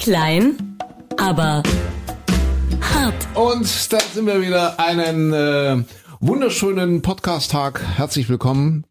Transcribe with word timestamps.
Klein, 0.00 0.78
aber 1.18 1.62
hart. 2.80 3.28
Und 3.34 3.92
da 3.92 4.00
sind 4.00 4.24
wir 4.26 4.40
wieder 4.40 4.80
einen 4.80 5.32
äh, 5.34 5.84
wunderschönen 6.20 7.02
Podcast-Tag. 7.02 7.82
Herzlich 7.98 8.30
willkommen. 8.30 8.86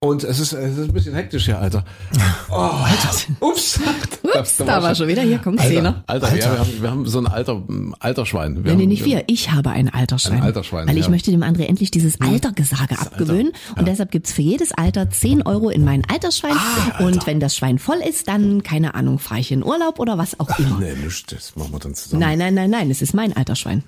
Und 0.00 0.22
es 0.22 0.38
ist, 0.38 0.52
es 0.52 0.78
ist 0.78 0.88
ein 0.88 0.92
bisschen 0.92 1.12
hektisch 1.14 1.46
hier, 1.46 1.58
Alter. 1.58 1.84
Oh, 2.50 2.54
Alter. 2.54 3.10
Ups. 3.40 3.80
Ups, 4.22 4.56
da 4.58 4.82
war 4.82 4.94
schon 4.94 5.08
wieder. 5.08 5.22
Hier 5.22 5.38
kommt 5.38 5.60
Zehner. 5.60 6.02
Alter, 6.06 6.28
Alter. 6.28 6.38
Ja, 6.38 6.52
wir, 6.52 6.58
haben, 6.60 6.82
wir 6.82 6.90
haben 6.90 7.06
so 7.08 7.18
ein 7.18 7.26
alter 7.26 7.62
Alterschwein. 8.00 8.54
Wir 8.56 8.62
nee, 8.62 8.70
haben, 8.70 8.78
nee, 8.78 8.86
nicht 8.86 9.04
wir. 9.04 9.24
Ich 9.26 9.50
habe 9.50 9.70
ein 9.70 9.92
Alterschwein. 9.92 10.34
Ein 10.36 10.42
Alterschwein, 10.44 10.86
Weil 10.88 10.96
ich 10.96 11.04
ja. 11.06 11.10
möchte 11.10 11.30
dem 11.32 11.42
André 11.42 11.64
endlich 11.66 11.90
dieses 11.90 12.20
Altergesage 12.20 12.94
Das 12.94 13.06
abgewöhnen. 13.08 13.52
Alter, 13.70 13.80
Und 13.80 13.88
deshalb 13.88 14.10
gibt's 14.12 14.32
für 14.32 14.40
jedes 14.42 14.72
Alter 14.72 15.10
10 15.10 15.42
Euro 15.42 15.68
in 15.68 15.84
mein 15.84 16.04
Altersschwein. 16.08 16.56
und 17.00 17.26
wenn 17.26 17.40
das 17.40 17.56
Schwein 17.56 17.78
voll 17.78 17.98
ist, 18.08 18.28
dann, 18.28 18.62
keine 18.62 18.94
Ahnung, 18.94 19.18
fahre 19.18 19.40
ich 19.40 19.50
in 19.52 19.64
Urlaub 19.64 19.98
oder 19.98 20.16
was 20.16 20.38
auch 20.40 20.56
immer. 20.58 20.78
Nee, 20.78 20.94
nicht. 20.94 21.32
Das 21.32 21.54
machen 21.56 21.72
wir 21.72 21.80
dann 21.80 21.94
zusammen. 21.94 22.20
Nein, 22.20 22.38
nein, 22.38 22.54
nein, 22.54 22.70
nein, 22.70 22.90
es 22.90 23.02
ist 23.02 23.14
mein 23.14 23.36
Alterschwein. 23.36 23.82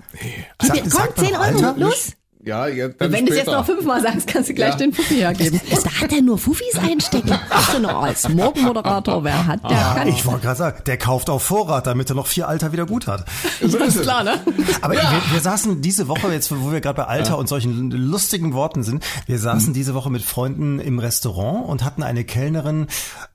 Sag- 0.61 0.81
Komm, 0.81 0.89
sagt 0.89 1.17
man 1.17 1.25
10 1.25 1.33
noch 1.33 1.39
Euro, 1.41 1.55
Alter? 1.67 1.79
los. 1.79 2.11
Ja, 2.43 2.67
ja 2.67 2.87
dann 2.87 3.11
Wenn 3.11 3.25
du 3.25 3.31
es 3.31 3.39
jetzt 3.39 3.47
noch 3.47 3.65
fünfmal 3.65 4.01
sagst, 4.01 4.27
kannst 4.27 4.49
du 4.49 4.53
gleich 4.53 4.71
Ja. 4.71 4.77
den 4.77 4.93
Fuffi 4.93 5.15
hergeben. 5.15 5.59
Da 5.83 6.01
hat 6.01 6.11
er 6.13 6.21
nur 6.21 6.37
Fuffis 6.37 6.77
einstecken. 6.77 7.31
Ach, 7.49 7.73
so, 7.73 7.87
als 7.87 8.29
Morgenmoderator, 8.29 9.23
wer 9.23 9.47
hat, 9.47 9.63
der 9.63 9.77
kann. 9.77 10.07
Ich 10.07 10.25
wollte 10.25 10.41
gerade 10.41 10.57
sagen, 10.57 10.83
der 10.85 10.97
kauft 10.97 11.29
auf 11.29 11.43
Vorrat, 11.43 11.87
damit 11.87 12.09
er 12.09 12.15
noch 12.15 12.27
vier 12.27 12.47
Alter 12.47 12.71
wieder 12.71 12.85
gut 12.85 13.07
hat. 13.07 13.25
So 13.61 13.77
ist 13.77 13.95
es. 13.95 14.01
Klar, 14.01 14.23
ne? 14.23 14.39
Aber 14.81 14.93
wir, 14.95 15.21
wir 15.31 15.39
saßen 15.39 15.81
diese 15.81 16.07
Woche, 16.07 16.31
jetzt 16.31 16.51
wo 16.51 16.71
wir 16.71 16.81
gerade 16.81 16.97
bei 16.97 17.03
Alter 17.05 17.37
und 17.37 17.47
solchen 17.47 17.91
lustigen 17.91 18.53
Worten 18.53 18.83
sind, 18.83 19.03
wir 19.27 19.37
saßen 19.37 19.73
diese 19.73 19.93
Woche 19.93 20.09
mit 20.09 20.23
Freunden 20.23 20.79
im 20.79 20.97
Restaurant 20.99 21.67
und 21.69 21.83
hatten 21.83 22.01
eine 22.03 22.23
Kellnerin, 22.23 22.87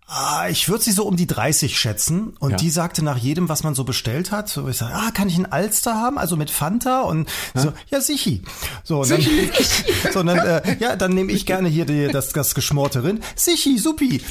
ah, 0.06 0.46
ich 0.48 0.68
würde 0.68 0.84
sie 0.84 0.92
so 0.92 1.04
um 1.04 1.16
die 1.16 1.26
30 1.26 1.78
schätzen. 1.78 2.34
Und 2.38 2.52
Ja. 2.52 2.56
die 2.56 2.70
sagte 2.70 3.02
nach 3.04 3.16
jedem, 3.16 3.48
was 3.48 3.62
man 3.62 3.74
so 3.74 3.84
bestellt 3.84 4.30
hat, 4.30 4.48
so 4.48 4.68
ich 4.68 4.76
sage, 4.76 4.94
ah, 4.94 5.10
kann 5.12 5.28
ich 5.28 5.34
einen 5.36 5.46
Alster 5.46 5.94
haben? 5.94 6.18
Also 6.18 6.36
mit 6.36 6.50
Fanta? 6.50 7.00
Und 7.02 7.28
so, 7.54 7.72
ja, 7.90 8.00
sichi. 8.00 8.42
So, 8.84 9.00
und 9.02 9.10
dann, 9.10 9.20
so, 10.12 10.20
und 10.20 10.26
dann 10.26 10.38
äh, 10.38 10.76
ja, 10.78 10.96
dann 10.96 11.12
nehme 11.12 11.32
ich 11.32 11.46
gerne 11.46 11.68
hier 11.68 11.84
die, 11.86 12.08
das, 12.08 12.30
das 12.30 12.54
geschmorte 12.54 13.02
Rind. 13.02 13.24
Sichi, 13.34 13.78
supi. 13.78 14.22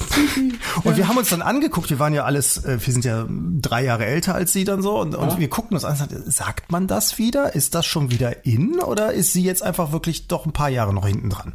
Und 0.84 0.98
wir 0.98 1.08
haben 1.08 1.18
uns 1.18 1.30
dann 1.30 1.42
angeguckt, 1.42 1.90
wir 1.90 2.00
waren 2.00 2.14
ja 2.14 2.24
alles, 2.24 2.64
äh, 2.64 2.78
wir 2.86 2.94
sind 2.94 3.06
ja 3.06 3.26
drei 3.30 3.84
Jahre 3.84 4.06
älter 4.06 4.36
als 4.36 4.54
sie 4.54 4.64
dann 4.64 4.82
so, 4.82 5.00
und, 5.00 5.16
und 5.16 5.40
wir 5.40 5.48
guckten 5.48 5.76
uns 5.76 5.84
an 5.86 5.96
sagt 6.26 6.72
man 6.72 6.88
das 6.88 7.18
wieder? 7.18 7.56
Ist 7.56 7.76
das 7.76 7.86
schon 7.86 8.12
wieder 8.12 8.46
in? 8.46 8.80
Oder 8.80 9.14
ist 9.14 9.34
sie 9.34 9.44
jetzt 9.44 9.64
einfach 9.64 9.92
wirklich 9.92 10.28
doch 10.28 10.46
ein 10.46 10.52
paar 10.54 10.70
Jahre 10.70 10.94
noch 10.94 11.06
hinten 11.08 11.30
dran? 11.30 11.54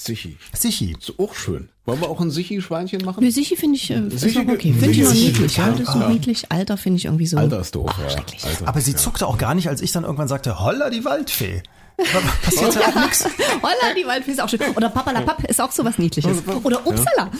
Sichi. 0.00 0.36
Sichi. 0.56 0.94
Ist 0.96 1.18
auch 1.18 1.34
schön. 1.34 1.70
Wollen 1.84 2.00
wir 2.00 2.08
auch 2.08 2.20
ein 2.20 2.30
Sichi-Schweinchen 2.30 3.04
machen? 3.04 3.24
Nee, 3.24 3.30
Sichi 3.30 3.56
finde 3.56 3.76
ich, 3.76 3.90
äh, 3.90 3.98
ist 4.06 4.22
Sichi- 4.22 4.38
auch 4.38 4.52
okay. 4.52 4.72
Finde 4.72 4.90
ich 4.92 5.02
noch 5.02 5.12
niedlich, 5.12 5.56
ja. 5.56 5.70
Das 5.72 5.80
ist 5.80 5.92
so 5.92 5.98
Ja. 5.98 6.08
niedlich. 6.08 6.52
Alter 6.52 6.76
finde 6.76 6.98
ich 6.98 7.06
irgendwie 7.06 7.26
so. 7.26 7.36
Alter 7.36 7.60
ist 7.60 7.74
doof. 7.74 7.90
ja. 8.00 8.08
schrecklich. 8.08 8.44
Alter. 8.44 8.68
Aber 8.68 8.80
sie 8.80 8.94
zuckte 8.94 9.26
auch 9.26 9.38
gar 9.38 9.56
nicht, 9.56 9.68
als 9.68 9.80
ich 9.80 9.90
dann 9.90 10.04
irgendwann 10.04 10.28
sagte, 10.28 10.60
holla 10.60 10.88
die 10.90 11.04
Waldfee. 11.04 11.64
Aber 11.98 12.20
Passierte 12.42 12.78
auch 12.86 12.94
nichts. 12.94 13.24
Holla, 13.60 13.92
die 14.00 14.06
Waldfee 14.06 14.30
ist 14.30 14.40
auch 14.40 14.48
schön. 14.48 14.60
Oder 14.76 14.88
Papalapap 14.88 15.42
ist 15.50 15.60
auch 15.60 15.72
so 15.72 15.84
was 15.84 15.98
Niedliches. 15.98 16.46
Oder 16.62 16.86
Upsala. 16.86 17.32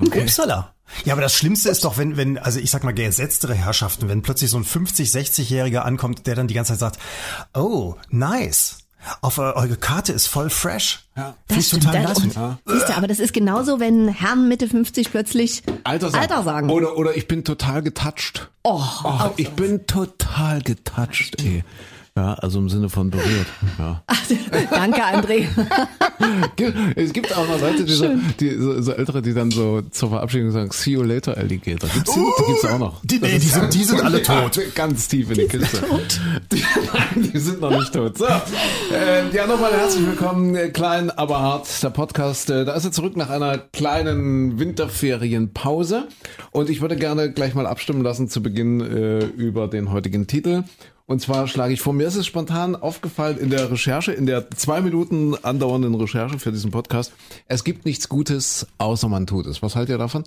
Upsala. 0.00 0.74
Ja, 1.04 1.12
aber 1.12 1.22
das 1.22 1.32
Schlimmste 1.36 1.68
ist 1.68 1.84
doch, 1.84 1.96
wenn, 1.96 2.16
wenn, 2.16 2.36
also 2.36 2.58
ich 2.58 2.72
sag 2.72 2.82
mal, 2.82 2.90
gesetztere 2.92 3.54
Herrschaften, 3.54 4.08
wenn 4.08 4.22
plötzlich 4.22 4.50
so 4.50 4.56
ein 4.56 4.64
50-, 4.64 5.12
60-Jähriger 5.12 5.82
ankommt, 5.82 6.26
der 6.26 6.34
dann 6.34 6.48
die 6.48 6.54
ganze 6.54 6.72
Zeit 6.72 6.80
sagt, 6.80 6.98
oh, 7.54 7.94
nice. 8.08 8.78
Auf 9.22 9.38
äh, 9.38 9.42
eure 9.42 9.76
Karte 9.76 10.12
ist 10.12 10.26
voll 10.26 10.50
fresh. 10.50 11.04
Ja. 11.16 11.34
Das 11.48 11.66
stimmt. 11.66 11.84
total 11.84 12.02
Das, 12.02 12.18
nice. 12.24 12.36
und, 12.36 12.58
siehst 12.66 12.88
du, 12.88 12.96
aber 12.96 13.06
das 13.06 13.18
ist 13.18 13.32
genauso, 13.32 13.80
wenn 13.80 14.08
Herren 14.08 14.48
Mitte 14.48 14.68
50 14.68 15.10
plötzlich 15.10 15.62
Alter 15.84 16.10
sagen. 16.10 16.22
Alter 16.22 16.42
sagen. 16.42 16.70
Oder, 16.70 16.96
oder 16.96 17.16
ich 17.16 17.26
bin 17.28 17.44
total 17.44 17.82
getoucht. 17.82 18.50
Oh, 18.62 18.82
Oh, 19.04 19.30
ich 19.36 19.50
bin 19.50 19.86
total 19.86 20.60
getoucht, 20.62 21.40
ey. 21.42 21.64
Ja, 22.20 22.34
also 22.34 22.58
im 22.58 22.68
Sinne 22.68 22.90
von 22.90 23.08
berührt. 23.08 23.46
Ja. 23.78 24.02
Danke, 24.70 25.02
André. 25.02 25.46
Es 26.94 27.14
gibt 27.14 27.34
auch 27.34 27.48
noch 27.48 27.58
Leute, 27.58 27.84
die, 27.84 27.94
so, 27.94 28.10
die 28.38 28.56
so, 28.56 28.82
so 28.82 28.92
ältere, 28.92 29.22
die 29.22 29.32
dann 29.32 29.50
so 29.50 29.80
zur 29.90 30.10
Verabschiedung 30.10 30.50
sagen, 30.50 30.70
see 30.70 30.90
you 30.90 31.02
later, 31.02 31.34
Alligator. 31.38 31.88
Gibt's 31.88 32.12
die? 32.12 32.20
Die 32.20 32.46
gibt's 32.46 32.66
auch 32.66 32.78
noch. 32.78 33.00
Die, 33.04 33.20
nee, 33.20 33.38
die, 33.38 33.46
sind, 33.46 33.72
die 33.72 33.84
sind 33.84 34.02
alle 34.04 34.22
tot. 34.22 34.54
Ja, 34.54 34.62
ganz 34.74 35.08
tief 35.08 35.30
in 35.30 35.38
die 35.38 35.46
Kiste. 35.46 35.78
Die, 36.52 36.62
nein, 36.92 37.30
die 37.32 37.38
sind 37.38 37.62
noch 37.62 37.70
nicht 37.70 37.94
tot. 37.94 38.18
So, 38.18 38.26
äh, 38.26 39.34
ja, 39.34 39.46
nochmal 39.46 39.72
herzlich 39.72 40.06
willkommen, 40.06 40.54
äh, 40.56 40.68
klein, 40.68 41.10
aber 41.10 41.40
hart, 41.40 41.82
der 41.82 41.88
Podcast. 41.88 42.50
Äh, 42.50 42.66
da 42.66 42.74
ist 42.74 42.84
er 42.84 42.92
zurück 42.92 43.16
nach 43.16 43.30
einer 43.30 43.56
kleinen 43.56 44.58
Winterferienpause. 44.58 46.08
Und 46.50 46.68
ich 46.68 46.82
würde 46.82 46.96
gerne 46.96 47.32
gleich 47.32 47.54
mal 47.54 47.66
abstimmen 47.66 48.02
lassen 48.02 48.28
zu 48.28 48.42
Beginn 48.42 48.82
äh, 48.82 49.24
über 49.24 49.68
den 49.68 49.90
heutigen 49.90 50.26
Titel. 50.26 50.64
Und 51.10 51.20
zwar 51.20 51.48
schlage 51.48 51.74
ich 51.74 51.80
vor, 51.80 51.92
mir 51.92 52.06
ist 52.06 52.14
es 52.14 52.24
spontan 52.24 52.76
aufgefallen 52.76 53.36
in 53.36 53.50
der 53.50 53.68
Recherche, 53.68 54.12
in 54.12 54.26
der 54.26 54.48
zwei 54.52 54.80
Minuten 54.80 55.34
andauernden 55.42 55.92
Recherche 55.96 56.38
für 56.38 56.52
diesen 56.52 56.70
Podcast. 56.70 57.12
Es 57.48 57.64
gibt 57.64 57.84
nichts 57.84 58.08
Gutes, 58.08 58.68
außer 58.78 59.08
man 59.08 59.26
tut 59.26 59.46
es. 59.46 59.60
Was 59.60 59.74
haltet 59.74 59.96
ihr 59.96 59.98
davon? 59.98 60.22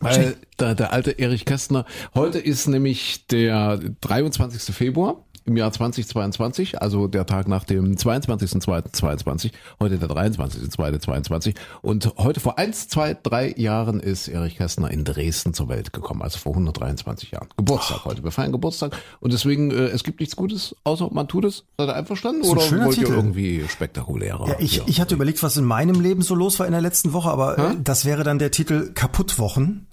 Weil 0.00 0.36
der, 0.58 0.74
der 0.74 0.94
alte 0.94 1.18
Erich 1.18 1.44
Kästner, 1.44 1.84
heute 2.14 2.38
ist 2.38 2.68
nämlich 2.68 3.26
der 3.26 3.80
23. 4.00 4.74
Februar 4.74 5.26
im 5.44 5.56
Jahr 5.56 5.72
2022, 5.72 6.80
also 6.80 7.08
der 7.08 7.26
Tag 7.26 7.48
nach 7.48 7.64
dem 7.64 7.94
22.02.22, 7.94 9.50
heute 9.80 9.98
der 9.98 10.08
23.02.22 10.08 11.54
und 11.82 12.12
heute 12.18 12.40
vor 12.40 12.58
eins, 12.58 12.88
zwei, 12.88 13.16
drei 13.20 13.52
Jahren 13.56 14.00
ist 14.00 14.28
Erich 14.28 14.56
Kästner 14.56 14.90
in 14.90 15.04
Dresden 15.04 15.54
zur 15.54 15.68
Welt 15.68 15.92
gekommen, 15.92 16.22
also 16.22 16.38
vor 16.38 16.52
123 16.52 17.32
Jahren. 17.32 17.48
Geburtstag 17.56 18.04
heute, 18.04 18.24
wir 18.24 18.30
feiern 18.30 18.52
Geburtstag 18.52 18.96
und 19.20 19.32
deswegen, 19.32 19.70
äh, 19.70 19.86
es 19.88 20.04
gibt 20.04 20.20
nichts 20.20 20.36
Gutes, 20.36 20.76
außer 20.84 21.08
man 21.12 21.28
tut 21.28 21.44
es. 21.44 21.64
Seid 21.78 21.88
ihr 21.88 21.94
einverstanden 21.94 22.42
ein 22.42 22.48
oder 22.48 22.60
wollt 22.60 22.96
ihr 22.96 23.04
Titel. 23.04 23.12
irgendwie 23.12 23.64
spektakulärer? 23.68 24.48
Ja, 24.48 24.56
ich, 24.58 24.82
ich 24.86 25.00
hatte 25.00 25.14
überlegt, 25.14 25.42
was 25.42 25.56
in 25.56 25.64
meinem 25.64 26.00
Leben 26.00 26.22
so 26.22 26.34
los 26.34 26.58
war 26.58 26.66
in 26.66 26.72
der 26.72 26.80
letzten 26.80 27.12
Woche, 27.12 27.30
aber 27.30 27.58
äh, 27.58 27.76
das 27.82 28.04
wäre 28.04 28.22
dann 28.22 28.38
der 28.38 28.50
Titel 28.50 28.92
Kaputtwochen. 28.92 29.86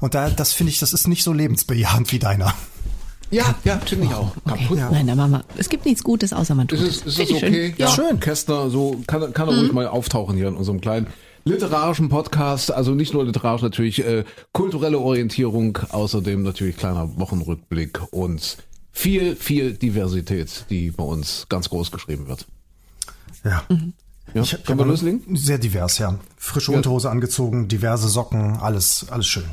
Und 0.00 0.14
da, 0.14 0.30
das 0.30 0.52
finde 0.52 0.70
ich, 0.70 0.78
das 0.78 0.92
ist 0.92 1.08
nicht 1.08 1.24
so 1.24 1.32
lebensbejahend 1.32 2.12
wie 2.12 2.18
deiner. 2.18 2.54
Ja, 3.30 3.54
ja, 3.64 3.78
finde 3.78 4.06
ich 4.06 4.14
auch. 4.14 4.32
Kaputt. 4.46 4.78
Nein, 4.78 5.06
dann 5.06 5.16
machen 5.16 5.32
wir. 5.32 5.44
Es 5.56 5.68
gibt 5.68 5.84
nichts 5.86 6.02
Gutes, 6.04 6.32
außer 6.32 6.54
man 6.54 6.68
tut 6.68 6.78
Ist 6.78 6.84
es. 6.88 6.96
es, 6.96 7.06
ist 7.06 7.16
Find 7.16 7.30
es 7.30 7.34
ich 7.34 7.40
schön. 7.40 7.48
okay? 7.48 7.74
Ja. 7.78 7.88
Schön. 7.88 8.20
Kästner, 8.20 8.70
so 8.70 9.00
kann, 9.06 9.32
kann 9.32 9.48
er 9.48 9.58
ruhig 9.58 9.72
mal 9.72 9.86
auftauchen 9.86 10.36
hier 10.36 10.48
in 10.48 10.54
unserem 10.56 10.80
kleinen 10.80 11.06
literarischen 11.44 12.08
Podcast. 12.08 12.72
Also 12.72 12.92
nicht 12.94 13.12
nur 13.12 13.24
literarisch 13.24 13.62
natürlich, 13.62 14.04
äh, 14.04 14.24
kulturelle 14.52 14.98
Orientierung, 14.98 15.78
außerdem 15.90 16.42
natürlich 16.42 16.76
kleiner 16.76 17.18
Wochenrückblick 17.18 18.00
und 18.12 18.56
viel, 18.92 19.34
viel 19.36 19.74
Diversität, 19.74 20.66
die 20.70 20.90
bei 20.90 21.04
uns 21.04 21.46
ganz 21.48 21.68
groß 21.68 21.90
geschrieben 21.90 22.28
wird. 22.28 22.46
Ja. 23.44 23.62
Ja, 24.32 24.42
Ich, 24.42 24.64
können 24.64 24.78
wir 24.78 24.86
loslegen? 24.86 25.36
Sehr 25.36 25.58
divers, 25.58 25.98
ja. 25.98 26.18
Frische 26.36 26.72
Unterhose 26.72 27.10
angezogen, 27.10 27.68
diverse 27.68 28.08
Socken, 28.08 28.56
alles, 28.56 29.06
alles 29.10 29.26
schön. 29.26 29.44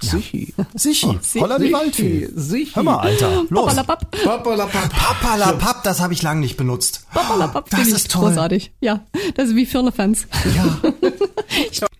Sichi. 0.00 0.54
Sichi, 0.74 1.18
holla 1.40 1.58
die 1.58 1.72
Waldfee. 1.72 2.28
Sichi. 2.34 2.70
Hör 2.74 2.82
mal, 2.84 2.98
Alter, 2.98 3.44
los. 3.50 3.74
Papalapap. 3.74 4.10
Papalapap. 4.24 4.90
Papalapap, 4.94 5.82
das 5.82 6.00
habe 6.00 6.12
ich 6.12 6.22
lange 6.22 6.40
nicht 6.40 6.56
benutzt. 6.56 7.06
Papalapap 7.12 7.68
Das 7.70 7.88
ist 7.88 7.96
ich 8.06 8.08
toll. 8.08 8.28
großartig. 8.28 8.72
Ja, 8.80 9.00
das 9.34 9.48
ist 9.48 9.56
wie 9.56 9.66
Firlefanz. 9.66 10.26
Ja. 10.56 10.90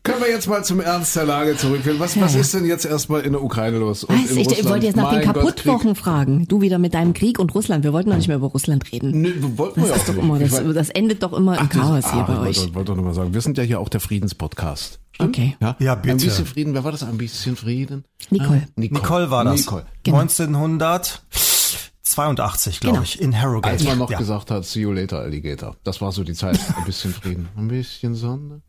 Können 0.04 0.20
wir 0.22 0.30
jetzt 0.30 0.48
mal 0.48 0.64
zum 0.64 0.80
Ernst 0.80 1.16
der 1.16 1.24
Lage 1.24 1.56
zurückgehen? 1.56 1.96
Was, 1.98 2.18
was 2.18 2.34
ist 2.34 2.54
denn 2.54 2.64
jetzt 2.64 2.86
erstmal 2.86 3.22
in 3.22 3.32
der 3.32 3.42
Ukraine 3.42 3.76
los? 3.78 4.04
Und 4.04 4.14
in 4.16 4.24
Ich, 4.24 4.30
ich 4.30 4.46
Russland? 4.48 4.68
wollte 4.70 4.86
jetzt 4.86 4.96
nach 4.96 5.10
den 5.10 5.18
Mein 5.18 5.24
Krieg. 5.26 5.34
Kaputtwochen 5.34 5.94
fragen. 5.96 6.46
Du 6.48 6.62
wieder 6.62 6.78
mit 6.78 6.94
deinem 6.94 7.12
Krieg 7.12 7.38
und 7.38 7.54
Russland. 7.54 7.84
Wir 7.84 7.92
wollten 7.92 8.08
noch 8.08 8.16
nicht 8.16 8.28
mehr 8.28 8.38
über 8.38 8.46
Russland 8.46 8.90
reden. 8.90 9.20
Nö, 9.20 9.34
wollten 9.56 9.82
wir 9.82 9.88
Das 9.88 9.90
ja 9.90 9.96
ist 9.96 10.02
auch 10.02 10.06
doch 10.06 10.14
nicht. 10.14 10.24
immer, 10.24 10.40
Ich 10.40 10.50
das, 10.50 10.60
weiß- 10.62 10.72
das 10.72 10.88
endet 10.90 11.22
doch 11.22 11.32
immer 11.34 11.58
im 11.60 11.68
das- 11.68 11.76
Chaos 11.78 12.12
hier 12.12 12.22
ah, 12.22 12.24
bei 12.26 12.32
ich 12.50 12.56
euch. 12.58 12.58
wollte, 12.62 12.74
wollte 12.74 12.92
nur 12.94 13.04
mal 13.04 13.14
sagen, 13.14 13.34
wir 13.34 13.40
sind 13.42 13.58
ja 13.58 13.64
hier 13.64 13.80
auch 13.80 13.88
der 13.90 14.00
Friedenspodcast. 14.00 14.98
Stimmt? 15.18 15.36
Okay. 15.36 15.56
Ja, 15.60 15.76
Ja, 15.80 15.94
bitte. 15.96 16.12
Ein 16.14 16.18
bisschen 16.18 16.46
Frieden, 16.46 16.74
wer 16.74 16.84
war 16.84 16.92
das? 16.92 17.02
Ein 17.02 17.18
bisschen 17.18 17.56
Frieden? 17.56 18.04
Nicole. 18.30 18.62
Ah, 18.64 18.68
Nicole. 18.76 19.00
Nicole 19.02 19.30
war 19.30 19.44
das. 19.44 19.60
Nicole. 19.60 19.84
Genau. 20.04 20.18
1982, 20.18 22.80
glaube 22.80 22.94
Genau. 22.98 23.04
ich, 23.04 23.20
in 23.20 23.38
Harrogate. 23.40 23.72
Als 23.72 23.84
man 23.84 23.98
noch 23.98 24.10
ja. 24.10 24.18
gesagt 24.18 24.50
hat, 24.50 24.64
see 24.64 24.80
you 24.80 24.92
later, 24.92 25.18
Alligator. 25.20 25.76
Das 25.84 26.00
war 26.00 26.12
so 26.12 26.24
die 26.24 26.34
Zeit. 26.34 26.58
Ein 26.76 26.84
bisschen 26.84 27.12
Frieden. 27.12 27.48
Ein 27.56 27.68
bisschen 27.68 28.14
Sonne. 28.14 28.62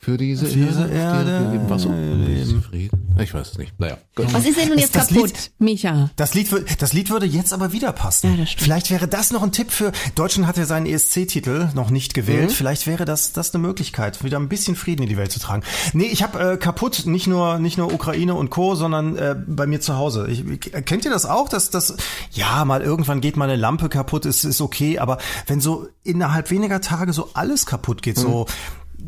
Für 0.00 0.16
diese, 0.16 0.46
Für 0.46 0.54
diese 0.54 0.82
Erde. 0.82 0.94
Erde 0.94 1.18
auf 1.18 1.24
der 1.26 1.40
wir 1.42 1.50
leben. 1.58 1.70
Was 1.70 1.82
so? 1.82 1.88
Ein 1.88 2.24
bisschen 2.26 2.62
Frieden. 2.62 3.07
Ich 3.20 3.34
weiß 3.34 3.52
es 3.52 3.58
nicht. 3.58 3.78
Naja, 3.78 3.98
gut. 4.14 4.32
Was 4.32 4.44
ist 4.46 4.58
denn 4.58 4.68
nun 4.68 4.78
jetzt 4.78 4.94
Das 4.94 5.08
kaputt, 5.08 5.28
Lied- 5.28 5.50
Micha? 5.58 6.10
Das 6.16 6.34
Lied, 6.34 6.48
das 6.80 6.92
Lied 6.92 7.10
würde 7.10 7.26
jetzt 7.26 7.52
aber 7.52 7.72
wieder 7.72 7.92
passen. 7.92 8.30
Ja, 8.30 8.36
das 8.36 8.50
stimmt. 8.50 8.62
Vielleicht 8.64 8.90
wäre 8.90 9.08
das 9.08 9.30
noch 9.30 9.42
ein 9.42 9.52
Tipp 9.52 9.70
für, 9.70 9.92
Deutschland 10.14 10.46
hat 10.48 10.56
ja 10.56 10.64
seinen 10.66 10.86
ESC-Titel 10.86 11.68
noch 11.74 11.90
nicht 11.90 12.12
Mhm. 12.12 12.20
gewählt. 12.20 12.52
Vielleicht 12.52 12.86
wäre 12.86 13.04
das, 13.04 13.32
das 13.32 13.54
eine 13.54 13.62
Möglichkeit, 13.66 14.22
wieder 14.24 14.38
ein 14.38 14.48
bisschen 14.48 14.76
Frieden 14.76 15.02
in 15.02 15.08
die 15.08 15.16
Welt 15.16 15.32
zu 15.32 15.40
tragen. 15.40 15.62
Nee, 15.92 16.06
ich 16.06 16.22
habe 16.22 16.52
äh, 16.52 16.56
kaputt, 16.56 17.06
nicht 17.06 17.26
nur, 17.26 17.58
nicht 17.58 17.78
nur 17.78 17.92
Ukraine 17.92 18.34
und 18.34 18.50
Co., 18.50 18.74
sondern 18.74 19.16
äh, 19.16 19.34
bei 19.46 19.66
mir 19.66 19.80
zu 19.80 19.96
Hause. 19.96 20.28
Ich, 20.28 20.44
kennt 20.84 21.04
ihr 21.04 21.10
das 21.10 21.26
auch, 21.26 21.48
dass 21.48 21.70
das, 21.70 21.96
ja, 22.32 22.64
mal 22.64 22.82
irgendwann 22.82 23.20
geht 23.20 23.36
mal 23.36 23.44
eine 23.48 23.56
Lampe 23.56 23.88
kaputt, 23.88 24.26
ist, 24.26 24.44
ist 24.44 24.60
okay, 24.60 24.98
aber 24.98 25.18
wenn 25.46 25.60
so 25.60 25.88
innerhalb 26.04 26.50
weniger 26.50 26.80
Tage 26.80 27.12
so 27.12 27.30
alles 27.34 27.66
kaputt 27.66 28.02
geht, 28.02 28.16
so, 28.16 28.46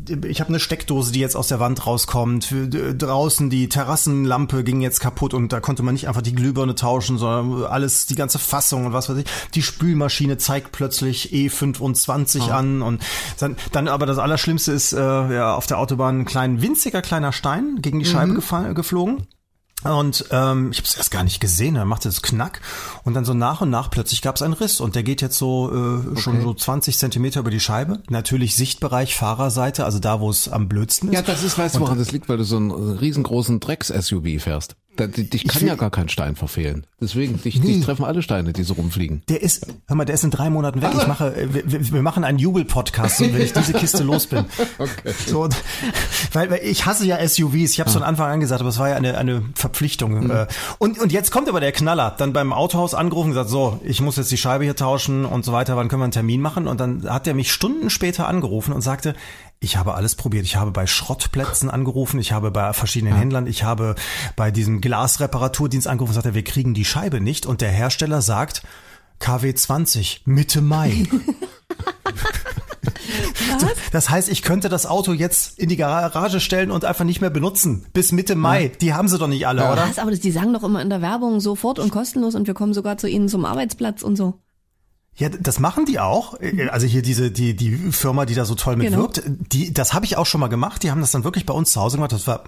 ich 0.09 0.39
habe 0.39 0.49
eine 0.49 0.59
Steckdose, 0.59 1.11
die 1.11 1.19
jetzt 1.19 1.35
aus 1.35 1.47
der 1.47 1.59
Wand 1.59 1.85
rauskommt. 1.85 2.53
Draußen 2.97 3.49
die 3.49 3.69
Terrassenlampe 3.69 4.63
ging 4.63 4.81
jetzt 4.81 4.99
kaputt 4.99 5.33
und 5.33 5.53
da 5.53 5.59
konnte 5.59 5.83
man 5.83 5.93
nicht 5.93 6.07
einfach 6.07 6.21
die 6.21 6.33
Glühbirne 6.33 6.75
tauschen, 6.75 7.17
sondern 7.17 7.65
alles, 7.65 8.05
die 8.05 8.15
ganze 8.15 8.39
Fassung 8.39 8.85
und 8.85 8.93
was 8.93 9.09
weiß 9.09 9.17
ich. 9.17 9.25
Die 9.53 9.61
Spülmaschine 9.61 10.37
zeigt 10.37 10.71
plötzlich 10.71 11.31
E25 11.33 12.49
an 12.49 12.81
und 12.81 13.01
dann, 13.39 13.55
dann 13.71 13.87
aber 13.87 14.05
das 14.05 14.17
Allerschlimmste 14.17 14.71
ist, 14.71 14.93
äh, 14.93 14.99
ja, 14.99 15.55
auf 15.55 15.67
der 15.67 15.79
Autobahn 15.79 16.21
ein 16.21 16.25
klein, 16.25 16.61
winziger 16.61 17.01
kleiner 17.01 17.31
Stein 17.31 17.77
gegen 17.81 17.99
die 17.99 18.05
Scheibe 18.05 18.33
gefallen, 18.33 18.75
geflogen. 18.75 19.27
Und 19.83 20.25
ähm, 20.31 20.71
ich 20.71 20.77
habe 20.77 20.87
es 20.87 20.95
erst 20.95 21.11
gar 21.11 21.23
nicht 21.23 21.39
gesehen, 21.39 21.75
dann 21.75 21.87
machte 21.87 22.07
es 22.09 22.21
Knack 22.21 22.61
und 23.03 23.13
dann 23.13 23.25
so 23.25 23.33
nach 23.33 23.61
und 23.61 23.69
nach 23.69 23.89
plötzlich 23.89 24.21
gab 24.21 24.35
es 24.35 24.41
einen 24.41 24.53
Riss 24.53 24.79
und 24.79 24.95
der 24.95 25.03
geht 25.03 25.21
jetzt 25.21 25.37
so 25.37 25.71
äh, 25.71 26.19
schon 26.19 26.41
so 26.41 26.53
20 26.53 26.97
Zentimeter 26.97 27.39
über 27.39 27.51
die 27.51 27.59
Scheibe. 27.59 28.01
Natürlich 28.09 28.55
Sichtbereich 28.55 29.15
Fahrerseite, 29.15 29.85
also 29.85 29.99
da, 29.99 30.19
wo 30.19 30.29
es 30.29 30.47
am 30.49 30.67
blödsten 30.67 31.09
ist. 31.09 31.15
Ja, 31.15 31.21
das 31.21 31.43
ist, 31.43 31.57
weißt 31.57 31.75
du, 31.75 31.79
woran 31.79 31.97
das 31.97 32.11
liegt, 32.11 32.29
weil 32.29 32.37
du 32.37 32.43
so 32.43 32.57
einen 32.57 32.71
riesengroßen 32.71 33.59
Drecks-SUV 33.59 34.41
fährst. 34.41 34.75
Da, 34.97 35.07
di- 35.07 35.29
dich 35.29 35.47
kann 35.47 35.65
ja 35.65 35.75
gar 35.75 35.89
kein 35.89 36.09
Stein 36.09 36.35
verfehlen. 36.35 36.85
Deswegen, 36.99 37.41
dich, 37.41 37.61
dich 37.61 37.83
treffen 37.83 38.03
alle 38.03 38.21
Steine, 38.21 38.51
die 38.51 38.63
so 38.63 38.73
rumfliegen. 38.73 39.23
Der 39.29 39.41
ist, 39.41 39.65
hör 39.87 39.95
mal, 39.95 40.03
der 40.05 40.15
ist 40.15 40.23
in 40.25 40.31
drei 40.31 40.49
Monaten 40.49 40.81
weg. 40.81 40.91
Ich 40.93 41.07
mache, 41.07 41.33
äh, 41.35 41.47
wir, 41.53 41.93
wir 41.93 42.01
machen 42.01 42.23
einen 42.25 42.37
Jubel-Podcast, 42.39 43.21
wenn 43.21 43.39
ich 43.41 43.53
diese 43.53 43.73
Kiste 43.73 44.03
los 44.03 44.27
bin. 44.27 44.45
Okay. 44.77 45.13
So, 45.27 45.47
weil, 46.33 46.49
weil 46.51 46.59
ich 46.63 46.85
hasse 46.85 47.05
ja 47.05 47.17
SUVs. 47.27 47.71
Ich 47.71 47.79
habe 47.79 47.87
es 47.89 47.93
von 47.93 48.03
Anfang 48.03 48.31
an 48.31 48.39
gesagt, 48.39 48.61
aber 48.61 48.69
es 48.69 48.79
war 48.79 48.89
ja 48.89 48.95
eine, 48.95 49.17
eine 49.17 49.43
Verpflichtung. 49.55 50.29
Äh, 50.29 50.47
Und, 50.79 50.99
und 50.99 51.11
jetzt 51.11 51.31
kommt 51.31 51.47
aber 51.49 51.59
der 51.61 51.71
Knaller. 51.71 52.13
Dann 52.17 52.33
beim 52.33 52.51
Autohaus 52.51 52.93
angerufen 52.93 53.27
und 53.29 53.33
gesagt, 53.33 53.49
so, 53.49 53.79
ich 53.83 54.01
muss 54.01 54.17
jetzt 54.17 54.31
die 54.31 54.37
Scheibe 54.37 54.63
hier 54.65 54.75
tauschen 54.75 55.25
und 55.25 55.45
so 55.45 55.53
weiter. 55.53 55.77
Wann 55.77 55.87
können 55.87 56.01
wir 56.01 56.05
einen 56.05 56.11
Termin 56.11 56.41
machen? 56.41 56.67
Und 56.67 56.79
dann 56.79 57.09
hat 57.09 57.27
er 57.27 57.33
mich 57.33 57.51
Stunden 57.51 57.89
später 57.89 58.27
angerufen 58.27 58.73
und 58.73 58.81
sagte, 58.81 59.15
ich 59.63 59.77
habe 59.77 59.93
alles 59.93 60.15
probiert. 60.15 60.43
Ich 60.43 60.55
habe 60.55 60.71
bei 60.71 60.87
Schrottplätzen 60.87 61.69
angerufen, 61.69 62.19
ich 62.19 62.31
habe 62.31 62.49
bei 62.51 62.73
verschiedenen 62.73 63.15
Händlern, 63.15 63.45
ich 63.45 63.63
habe 63.63 63.95
bei 64.35 64.49
diesem 64.49 64.81
Glasreparaturdienst 64.81 65.87
angerufen 65.87 66.11
und 66.11 66.15
sagte, 66.15 66.33
wir 66.33 66.43
kriegen 66.43 66.73
die 66.73 66.83
Scheibe 66.83 67.21
nicht. 67.21 67.45
Und 67.45 67.61
der 67.61 67.69
Hersteller 67.69 68.21
sagt, 68.23 68.63
KW 69.19 69.53
20, 69.53 70.23
Mitte 70.25 70.61
Mai. 70.61 71.05
Das 73.91 74.09
heißt, 74.09 74.29
ich 74.29 74.41
könnte 74.41 74.69
das 74.69 74.85
Auto 74.85 75.11
jetzt 75.11 75.59
in 75.59 75.67
die 75.67 75.75
Garage 75.75 76.39
stellen 76.39 76.71
und 76.71 76.85
einfach 76.85 77.03
nicht 77.03 77.19
mehr 77.19 77.29
benutzen. 77.29 77.85
Bis 77.93 78.11
Mitte 78.11 78.35
Mai. 78.35 78.71
Die 78.79 78.93
haben 78.93 79.07
sie 79.09 79.17
doch 79.17 79.27
nicht 79.27 79.45
alle, 79.45 79.69
oder? 79.69 79.87
Was, 79.87 79.99
aber 79.99 80.11
die 80.11 80.31
sagen 80.31 80.53
doch 80.53 80.63
immer 80.63 80.81
in 80.81 80.89
der 80.89 81.01
Werbung 81.01 81.39
sofort 81.41 81.77
und 81.77 81.91
kostenlos 81.91 82.35
und 82.35 82.47
wir 82.47 82.53
kommen 82.53 82.73
sogar 82.73 82.97
zu 82.97 83.07
ihnen 83.07 83.27
zum 83.27 83.43
Arbeitsplatz 83.43 84.01
und 84.01 84.15
so. 84.15 84.39
Ja, 85.17 85.27
das 85.29 85.59
machen 85.59 85.85
die 85.85 85.99
auch. 85.99 86.35
Also 86.69 86.87
hier 86.87 87.01
diese 87.01 87.31
die 87.31 87.53
die 87.55 87.75
Firma, 87.91 88.25
die 88.25 88.33
da 88.33 88.45
so 88.45 88.55
toll 88.55 88.77
mitwirkt, 88.77 89.21
die 89.27 89.73
das 89.73 89.93
habe 89.93 90.05
ich 90.05 90.15
auch 90.17 90.25
schon 90.25 90.39
mal 90.39 90.47
gemacht. 90.47 90.83
Die 90.83 90.89
haben 90.91 91.01
das 91.01 91.11
dann 91.11 91.23
wirklich 91.25 91.45
bei 91.45 91.53
uns 91.53 91.73
zu 91.73 91.81
Hause 91.81 91.97
gemacht. 91.97 92.13
Das 92.13 92.27
war 92.27 92.43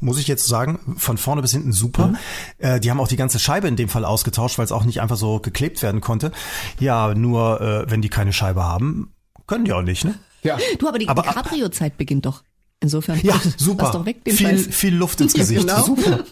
muss 0.00 0.18
ich 0.18 0.26
jetzt 0.26 0.46
sagen, 0.46 0.96
von 0.98 1.16
vorne 1.18 1.40
bis 1.42 1.52
hinten 1.52 1.72
super. 1.72 2.14
Äh, 2.58 2.80
die 2.80 2.90
haben 2.90 3.00
auch 3.00 3.08
die 3.08 3.16
ganze 3.16 3.38
Scheibe 3.38 3.66
in 3.68 3.76
dem 3.76 3.88
Fall 3.88 4.04
ausgetauscht, 4.04 4.58
weil 4.58 4.64
es 4.64 4.72
auch 4.72 4.84
nicht 4.84 5.00
einfach 5.00 5.16
so 5.16 5.40
geklebt 5.40 5.82
werden 5.82 6.00
konnte. 6.00 6.32
Ja, 6.78 7.14
nur 7.14 7.60
äh, 7.60 7.90
wenn 7.90 8.02
die 8.02 8.08
keine 8.10 8.32
Scheibe 8.34 8.62
haben, 8.62 9.12
können 9.46 9.64
die 9.64 9.72
auch 9.72 9.82
nicht, 9.82 10.04
ne? 10.04 10.14
Ja. 10.42 10.58
Du, 10.78 10.88
aber 10.88 10.98
die 10.98 11.08
Aber- 11.08 11.22
Cabrio-Zeit 11.22 11.96
beginnt 11.96 12.26
doch. 12.26 12.42
Insofern. 12.80 13.18
Ja, 13.22 13.40
super. 13.56 13.90
doch 13.90 14.04
weg 14.04 14.18
viel 14.26 14.36
Scheiß. 14.36 14.66
viel 14.70 14.94
Luft 14.94 15.20
ins 15.22 15.32
Gesicht. 15.32 15.66
Genau. 15.66 15.82
Super. 15.82 16.24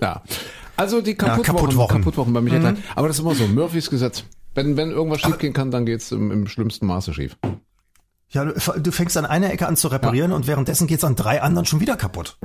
Ja. 0.00 0.22
Also 0.76 1.02
die 1.02 1.14
Kaputtwochen, 1.14 1.56
Kaputtwochen. 1.56 1.96
Kaputtwochen 1.98 2.32
bei 2.32 2.40
Michael 2.40 2.60
Klein. 2.62 2.82
Aber 2.94 3.08
das 3.08 3.16
ist 3.18 3.20
immer 3.22 3.34
so, 3.34 3.46
Murphys 3.46 3.90
Gesetz. 3.90 4.24
Wenn, 4.54 4.76
wenn 4.76 4.90
irgendwas 4.90 5.20
schief 5.20 5.38
gehen 5.38 5.52
kann, 5.52 5.70
dann 5.70 5.86
geht's 5.86 6.12
im, 6.12 6.30
im 6.30 6.46
schlimmsten 6.46 6.86
Maße 6.86 7.14
schief. 7.14 7.36
Ja, 8.32 8.44
du 8.44 8.52
du 8.80 8.92
fängst 8.92 9.16
an 9.16 9.26
einer 9.26 9.52
Ecke 9.52 9.66
an 9.66 9.76
zu 9.76 9.88
reparieren 9.88 10.30
und 10.30 10.46
währenddessen 10.46 10.86
geht's 10.86 11.02
an 11.02 11.16
drei 11.16 11.42
anderen 11.42 11.66
schon 11.66 11.80
wieder 11.80 11.96
kaputt. 11.96 12.38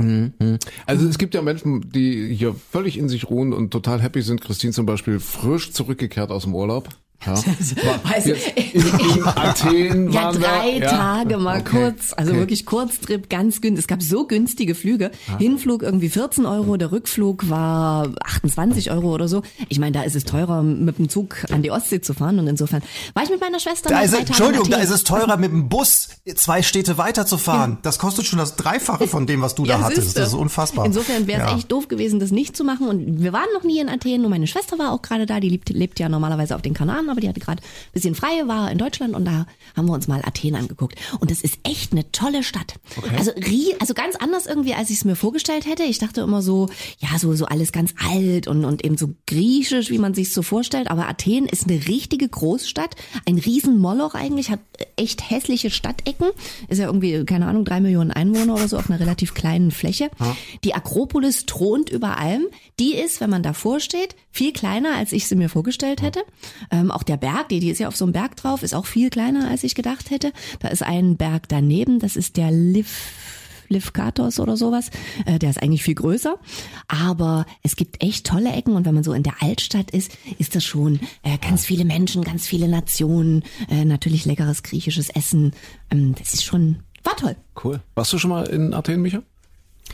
Also 0.88 1.07
es 1.07 1.19
gibt 1.19 1.36
ja 1.36 1.44
Menschen, 1.44 1.92
die 1.92 2.34
hier 2.34 2.56
völlig 2.56 2.98
in 2.98 3.07
sich 3.07 3.30
ruhen 3.30 3.54
und 3.54 3.69
total 3.69 4.02
happy 4.02 4.24
sind. 4.24 4.42
Christine 4.42 4.74
zum 4.74 4.88
Beispiel 4.88 5.19
frisch 5.19 5.74
zurückgekehrt 5.74 6.31
aus 6.31 6.44
dem 6.44 6.56
Urlaub. 6.56 6.90
Ja. 7.25 7.33
Weiß 8.03 8.25
Jetzt 8.25 8.47
in, 8.56 8.81
in 8.81 9.23
Athen 9.25 10.12
Ja, 10.12 10.23
waren 10.25 10.41
drei 10.41 10.65
wir. 10.73 10.79
Ja. 10.81 10.89
Tage 10.89 11.38
mal 11.38 11.62
Okay. 11.62 11.69
kurz, 11.91 12.13
also 12.15 12.31
Okay. 12.31 12.39
wirklich 12.41 12.65
Kurztrip, 12.65 13.29
ganz 13.29 13.62
günstig. 13.62 13.83
Es 13.83 13.88
gab 13.88 14.01
so 14.03 14.27
günstige 14.27 14.75
Flüge. 14.75 15.12
Hinflug 15.39 15.81
irgendwie 15.81 16.09
14 16.09 16.45
Euro, 16.45 16.77
der 16.77 16.91
Rückflug 16.91 17.50
war 17.50 18.09
28 18.23 18.91
Euro 18.91 19.13
oder 19.13 19.27
so. 19.27 19.41
Ich 19.69 19.79
meine, 19.79 19.94
da 19.94 20.03
ist 20.03 20.15
es 20.15 20.23
teurer, 20.25 20.62
mit 20.62 20.97
dem 21.00 21.09
Zug 21.09 21.45
an 21.51 21.63
die 21.63 21.71
Ostsee 21.71 22.01
zu 22.01 22.13
fahren 22.13 22.38
und 22.39 22.47
insofern 22.47 22.81
war 23.13 23.23
ich 23.23 23.29
mit 23.29 23.41
meiner 23.41 23.59
Schwester 23.59 23.89
Da 23.89 24.01
ist 24.01 24.13
es, 24.13 24.19
Entschuldigung, 24.19 24.69
da 24.69 24.77
ist 24.77 24.91
es 24.91 25.03
teurer 25.03 25.38
mit 25.38 25.51
dem 25.51 25.67
Bus 25.69 26.09
zwei 26.35 26.62
Städte 26.62 26.97
weiter 26.97 27.25
zu 27.25 27.38
fahren. 27.38 27.79
Das 27.81 27.97
kostet 27.97 28.25
schon 28.25 28.39
das 28.39 28.56
Dreifache 28.56 29.07
von 29.07 29.25
dem, 29.25 29.41
was 29.41 29.56
du 29.56 29.65
da 29.65 29.79
hattest. 29.81 30.01
siehste. 30.03 30.19
Das 30.19 30.29
ist 30.29 30.35
unfassbar. 30.35 30.85
Insofern 30.85 31.27
wäre 31.27 31.44
es 31.44 31.50
Ja. 31.51 31.57
echt 31.57 31.71
doof 31.71 31.88
gewesen, 31.88 32.19
das 32.19 32.31
nicht 32.31 32.56
zu 32.56 32.63
machen. 32.63 32.88
Und 32.88 33.21
wir 33.23 33.33
waren 33.33 33.47
noch 33.56 33.63
nie 33.63 33.79
in 33.79 33.89
Athen 33.89 34.23
und 34.25 34.29
meine 34.29 34.47
Schwester 34.47 34.77
war 34.77 34.91
auch 34.91 35.01
gerade 35.01 35.25
da. 35.25 35.39
Die 35.39 35.50
lebt, 35.50 35.69
lebt 35.69 36.00
ja 36.00 36.07
normalerweise 36.09 36.56
auf 36.56 36.62
den 36.62 36.73
Kanaren, 36.73 37.05
aber 37.10 37.22
die 37.22 37.30
hatte 37.30 37.40
gerade 37.40 37.62
ein 37.62 37.92
bisschen 37.94 38.16
frei, 38.16 38.48
war 38.48 38.72
in 38.72 38.78
Deutschland 38.78 39.16
und 39.16 39.25
da 39.25 39.46
haben 39.75 39.88
wir 39.88 39.94
uns 39.94 40.07
mal 40.07 40.22
Athen 40.24 40.56
angeguckt. 40.56 41.00
Und 41.19 41.31
es 41.31 41.42
ist 41.42 41.60
echt 41.63 41.92
eine 41.92 42.12
tolle 42.12 42.44
Stadt. 42.44 42.75
Also, 43.18 43.31
rie, 43.31 43.75
also 43.80 43.94
ganz 43.94 44.16
anders 44.16 44.46
irgendwie, 44.46 44.74
als 44.74 44.90
ich 44.90 44.98
es 44.98 45.06
mir 45.06 45.16
vorgestellt 45.16 45.66
hätte. 45.66 45.84
Ich 45.84 46.00
dachte 46.00 46.22
immer 46.22 46.42
so, 46.42 46.69
ja, 47.00 47.18
so, 47.19 47.34
so 47.34 47.46
alles 47.46 47.72
ganz 47.72 47.94
alt 48.10 48.48
und, 48.48 48.66
und 48.66 48.84
eben 48.84 48.98
so 48.98 49.10
griechisch, 49.28 49.90
wie 49.90 50.00
man 50.00 50.13
sich 50.13 50.34
so 50.34 50.42
vorstellt. 50.42 50.90
Aber 50.90 51.07
Athen 51.07 51.46
ist 51.46 51.68
eine 51.68 51.88
richtige 51.88 52.28
Großstadt. 52.28 52.96
Ein 53.25 53.38
riesen 53.38 53.80
Moloch 53.80 54.16
eigentlich, 54.16 54.50
hat 54.50 54.60
echt 54.96 55.30
hässliche 55.30 55.69
Stadtecken. 55.69 56.28
Ist 56.68 56.80
ja 56.80 56.86
irgendwie, 56.86 57.24
keine 57.25 57.48
Ahnung, 57.48 57.66
drei 57.66 57.80
Millionen 57.80 58.12
Einwohner 58.12 58.56
oder 58.56 58.68
so 58.68 58.78
auf 58.78 58.90
einer 58.90 59.00
relativ 59.00 59.34
kleinen 59.34 59.72
Fläche. 59.72 60.10
Die 60.63 60.74
Akropolis 60.74 61.46
thront 61.46 61.90
über 61.90 62.18
allem. 62.18 62.48
Die 62.80 62.96
ist, 62.96 63.22
wenn 63.22 63.30
man 63.30 63.44
davor 63.44 63.80
steht, 63.80 64.16
viel 64.31 64.51
kleiner, 64.51 64.96
als 64.96 65.12
ich 65.12 65.28
sie 65.28 65.36
mir 65.36 65.50
vorgestellt 65.50 66.01
hätte. 66.01 66.24
Ähm, 66.72 66.92
auch 66.95 67.03
der 67.03 67.18
Berg, 67.18 67.50
die, 67.50 67.59
die 67.59 67.69
ist 67.69 67.80
ja 67.80 67.88
auf 67.88 67.95
so 67.95 68.06
einem 68.06 68.13
Berg 68.13 68.36
drauf, 68.38 68.63
ist 68.63 68.74
auch 68.74 68.86
viel 68.86 69.09
kleiner, 69.09 69.50
als 69.50 69.63
ich 69.63 69.75
gedacht 69.75 70.09
hätte. 70.09 70.31
Da 70.59 70.69
ist 70.69 70.83
ein 70.83 71.18
Berg 71.18 71.47
daneben, 71.50 72.00
das 72.00 72.15
ist 72.15 72.38
der 72.38 72.51
Liv 72.51 73.13
Livkatos 73.68 74.39
oder 74.39 74.57
sowas. 74.57 74.92
Äh, 75.25 75.39
der 75.39 75.50
ist 75.50 75.62
eigentlich 75.62 75.83
viel 75.83 75.95
größer. 75.95 76.38
Aber 76.88 77.45
es 77.63 77.75
gibt 77.75 78.03
echt 78.03 78.25
tolle 78.25 78.51
Ecken 78.51 78.75
und 78.75 78.86
wenn 78.86 78.94
man 78.94 79.03
so 79.03 79.13
in 79.13 79.24
der 79.24 79.42
Altstadt 79.42 79.92
ist, 79.92 80.18
ist 80.38 80.56
das 80.56 80.63
schon 80.63 81.00
äh, 81.24 81.38
ganz 81.39 81.65
viele 81.65 81.86
Menschen, 81.86 82.24
ganz 82.24 82.47
viele 82.47 82.68
Nationen, 82.68 83.44
äh, 83.69 83.86
natürlich 83.86 84.25
leckeres 84.25 84.63
griechisches 84.63 85.09
Essen. 85.09 85.53
Ähm, 85.89 86.15
das 86.18 86.33
ist 86.33 86.44
schon, 86.44 86.77
war 87.03 87.15
toll. 87.15 87.36
Cool. 87.63 87.81
Warst 87.95 88.13
du 88.13 88.19
schon 88.19 88.30
mal 88.30 88.48
in 88.48 88.74
Athen, 88.74 89.01
Micha? 89.01 89.24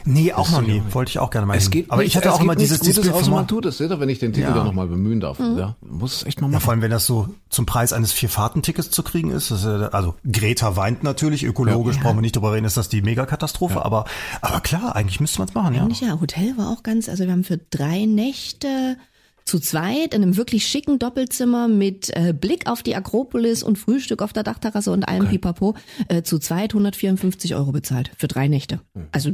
Nee, 0.05 0.33
auch 0.33 0.49
noch 0.51 0.61
nie. 0.61 0.81
Wollte 0.91 1.09
ich 1.09 1.19
auch 1.19 1.29
gerne 1.29 1.45
mal 1.47 1.57
Es 1.57 1.69
geht 1.69 1.89
Aber 1.91 2.01
nicht, 2.01 2.11
ich 2.11 2.17
hatte 2.17 2.33
auch 2.33 2.41
immer 2.41 2.55
dieses, 2.55 2.79
Gutes 2.79 3.01
Bild 3.01 3.27
man 3.29 3.47
tut 3.47 3.65
es, 3.65 3.77
seht 3.77 3.91
ihr, 3.91 3.99
wenn 3.99 4.09
ich 4.09 4.19
den 4.19 4.33
Titel 4.33 4.47
Ja. 4.47 4.53
da 4.53 4.63
nochmal 4.63 4.87
bemühen 4.87 5.19
darf. 5.19 5.39
Ja, 5.39 5.75
muss 5.81 6.15
es 6.17 6.23
echt 6.25 6.41
mal 6.41 6.47
Ja, 6.47 6.53
machen. 6.53 6.61
vor 6.63 6.71
allem, 6.73 6.81
wenn 6.81 6.91
das 6.91 7.05
so 7.05 7.29
zum 7.49 7.65
Preis 7.65 7.93
eines 7.93 8.11
Vierfahrtentickets 8.11 8.89
zu 8.91 9.03
kriegen 9.03 9.31
ist. 9.31 9.51
Das 9.51 9.59
ist 9.59 9.65
ja- 9.65 9.87
also 9.89 10.15
Greta 10.29 10.75
weint 10.75 11.03
natürlich, 11.03 11.43
ökologisch 11.43 11.99
brauchen 11.99 12.17
wir 12.17 12.21
nicht 12.21 12.35
drüber 12.35 12.53
reden, 12.53 12.65
ist 12.65 12.77
das 12.77 12.89
die 12.89 13.01
Megakatastrophe. 13.01 13.83
Aber, 13.85 14.05
aber 14.41 14.59
klar, 14.61 14.95
eigentlich 14.95 15.19
müsste 15.19 15.39
man 15.39 15.47
es 15.47 15.53
machen, 15.53 15.75
ja. 15.75 15.81
Eigentlich 15.83 16.01
ja, 16.01 16.19
Hotel 16.19 16.57
war 16.57 16.69
auch 16.69 16.83
ganz, 16.83 17.09
also 17.09 17.25
wir 17.25 17.31
haben 17.31 17.43
für 17.43 17.57
drei 17.57 18.05
Nächte 18.05 18.97
zu 19.43 19.59
zweit 19.59 20.13
in 20.13 20.21
einem 20.21 20.37
wirklich 20.37 20.67
schicken 20.67 20.99
Doppelzimmer 20.99 21.67
mit 21.67 22.15
äh, 22.15 22.31
Blick 22.31 22.69
auf 22.69 22.83
die 22.83 22.95
Akropolis 22.95 23.63
und 23.63 23.77
Frühstück 23.79 24.21
auf 24.21 24.33
der 24.33 24.43
Dachterrasse 24.43 24.91
und 24.91 25.03
allem 25.07 25.27
Pipapo 25.27 25.75
äh, 26.09 26.21
zu 26.21 26.37
zweit 26.37 26.73
154 26.73 27.55
Euro 27.55 27.71
bezahlt 27.71 28.11
für 28.17 28.27
drei 28.27 28.47
Nächte. 28.47 28.81
Also 29.11 29.31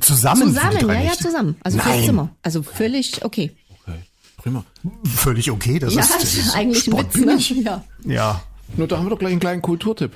Zusammen, 0.00 0.48
zusammen, 0.54 0.78
drei 0.78 1.02
ja, 1.04 1.10
ja, 1.10 1.12
zusammen. 1.12 1.56
Also 1.62 1.78
Nein. 1.78 2.04
Zimmer. 2.04 2.30
Also 2.42 2.62
völlig 2.62 3.24
okay. 3.24 3.52
Okay. 3.86 3.98
Prima. 4.38 4.64
Völlig 5.04 5.50
okay, 5.50 5.78
das 5.78 5.94
Ja, 5.94 6.00
ist, 6.02 6.14
das 6.22 6.34
ist 6.34 6.54
eigentlich 6.54 6.86
ein 6.92 6.98
Witz, 6.98 7.16
ne? 7.16 7.62
Ja. 7.62 7.84
Ja. 8.04 8.42
Nur 8.76 8.88
da 8.88 8.96
haben 8.98 9.06
wir 9.06 9.10
doch 9.10 9.18
gleich 9.18 9.32
einen 9.32 9.40
kleinen 9.40 9.62
Kulturtipp. 9.62 10.12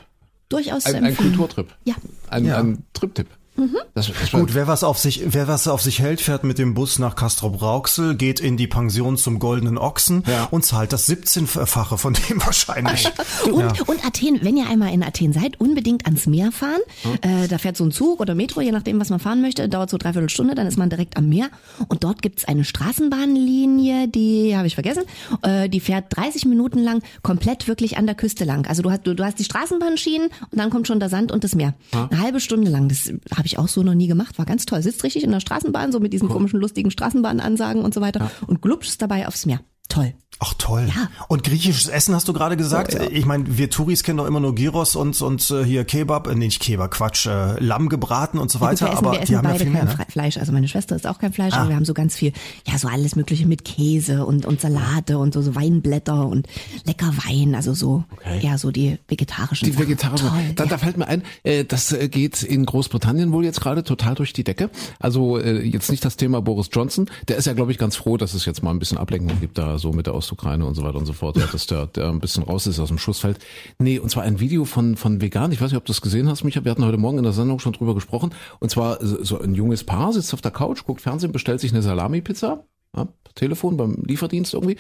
Durchaus 0.49 0.85
zu 0.85 0.97
Ein, 0.97 1.05
ein. 1.05 1.17
Kulturtrip. 1.17 1.69
Ja. 1.85 1.95
Ein, 2.31 2.47
Ja. 2.47 2.59
ein 2.59 2.85
Trip-Tipp. 2.95 3.29
Mhm. 3.59 3.77
Das, 3.95 4.11
das 4.21 4.31
Gut, 4.31 4.55
wer 4.55 4.67
was 4.69 4.85
auf 4.85 4.99
sich, 4.99 5.23
wer 5.27 5.49
was 5.49 5.67
auf 5.69 5.83
sich 5.83 5.99
hält, 6.01 6.21
fährt 6.21 6.45
mit 6.45 6.59
dem 6.59 6.75
Bus 6.75 6.99
nach 6.99 7.17
Castrop-Rauxel, 7.17 8.15
geht 8.15 8.39
in 8.41 8.57
die 8.57 8.67
Pension 8.69 9.17
zum 9.17 9.39
Goldenen 9.41 9.77
Ochsen 9.79 10.23
Ja. 10.27 10.45
und 10.51 10.65
zahlt 10.65 10.93
das 10.93 11.09
17-fache 11.09 11.97
von 11.99 12.15
dem 12.15 12.41
wahrscheinlich. 12.47 13.11
Und, 13.51 13.89
und 13.89 14.07
Athen, 14.07 14.39
wenn 14.43 14.57
ihr 14.57 14.69
einmal 14.69 14.93
in 14.93 15.03
Athen 15.03 15.33
seid, 15.33 15.61
unbedingt 15.61 16.07
ans 16.07 16.27
Meer 16.27 16.53
fahren. 16.53 16.81
Äh, 17.23 17.49
da 17.49 17.59
fährt 17.59 17.77
so 17.77 17.85
ein 17.85 17.91
Zug 17.91 18.21
oder 18.21 18.35
Metro, 18.35 18.61
je 18.61 18.71
nachdem, 18.73 19.01
was 19.01 19.11
man 19.11 19.19
fahren 19.19 19.41
möchte. 19.43 19.69
Dauert 19.69 19.91
so 19.91 19.99
dreiviertel 19.99 20.29
Stunde, 20.31 20.55
dann 20.55 20.67
ist 20.67 20.79
man 20.79 20.89
direkt 20.91 21.17
am 21.17 21.29
Meer. 21.29 21.49
Und 21.89 22.05
dort 22.05 22.23
gibt's 22.23 22.45
eine 22.45 22.65
Straßenbahnlinie, 22.65 24.09
die 24.09 24.57
habe 24.57 24.67
ich 24.67 24.75
vergessen. 24.75 25.03
Äh, 25.43 25.69
die 25.69 25.81
fährt 25.81 26.17
30 26.17 26.45
Minuten 26.45 26.79
lang 26.79 27.03
komplett 27.23 27.67
wirklich 27.69 27.97
an 27.99 28.07
der 28.07 28.15
Küste 28.15 28.45
lang. 28.45 28.67
Also 28.69 28.83
du 28.83 28.91
hast, 28.91 29.07
du, 29.07 29.15
du 29.15 29.25
hast 29.25 29.39
die 29.39 29.45
Straßenbahnschienen 29.45 30.29
und 30.51 30.59
dann 30.59 30.71
kommt 30.71 30.87
schon 30.87 31.01
der 31.01 31.09
Sand 31.09 31.33
und 31.33 31.43
das 31.45 31.55
Meer. 31.55 31.75
Eine 31.93 32.21
halbe 32.21 32.41
Stunde 32.41 32.71
lang. 32.71 32.89
Das 32.89 33.11
habe 33.35 33.47
ich 33.49 33.59
auch 33.59 33.69
so 33.69 33.83
noch 33.83 33.95
nie 33.95 34.07
gemacht. 34.07 34.39
War 34.39 34.47
ganz 34.47 34.67
toll. 34.67 34.83
Sitzt 34.83 35.03
richtig 35.05 35.25
in 35.25 35.33
der 35.33 35.41
Straßenbahn, 35.41 35.93
so 35.93 36.01
mit 36.01 36.13
diesen 36.13 36.29
komischen, 36.29 36.61
lustigen 36.61 36.91
Straßenbahnansagen 36.91 37.83
und 37.83 37.93
so 37.95 38.01
weiter. 38.01 38.31
Und 38.47 38.63
glubschst 38.63 39.03
dabei 39.03 39.27
aufs 39.27 39.47
Meer. 39.47 39.61
Toll. 39.89 40.15
Ach 40.41 40.55
toll. 40.57 40.87
Ja. 40.95 41.09
Und 41.27 41.43
griechisches 41.43 41.89
Essen 41.89 42.15
hast 42.15 42.29
du 42.29 42.33
gerade 42.33 42.57
gesagt. 42.57 42.95
Ja, 42.95 43.03
ja. 43.03 43.09
Ich 43.11 43.27
meine, 43.27 43.59
wir 43.59 43.71
Touris 43.71 44.05
kennen 44.05 44.19
doch 44.19 44.27
immer 44.27 44.39
nur 44.39 44.55
Gyros 44.55 44.95
und 44.95 45.21
und 45.21 45.51
äh, 45.51 45.65
hier 45.65 45.85
Kebab, 45.85 46.29
äh, 46.29 46.35
nee, 46.37 46.45
nicht 46.45 46.61
Kebab, 46.61 46.93
Quatsch, 46.93 47.27
äh, 47.27 47.59
Lamm 47.59 47.89
gebraten 47.89 48.39
und 48.39 48.49
so 48.49 48.61
Gut, 48.61 48.69
weiter. 48.69 48.87
wir 48.87 48.93
essen, 48.93 48.99
aber 49.05 49.13
wir 49.15 49.19
die 49.19 49.23
essen 49.25 49.37
haben 49.39 49.45
ja 49.47 49.51
beide 49.51 49.65
viel 49.65 49.73
mehr. 49.73 49.85
kein 49.87 49.97
Ne? 49.97 50.05
Ah. 50.07 50.13
Fleisch. 50.13 50.37
Also 50.37 50.53
meine 50.53 50.69
Schwester 50.69 50.95
ist 50.95 51.09
auch 51.09 51.19
kein 51.19 51.33
Fleisch, 51.33 51.55
aber 51.55 51.71
wir 51.71 51.75
haben 51.75 51.85
so 51.85 51.93
ganz 51.93 52.15
viel, 52.15 52.33
ja, 52.69 52.79
so 52.79 52.87
alles 52.87 53.17
Mögliche 53.17 53.47
mit 53.47 53.65
Käse 53.65 54.25
und, 54.27 54.47
und 54.47 54.61
Salate 54.61 55.19
und 55.19 55.35
so, 55.35 55.43
so 55.43 55.57
Weinblätter 55.57 56.29
und 56.29 56.47
lecker 56.85 57.13
Wein. 57.27 57.57
Also 57.57 57.75
so, 57.75 58.05
ja, 58.41 58.59
so 58.59 58.71
die 58.71 58.97
vegetarischen 59.09 59.67
Die 59.67 59.73
Sachen. 59.73 59.87
Vegetarier. 59.87 60.19
Toll, 60.19 60.31
Da, 60.55 60.65
ja. 60.65 60.71
da 60.71 60.79
fällt 60.79 60.99
mir 60.99 61.09
ein, 61.09 61.25
äh, 61.43 61.65
das 61.65 61.91
äh, 61.93 62.09
geht 62.09 62.45
in 62.45 62.65
Großbritannien 62.65 63.33
wohl 63.33 63.45
jetzt 63.45 63.61
gerade 63.61 63.83
total 63.83 64.15
durch 64.15 64.33
die 64.35 64.45
Decke. 64.45 64.71
Also 65.01 65.37
äh, 65.41 65.63
jetzt 65.67 65.91
nicht 65.91 66.05
das 66.05 66.17
Thema 66.17 66.41
Boris 66.43 66.69
Johnson. 66.73 67.11
Der 67.27 67.39
ist 67.39 67.47
ja, 67.47 67.55
glaube 67.55 67.73
ich, 67.73 67.79
ganz 67.79 67.97
froh, 67.97 68.17
dass 68.17 68.35
es 68.35 68.45
jetzt 68.45 68.63
mal 68.63 68.71
ein 68.71 68.79
bisschen 68.79 68.99
Ablenkung 68.99 69.41
gibt 69.41 69.59
da 69.59 69.78
so 69.79 69.93
mit 69.93 70.07
der 70.07 70.15
Ostukraine 70.15 70.65
und 70.65 70.75
so 70.75 70.83
weiter 70.83 70.99
und 70.99 71.07
so 71.07 71.13
fort. 71.13 71.37
Dass 71.37 71.67
der, 71.67 71.87
der 71.87 72.09
ein 72.09 72.21
bisschen 72.21 72.43
raus 72.43 72.67
ist 72.67 72.79
aus 72.79 72.89
dem 72.89 72.99
Schussfeld. 72.99 73.39
Nee, 73.79 73.99
und 73.99 74.11
zwar 74.11 74.25
ein 74.25 74.41
Video 74.41 74.65
von 74.65 74.97
von 74.97 75.21
Vegan. 75.21 75.53
Ich 75.53 75.61
weiß 75.61 75.71
nicht, 75.71 75.79
ob 75.79 75.85
du 75.85 75.91
das 75.91 76.01
gesehen 76.01 76.29
hast, 76.29 76.45
Micha. 76.45 76.65
Wir 76.65 76.71
hatten 76.71 76.85
heute 76.85 76.99
Morgen 76.99 77.19
in 77.19 77.25
der 77.25 77.33
Sendung 77.33 77.59
schon 77.59 77.73
drüber 77.73 77.95
gesprochen. 77.95 78.35
Und 78.61 78.71
zwar 78.71 78.99
so 79.05 79.41
ein 79.41 79.55
junges 79.55 79.85
Paar 79.85 80.13
sitzt 80.13 80.35
auf 80.35 80.41
der 80.41 80.51
Couch, 80.51 80.85
guckt 80.85 81.01
Fernsehen, 81.01 81.33
bestellt 81.33 81.61
sich 81.61 81.73
eine 81.73 81.83
Salami-Pizza. 81.83 82.65
Ja, 82.97 83.07
Telefon 83.35 83.77
beim 83.77 84.03
Lieferdienst 84.07 84.55
irgendwie. 84.55 84.77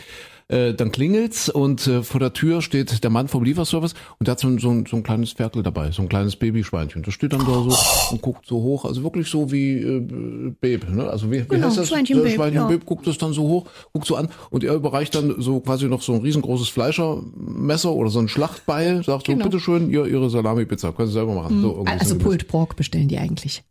Äh, 0.49 0.73
dann 0.73 0.91
klingelt's 0.91 1.51
und 1.51 1.87
äh, 1.87 2.03
vor 2.03 2.21
der 2.21 2.33
Tür 2.33 2.63
steht 2.63 3.05
der 3.05 3.11
Mann 3.11 3.29
vom 3.29 3.45
Lieferservice 3.45 3.93
und 4.19 4.27
der 4.27 4.33
hat 4.33 4.41
so 4.41 4.49
ein, 4.49 4.59
so 4.59 4.71
ein, 4.71 4.87
so 4.87 4.97
ein 4.97 5.03
kleines 5.03 5.33
Ferkel 5.33 5.63
dabei, 5.63 5.91
so 5.91 6.01
ein 6.01 6.09
kleines 6.09 6.37
Babyschweinchen. 6.37 7.03
Das 7.03 7.13
steht 7.13 7.35
dann 7.35 7.41
da 7.41 7.53
so 7.69 7.77
und 8.11 8.23
guckt 8.23 8.47
so 8.47 8.57
hoch, 8.63 8.87
also 8.87 9.03
wirklich 9.03 9.29
so 9.29 9.53
wie 9.53 9.75
äh, 9.75 10.01
Babe, 10.59 10.91
ne? 10.91 11.09
Also 11.11 11.31
wie, 11.31 11.41
wie 11.43 11.49
Genau, 11.49 11.67
heißt 11.67 11.77
das? 11.77 11.89
Schweinchen 11.89 12.17
Äh, 12.17 12.23
Babe, 12.23 12.31
Schweinchen 12.35 12.63
ja. 12.63 12.67
Babe 12.67 12.85
guckt 12.87 13.07
das 13.07 13.19
dann 13.19 13.35
so 13.35 13.43
hoch, 13.43 13.67
guckt 13.93 14.07
so 14.07 14.17
an 14.17 14.31
und 14.49 14.65
er 14.65 14.73
überreicht 14.75 15.15
dann 15.15 15.35
so 15.39 15.61
quasi 15.61 15.85
noch 15.87 16.01
so 16.01 16.15
ein 16.15 16.23
riesengroßes 16.23 16.71
Fleischermesser 16.71 17.93
oder 17.93 18.09
so 18.09 18.19
ein 18.19 18.29
Schlachtbeil, 18.29 19.05
sagt 19.05 19.27
so, 19.27 19.33
Genau. 19.35 19.45
bitteschön, 19.45 19.91
ihr, 19.91 20.07
ihre 20.07 20.31
Salami-Pizza, 20.31 20.93
können 20.93 21.09
Sie 21.09 21.13
selber 21.15 21.35
machen. 21.35 21.61
So, 21.61 21.73
irgendwie 21.73 21.93
Also 21.93 22.15
so 22.15 22.19
Pulled 22.19 22.49
Pork 22.49 22.75
bestellen 22.75 23.09
die 23.09 23.19
eigentlich. 23.19 23.63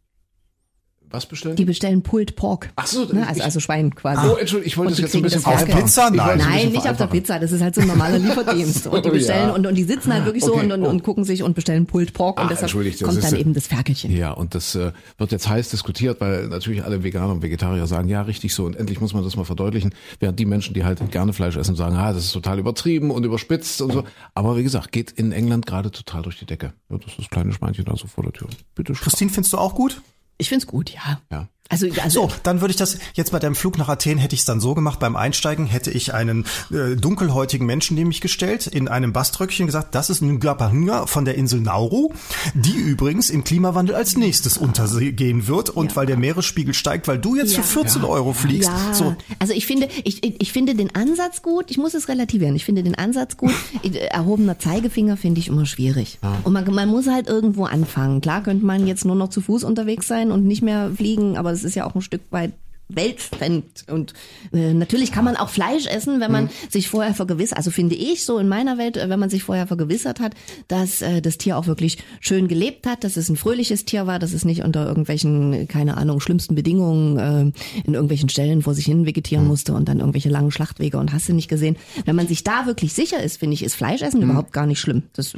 Was 1.09 1.25
bestellen? 1.25 1.55
Die 1.55 1.65
bestellen 1.65 2.01
Pulled 2.01 2.35
Pork. 2.35 2.69
Ach 2.75 2.85
so, 2.87 3.05
ne? 3.05 3.25
also, 3.27 3.39
ich- 3.39 3.43
also 3.45 3.59
Schwein 3.59 3.95
quasi. 3.95 4.27
Oh, 4.27 4.35
Entschuldigung, 4.35 4.67
ich 4.67 4.77
wollte 4.77 4.89
Und 4.89 4.97
das 4.97 5.01
jetzt 5.03 5.11
so 5.13 5.17
ein 5.19 5.21
bisschen 5.21 5.41
das 5.43 5.51
vereinfachen. 5.53 5.83
Pizza? 5.83 6.09
Nein. 6.09 6.37
Nein, 6.39 6.71
nicht 6.71 6.87
auf 6.89 6.97
der. 6.97 7.07
Pizza. 7.07 7.39
Das 7.39 7.51
ist 7.51 7.61
halt 7.61 7.75
so 7.75 7.81
ein 7.81 7.87
normaler 7.87 8.17
Lieferdienst. 8.19 8.87
Und 8.87 9.05
die 9.05 9.09
Oh, 9.09 9.13
bestellen 9.13 9.47
ja. 9.49 9.55
und, 9.55 9.65
und 9.65 9.75
die 9.75 9.83
sitzen 9.83 10.13
halt 10.13 10.25
wirklich 10.25 10.43
so 10.43 10.53
Okay, 10.53 10.65
und, 10.65 10.71
und, 10.73 10.83
oh. 10.83 10.89
und 10.89 11.03
gucken 11.03 11.23
sich 11.23 11.43
und 11.43 11.55
bestellen 11.55 11.85
Pulled 11.85 12.13
Pork 12.13 12.39
Ah, 12.39 12.43
und 12.43 12.51
deshalb 12.51 12.71
kommt 12.71 12.85
ist 12.85 13.01
dann 13.23 13.35
eben 13.39 13.53
das 13.53 13.67
Ferkelchen. 13.67 14.11
Ja, 14.15 14.31
und 14.31 14.53
das 14.55 14.75
äh, 14.75 14.91
wird 15.17 15.31
jetzt 15.31 15.47
heiß 15.47 15.69
diskutiert, 15.69 16.19
weil 16.19 16.47
natürlich 16.47 16.83
alle 16.83 17.03
Veganer 17.03 17.31
und 17.33 17.41
Vegetarier 17.41 17.87
sagen, 17.87 18.09
ja, 18.09 18.21
richtig 18.23 18.53
so 18.53 18.65
und 18.65 18.75
endlich 18.75 18.99
muss 18.99 19.13
man 19.13 19.23
das 19.23 19.35
mal 19.37 19.45
verdeutlichen, 19.45 19.93
während 20.19 20.39
die 20.39 20.45
Menschen, 20.45 20.73
die 20.73 20.83
halt 20.83 20.99
gerne 21.11 21.31
Fleisch 21.33 21.55
essen, 21.55 21.75
sagen, 21.75 21.95
ah, 21.95 22.11
das 22.13 22.25
ist 22.25 22.33
total 22.33 22.59
übertrieben 22.59 23.11
und 23.11 23.23
überspitzt 23.23 23.81
und 23.81 23.93
so. 23.93 24.03
Aber 24.33 24.57
wie 24.57 24.63
gesagt, 24.63 24.91
geht 24.91 25.11
in 25.11 25.31
England 25.31 25.65
gerade 25.65 25.91
total 25.91 26.23
durch 26.23 26.37
die 26.39 26.45
Decke. 26.45 26.73
Ja, 26.89 26.97
das 26.97 27.07
ist 27.11 27.19
das 27.19 27.29
kleine 27.29 27.53
Schweinchen 27.53 27.85
da 27.85 27.95
so 27.95 28.07
vor 28.07 28.23
der 28.23 28.33
Tür. 28.33 28.47
Bitte 28.75 28.93
schön. 28.95 29.03
Christine, 29.03 29.31
findest 29.31 29.53
du 29.53 29.57
auch 29.57 29.73
gut? 29.75 30.01
Ich 30.37 30.49
find's 30.49 30.67
gut, 30.67 30.91
ja. 30.91 31.21
Ja. 31.31 31.47
Also, 31.69 31.87
also 32.01 32.27
So, 32.27 32.31
dann 32.43 32.61
würde 32.61 32.71
ich 32.71 32.77
das 32.77 32.97
jetzt 33.13 33.31
bei 33.31 33.39
deinem 33.39 33.55
Flug 33.55 33.77
nach 33.77 33.89
Athen 33.89 34.17
hätte 34.17 34.33
ich 34.35 34.41
es 34.41 34.45
dann 34.45 34.59
so 34.59 34.73
gemacht. 34.75 34.99
Beim 34.99 35.15
Einsteigen 35.15 35.65
hätte 35.65 35.91
ich 35.91 36.13
einen 36.13 36.45
äh, 36.71 36.95
dunkelhäutigen 36.95 37.65
Menschen 37.67 37.95
neben 37.95 38.07
mich 38.07 38.21
gestellt, 38.21 38.67
in 38.67 38.87
einem 38.87 39.13
Baströckchen 39.13 39.65
gesagt, 39.65 39.93
das 39.95 40.09
ist 40.09 40.21
Ngapahunga 40.21 41.05
von 41.07 41.25
der 41.25 41.35
Insel 41.35 41.59
Nauru, 41.61 42.11
die 42.53 42.71
übrigens 42.73 43.29
im 43.29 43.43
Klimawandel 43.43 43.95
als 43.95 44.15
nächstes 44.17 44.57
untergehen 44.57 45.47
wird 45.47 45.69
und 45.69 45.91
Ja. 45.91 45.95
weil 45.97 46.05
der 46.05 46.17
Meeresspiegel 46.17 46.73
steigt, 46.73 47.07
weil 47.07 47.19
du 47.19 47.35
jetzt 47.35 47.55
Ja. 47.55 47.61
für 47.61 47.79
14 47.81 48.03
Euro 48.03 48.33
fliegst. 48.33 48.69
Ja, 48.69 48.93
So, 48.93 49.15
also 49.39 49.53
ich 49.53 49.65
finde, 49.65 49.87
ich, 50.03 50.23
ich 50.23 50.41
ich 50.41 50.51
finde 50.53 50.75
den 50.75 50.95
Ansatz 50.95 51.41
gut. 51.41 51.65
Ich 51.69 51.77
muss 51.77 51.93
es 51.93 52.07
relativieren. 52.07 52.55
Ich 52.55 52.63
finde 52.65 52.83
den 52.83 52.95
Ansatz 52.95 53.35
gut. 53.37 53.51
Erhobener 54.11 54.57
Zeigefinger 54.59 55.17
finde 55.17 55.39
ich 55.39 55.47
immer 55.47 55.65
schwierig. 55.65 56.19
Und 56.43 56.53
man, 56.53 56.65
man 56.73 56.89
muss 56.89 57.07
halt 57.07 57.27
irgendwo 57.27 57.65
anfangen. 57.65 58.21
Klar 58.21 58.43
könnte 58.43 58.65
man 58.65 58.87
jetzt 58.87 59.05
nur 59.05 59.15
noch 59.15 59.29
zu 59.29 59.41
Fuß 59.41 59.63
unterwegs 59.63 60.07
sein 60.07 60.31
und 60.31 60.45
nicht 60.45 60.61
mehr 60.61 60.91
fliegen, 60.95 61.37
aber 61.37 61.55
es 61.57 61.63
ist 61.63 61.75
ja 61.75 61.85
auch 61.85 61.95
ein 61.95 62.01
Stück 62.01 62.21
weit 62.31 62.53
weltfremd 62.89 63.85
und 63.91 64.13
äh, 64.53 64.73
natürlich 64.73 65.11
kann 65.11 65.25
man 65.25 65.35
auch 65.35 65.49
Fleisch 65.49 65.85
essen, 65.87 66.19
wenn 66.21 66.31
man 66.31 66.45
Mhm. 66.45 66.49
sich 66.69 66.87
vorher 66.87 67.13
vergewissert, 67.13 67.57
also 67.57 67.69
finde 67.71 67.95
ich 67.95 68.23
so 68.23 68.37
in 68.37 68.47
meiner 68.47 68.77
Welt, 68.77 68.95
äh, 68.97 69.09
wenn 69.09 69.19
man 69.19 69.29
sich 69.29 69.43
vorher 69.43 69.67
vergewissert 69.67 70.19
hat, 70.19 70.33
dass 70.67 71.01
äh, 71.01 71.21
das 71.21 71.37
Tier 71.37 71.57
auch 71.57 71.67
wirklich 71.67 71.97
schön 72.21 72.47
gelebt 72.47 72.87
hat, 72.87 73.03
dass 73.03 73.17
es 73.17 73.29
ein 73.29 73.35
fröhliches 73.35 73.85
Tier 73.85 74.07
war, 74.07 74.19
dass 74.19 74.33
es 74.33 74.45
nicht 74.45 74.63
unter 74.63 74.87
irgendwelchen, 74.87 75.67
keine 75.67 75.97
Ahnung, 75.97 76.19
schlimmsten 76.21 76.55
Bedingungen 76.55 77.17
äh, 77.17 77.41
in 77.85 77.93
irgendwelchen 77.93 78.29
Stellen 78.29 78.61
vor 78.61 78.73
sich 78.73 78.85
hin 78.85 79.05
vegetieren 79.05 79.43
Mhm. 79.43 79.49
musste 79.49 79.73
und 79.73 79.87
dann 79.89 79.99
irgendwelche 79.99 80.29
langen 80.29 80.51
Schlachtwege 80.51 80.97
und 80.97 81.11
hast 81.13 81.27
du 81.29 81.33
nicht 81.33 81.49
gesehen. 81.49 81.75
Wenn 82.05 82.15
man 82.15 82.27
sich 82.27 82.43
da 82.43 82.65
wirklich 82.65 82.93
sicher 82.93 83.21
ist, 83.21 83.37
finde 83.37 83.53
ich, 83.55 83.63
ist 83.63 83.75
Fleischessen 83.75 84.21
Mhm. 84.21 84.29
überhaupt 84.29 84.53
gar 84.53 84.65
nicht 84.65 84.79
schlimm. 84.79 85.03
Das, 85.13 85.33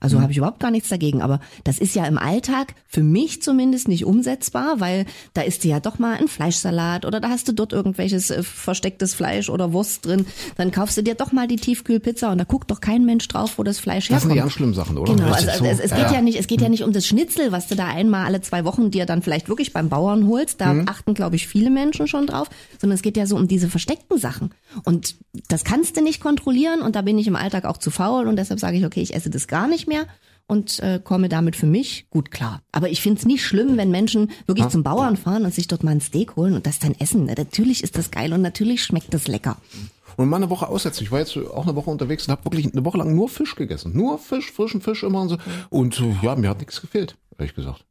also 0.00 0.20
habe 0.20 0.32
ich 0.32 0.38
überhaupt 0.38 0.60
gar 0.60 0.70
nichts 0.70 0.88
dagegen. 0.88 1.20
Aber 1.22 1.40
das 1.64 1.78
ist 1.78 1.94
ja 1.94 2.06
im 2.06 2.18
Alltag 2.18 2.74
für 2.86 3.02
mich 3.02 3.42
zumindest 3.42 3.88
nicht 3.88 4.04
umsetzbar, 4.06 4.80
weil 4.80 5.04
da 5.34 5.42
ist 5.42 5.64
ja 5.64 5.80
doch 5.80 5.98
mal 5.98 6.16
ein 6.16 6.28
Fleischsalat 6.62 7.04
oder 7.04 7.20
da 7.20 7.28
hast 7.28 7.48
du 7.48 7.52
dort 7.52 7.72
irgendwelches 7.72 8.30
äh, 8.30 8.42
verstecktes 8.42 9.14
Fleisch 9.14 9.48
oder 9.50 9.72
Wurst 9.72 10.06
drin. 10.06 10.26
Dann 10.56 10.70
kaufst 10.70 10.96
du 10.96 11.02
dir 11.02 11.14
doch 11.14 11.32
mal 11.32 11.46
die 11.46 11.56
Tiefkühlpizza 11.56 12.30
und 12.32 12.38
da 12.38 12.44
guckt 12.44 12.70
doch 12.70 12.80
kein 12.80 13.04
Mensch 13.04 13.26
drauf, 13.28 13.58
wo 13.58 13.62
das 13.62 13.78
Fleisch 13.78 14.08
Das 14.08 14.22
sind 14.22 14.30
herkommt. 14.30 14.36
die 14.36 14.40
ganz 14.40 14.52
schlimmen 14.52 14.74
Sachen, 14.74 14.98
oder? 14.98 15.14
Genau, 15.14 15.32
also, 15.32 15.48
also 15.50 15.64
so. 15.64 15.70
es, 15.70 15.80
es 15.80 15.90
geht 15.94 16.10
ja. 16.10 16.20
nicht, 16.22 16.38
es 16.38 16.46
geht 16.46 16.60
ja 16.60 16.68
nicht 16.68 16.82
um 16.84 16.92
das 16.92 17.06
Schnitzel, 17.06 17.52
was 17.52 17.68
du 17.68 17.74
da 17.74 17.86
einmal 17.86 18.24
alle 18.26 18.40
zwei 18.40 18.64
Wochen 18.64 18.90
dir 18.90 19.06
dann 19.06 19.22
vielleicht 19.22 19.48
wirklich 19.48 19.72
beim 19.72 19.88
Bauern 19.88 20.26
holst. 20.28 20.60
Da 20.60 20.72
Mhm. 20.72 20.88
achten, 20.88 21.12
glaube 21.14 21.36
ich, 21.36 21.46
viele 21.48 21.68
Menschen 21.70 22.06
schon 22.06 22.26
drauf, 22.26 22.48
sondern 22.80 22.94
es 22.94 23.02
geht 23.02 23.16
ja 23.16 23.26
so 23.26 23.36
um 23.36 23.46
diese 23.48 23.68
versteckten 23.68 24.18
Sachen. 24.18 24.50
Und 24.84 25.16
das 25.48 25.64
kannst 25.64 25.96
du 25.96 26.02
nicht 26.02 26.20
kontrollieren 26.20 26.80
und 26.80 26.96
da 26.96 27.02
bin 27.02 27.18
ich 27.18 27.26
im 27.26 27.36
Alltag 27.36 27.64
auch 27.66 27.76
zu 27.76 27.90
faul 27.90 28.26
und 28.26 28.36
deshalb 28.36 28.58
sage 28.60 28.76
ich, 28.78 28.86
okay, 28.86 29.02
ich 29.02 29.14
esse 29.14 29.28
das 29.28 29.48
gar 29.48 29.68
nicht 29.68 29.86
mehr 29.88 30.06
und 30.46 30.80
äh, 30.80 31.00
komme 31.02 31.28
damit 31.28 31.56
für 31.56 31.66
mich 31.66 32.06
gut 32.10 32.30
klar. 32.30 32.60
Aber 32.72 32.88
ich 32.90 33.00
finde 33.00 33.18
es 33.20 33.26
nicht 33.26 33.44
schlimm, 33.44 33.76
wenn 33.76 33.90
Menschen 33.90 34.30
wirklich 34.46 34.68
zum 34.68 34.82
Bauern 34.82 35.16
fahren 35.16 35.44
und 35.44 35.54
sich 35.54 35.68
dort 35.68 35.82
mal 35.84 35.92
ein 35.92 36.00
Steak 36.00 36.36
holen 36.36 36.54
und 36.54 36.66
das 36.66 36.78
dann 36.78 36.94
essen. 36.98 37.24
Natürlich 37.26 37.82
ist 37.82 37.96
das 37.96 38.10
geil 38.10 38.32
und 38.32 38.42
natürlich 38.42 38.82
schmeckt 38.82 39.12
das 39.14 39.28
lecker. 39.28 39.56
Und 40.16 40.28
mal 40.28 40.36
eine 40.36 40.50
Woche 40.50 40.68
aussetzen. 40.68 41.04
Ich 41.04 41.10
war 41.10 41.20
jetzt 41.20 41.36
auch 41.38 41.62
eine 41.64 41.74
Woche 41.74 41.88
unterwegs 41.88 42.26
und 42.28 42.32
habe 42.32 42.44
wirklich 42.44 42.70
eine 42.70 42.84
Woche 42.84 42.98
lang 42.98 43.14
nur 43.14 43.28
Fisch 43.30 43.54
gegessen. 43.54 43.96
Nur 43.96 44.18
Fisch, 44.18 44.52
frischen 44.52 44.82
Fisch 44.82 45.02
immer 45.04 45.22
und 45.22 45.28
so. 45.30 45.38
Und 45.70 45.98
äh, 46.00 46.14
ja, 46.22 46.36
mir 46.36 46.50
hat 46.50 46.58
nichts 46.58 46.80
gefehlt, 46.82 47.16
ehrlich 47.38 47.54
gesagt. 47.54 47.84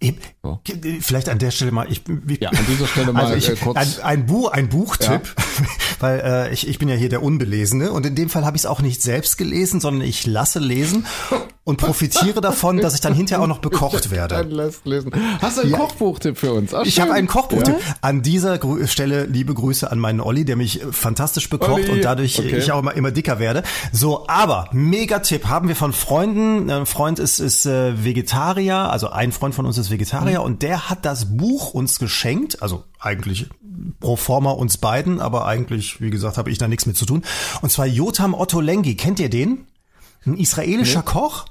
Eben, 0.00 0.18
Ja. 0.44 0.60
Vielleicht 1.00 1.30
an 1.30 1.38
der 1.38 1.50
Stelle 1.50 1.70
mal, 1.72 1.90
ich, 1.90 2.02
ich 2.28 2.40
Ja, 2.40 2.50
an 2.50 2.66
dieser 2.68 2.86
Stelle 2.86 3.12
mal, 3.14 3.24
also 3.24 3.36
ich, 3.36 3.48
äh, 3.48 3.56
kurz- 3.56 3.76
ein, 3.76 4.02
ein, 4.02 4.26
Buch, 4.26 4.50
ein 4.50 4.68
Buchtipp, 4.68 5.34
weil 6.00 6.20
äh, 6.20 6.52
ich, 6.52 6.68
ich 6.68 6.78
bin 6.78 6.88
ja 6.90 6.94
hier 6.94 7.08
der 7.08 7.22
Unbelesene 7.22 7.90
und 7.92 8.04
in 8.04 8.14
dem 8.14 8.28
Fall 8.28 8.44
habe 8.44 8.56
ich 8.56 8.62
es 8.62 8.66
auch 8.66 8.82
nicht 8.82 9.00
selbst 9.02 9.38
gelesen, 9.38 9.80
sondern 9.80 10.06
ich 10.06 10.26
lasse 10.26 10.58
lesen 10.58 11.06
und 11.66 11.78
profitiere 11.78 12.40
davon, 12.40 12.76
dass 12.78 12.94
ich 12.94 13.00
dann 13.00 13.12
hinterher 13.12 13.42
auch 13.42 13.48
noch 13.48 13.58
bekocht 13.58 14.10
werde. 14.12 14.36
Hast 15.42 15.58
du 15.58 15.62
einen 15.62 15.72
Kochbuchtipp 15.72 16.38
für 16.38 16.52
uns? 16.52 16.72
Ach, 16.72 16.84
Ich 16.86 17.00
habe 17.00 17.12
einen 17.12 17.26
Kochbuchtipp. 17.26 17.74
An 18.00 18.22
dieser 18.22 18.56
Grü 18.58 18.86
Stelle 18.86 19.24
liebe 19.24 19.52
Grüße 19.52 19.90
an 19.90 19.98
meinen 19.98 20.20
Olli, 20.20 20.44
der 20.44 20.54
mich 20.54 20.80
fantastisch 20.92 21.50
bekocht 21.50 21.70
Olli, 21.82 21.90
und 21.90 22.04
dadurch 22.04 22.38
okay. 22.38 22.58
ich 22.58 22.70
auch 22.70 22.78
immer, 22.78 22.94
immer 22.94 23.10
dicker 23.10 23.40
werde. 23.40 23.64
So, 23.92 24.28
aber 24.28 24.68
Megatipp 24.70 25.48
haben 25.48 25.66
wir 25.66 25.74
von 25.74 25.92
Freunden. 25.92 26.70
Ein 26.70 26.86
Freund 26.86 27.18
ist, 27.18 27.40
ist 27.40 27.66
äh, 27.66 28.04
Vegetarier, 28.04 28.76
also 28.76 29.10
ein 29.10 29.32
Freund 29.32 29.54
von 29.54 29.66
uns 29.66 29.76
ist 29.76 29.90
Vegetarier 29.90 30.38
Mhm. 30.38 30.44
und 30.46 30.62
der 30.62 30.88
hat 30.88 31.04
das 31.04 31.36
Buch 31.36 31.74
uns 31.74 31.98
geschenkt, 31.98 32.62
also 32.62 32.84
eigentlich 33.00 33.48
pro 33.98 34.14
forma 34.14 34.52
uns 34.52 34.78
beiden, 34.78 35.20
aber 35.20 35.46
eigentlich, 35.46 36.00
wie 36.00 36.10
gesagt, 36.10 36.38
habe 36.38 36.48
ich 36.50 36.58
da 36.58 36.68
nichts 36.68 36.86
mit 36.86 36.96
zu 36.96 37.06
tun. 37.06 37.22
Und 37.60 37.70
zwar 37.72 37.86
Jotam 37.86 38.34
Otto 38.34 38.60
Lengi. 38.60 38.94
Kennt 38.94 39.18
ihr 39.18 39.28
den? 39.30 39.66
Ein 40.26 40.36
israelischer 40.36 41.02
Koch, 41.02 41.46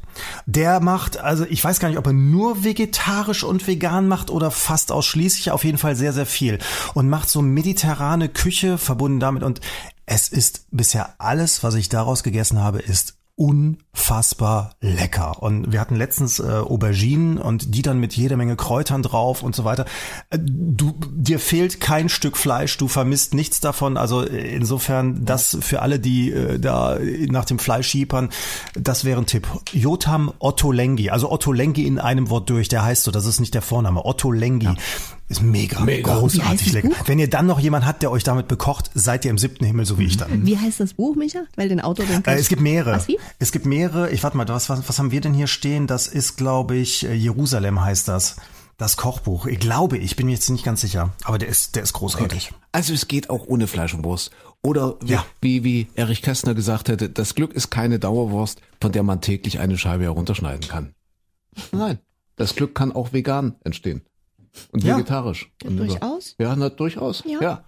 der 0.46 0.80
macht, 0.80 1.18
also 1.18 1.46
ich 1.46 1.64
weiß 1.64 1.80
gar 1.80 1.90
nicht, 1.90 1.98
ob 1.98 2.08
er 2.08 2.14
nur 2.14 2.64
vegetarisch 2.64 3.44
und 3.44 3.66
vegan 3.66 4.08
macht 4.08 4.30
oder 4.30 4.52
fast 4.52 4.92
ausschließlich, 4.92 5.52
auf 5.52 5.64
jeden 5.64 5.78
Fall 5.78 5.96
sehr, 5.96 6.14
sehr 6.14 6.26
viel. 6.26 6.60
Und 6.94 7.10
macht 7.10 7.30
so 7.30 7.42
mediterrane 7.42 8.30
Küche 8.30 8.78
verbunden 8.78 9.20
damit. 9.20 9.44
Und 9.44 9.62
es 10.06 10.28
ist 10.28 10.68
bisher 10.72 11.16
alles, 11.18 11.64
was 11.64 11.76
ich 11.76 11.90
daraus 11.90 12.24
gegessen 12.24 12.60
habe, 12.60 12.80
ist 12.80 13.16
unfassbar 13.36 14.76
lecker. 14.80 15.44
Und 15.44 15.74
wir 15.74 15.82
hatten 15.82 15.96
letztens 15.96 16.40
äh, 16.40 16.44
Auberginen 16.44 17.38
und 17.38 17.76
die 17.76 17.82
dann 17.82 18.00
mit 18.00 18.16
jeder 18.16 18.38
Menge 18.38 18.56
Kräutern 18.56 19.04
drauf 19.04 19.44
und 19.44 19.56
so 19.56 19.66
weiter. 19.66 19.86
Äh, 20.30 20.40
Du, 20.78 20.94
dir 21.14 21.40
fehlt 21.40 21.80
kein 21.80 22.10
Stück 22.10 22.38
Fleisch, 22.38 22.78
du 22.78 22.88
vermisst 22.88 23.34
nichts 23.34 23.60
davon. 23.60 23.98
Also 23.98 24.24
äh, 24.26 24.56
insofern, 24.56 25.26
das 25.26 25.58
für 25.62 25.82
alle, 25.82 26.00
die 26.00 26.32
äh, 26.32 26.60
da 26.60 26.98
nach 27.30 27.46
dem 27.46 27.60
Fleisch 27.60 27.88
schiepern, 27.88 28.30
das 28.74 29.06
wäre 29.06 29.20
ein 29.20 29.26
Tipp. 29.26 29.48
Jotam 29.72 30.34
Otto 30.40 30.72
Lengi, 30.72 31.10
also 31.10 31.32
Otto 31.32 31.52
Lengi 31.52 31.86
in 31.86 32.00
einem 32.00 32.30
Wort 32.30 32.50
durch, 32.50 32.68
der 32.68 32.84
heißt 32.84 33.04
so, 33.04 33.12
das 33.12 33.26
ist 33.26 33.40
nicht 33.40 33.54
der 33.54 33.62
Vorname. 33.62 34.06
Otto 34.06 34.32
Lengi. 34.32 34.70
Ist 35.28 35.42
mega, 35.42 35.80
Mega. 35.82 36.20
Großartig 36.20 36.72
lecker. 36.74 36.90
Buch? 36.90 37.08
Wenn 37.08 37.18
ihr 37.18 37.28
dann 37.30 37.48
noch 37.48 37.60
jemand 37.60 37.86
habt, 37.88 38.04
der 38.04 38.12
euch 38.12 38.24
damit 38.24 38.48
bekocht, 38.48 38.92
seid 38.94 39.26
ihr 39.26 39.32
im 39.32 39.40
siebten 39.40 39.66
Himmel, 39.66 39.86
so 39.86 39.98
wie 39.98 40.06
ich 40.06 40.18
dann. 40.18 40.46
Wie 40.46 40.56
heißt 40.58 40.80
das 40.80 40.94
Buch, 40.94 41.16
Micha? 41.16 41.46
Weil 41.56 41.68
den 41.70 41.82
Autor, 41.82 42.06
den 42.06 42.24
Äh, 42.26 42.36
es 42.36 42.48
gibt 42.48 42.62
mehrere. 42.62 42.98
Was, 42.98 43.08
wie? 43.08 43.18
Es 43.40 43.52
gibt 43.52 43.66
mehrere. 43.66 44.12
Ich 44.12 44.22
warte 44.22 44.38
mal, 44.38 44.48
was, 44.48 44.70
was, 44.70 44.88
was 44.88 45.00
haben 45.00 45.10
wir 45.10 45.22
denn 45.22 45.34
hier 45.34 45.48
stehen? 45.48 45.88
Das 45.88 46.08
ist, 46.08 46.38
glaube 46.38 46.76
ich, 46.76 47.06
äh, 47.08 47.14
Jerusalem 47.14 47.84
heißt 47.84 48.08
das. 48.08 48.36
Das 48.78 48.98
Kochbuch, 48.98 49.46
ich 49.46 49.60
glaube, 49.60 49.98
ich 49.98 50.18
bin 50.18 50.26
mir 50.26 50.34
jetzt 50.34 50.50
nicht 50.50 50.66
ganz 50.66 50.82
sicher, 50.82 51.14
aber 51.24 51.38
der 51.38 51.48
ist, 51.48 51.78
der 51.78 51.84
ist 51.84 51.94
großartig. 51.94 52.52
Also 52.74 52.94
es 52.94 53.08
geht 53.08 53.30
auch 53.30 53.48
ohne 53.48 53.68
Fleisch 53.68 53.94
und 53.94 54.04
Wurst. 54.04 54.32
Oder 54.62 54.96
wie, 55.02 55.14
Ja. 55.14 55.26
wie, 55.40 55.64
wie 55.64 55.88
Erich 55.96 56.22
Kästner 56.22 56.54
gesagt 56.54 56.90
hätte, 56.90 57.08
das 57.10 57.36
Glück 57.36 57.54
ist 57.54 57.70
keine 57.70 58.00
Dauerwurst, 58.00 58.60
von 58.82 58.92
der 58.92 59.04
man 59.04 59.22
täglich 59.22 59.60
eine 59.60 59.78
Scheibe 59.78 60.04
herunterschneiden 60.04 60.68
kann. 60.68 60.94
Nein, 61.72 62.00
das 62.36 62.54
Glück 62.56 62.76
kann 62.76 62.92
auch 62.92 63.14
vegan 63.14 63.56
entstehen. 63.64 64.02
Und 64.72 64.84
Ja. 64.84 64.96
vegetarisch. 64.98 65.52
Ja, 65.64 65.70
Und 65.70 65.78
durchaus. 65.78 66.36
Ja, 66.40 66.56
na, 66.56 66.70
durchaus. 66.70 67.24
Ja. 67.26 67.40
Ja. 67.42 67.64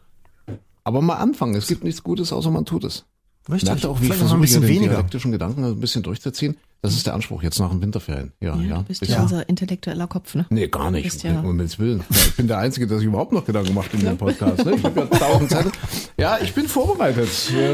Aber 0.84 1.02
mal 1.02 1.16
anfangen. 1.16 1.56
Es 1.56 1.68
gibt 1.68 1.84
nichts 1.84 2.02
Gutes, 2.04 2.32
außer 2.32 2.50
man 2.52 2.66
tut 2.66 2.84
es. 2.86 3.06
Richtig. 3.50 3.70
Merkt 3.70 3.86
auch, 3.86 4.00
wie 4.02 4.04
ich 4.06 4.08
Vielleicht 4.12 4.22
noch 4.24 4.28
versuche, 4.28 4.38
ein 4.38 4.42
bisschen 4.42 4.62
den 4.62 4.70
weniger. 4.70 4.92
dialektischen 4.96 5.32
Gedanken 5.32 5.64
ein 5.64 5.80
bisschen 5.80 6.04
durchzuziehen. 6.04 6.58
Das 6.82 6.94
ist 6.94 7.08
der 7.08 7.14
Anspruch 7.14 7.44
jetzt 7.44 7.60
nach 7.60 7.70
den 7.72 7.82
Winterferien. 7.82 8.34
Ja, 8.42 8.56
ja. 8.58 8.62
Ja, 8.62 8.78
du 8.80 8.84
bist 8.84 9.00
Bisschen- 9.00 9.16
ja 9.16 9.22
unser 9.22 9.48
intellektueller 9.50 10.08
Kopf, 10.08 10.36
ne? 10.36 10.46
Nee, 10.50 10.68
gar 10.68 10.92
nicht. 10.92 11.06
Bist 11.06 11.24
ja- 11.24 11.40
um 11.40 11.46
Himmels 11.46 11.80
Willen. 11.80 12.00
Ja, 12.00 12.06
ich 12.28 12.36
bin 12.36 12.48
der 12.48 12.58
Einzige, 12.60 12.88
der 12.88 12.98
sich 13.00 13.08
überhaupt 13.08 13.32
noch 13.32 13.46
Gedanken 13.46 13.74
macht 13.74 13.94
in 13.94 14.02
dem 14.02 14.18
Podcast. 14.18 14.66
Ne? 14.66 14.76
Ich 14.76 14.84
habe 14.84 15.00
ja 15.00 15.06
tausend 15.08 15.50
Zettel. 15.50 15.72
Ja, 16.18 16.38
ich 16.42 16.54
bin 16.54 16.68
vorbereitet. 16.68 17.30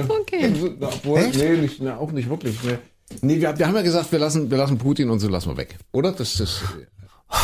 Okay. 0.07 0.53
Obwohl, 0.79 1.27
nee, 1.29 1.57
nicht, 1.57 1.81
na, 1.81 1.97
auch 1.97 2.11
nicht 2.11 2.29
wirklich. 2.29 2.55
Nee, 2.63 2.77
nee 3.21 3.41
wir, 3.41 3.57
wir 3.57 3.67
haben 3.67 3.75
ja 3.75 3.81
gesagt, 3.81 4.11
wir 4.11 4.19
lassen, 4.19 4.49
wir 4.51 4.57
lassen 4.57 4.77
Putin 4.77 5.09
und 5.09 5.19
so 5.19 5.27
lassen 5.27 5.49
wir 5.49 5.57
weg. 5.57 5.77
Oder? 5.91 6.11
Das 6.11 6.39
ist. 6.39 6.61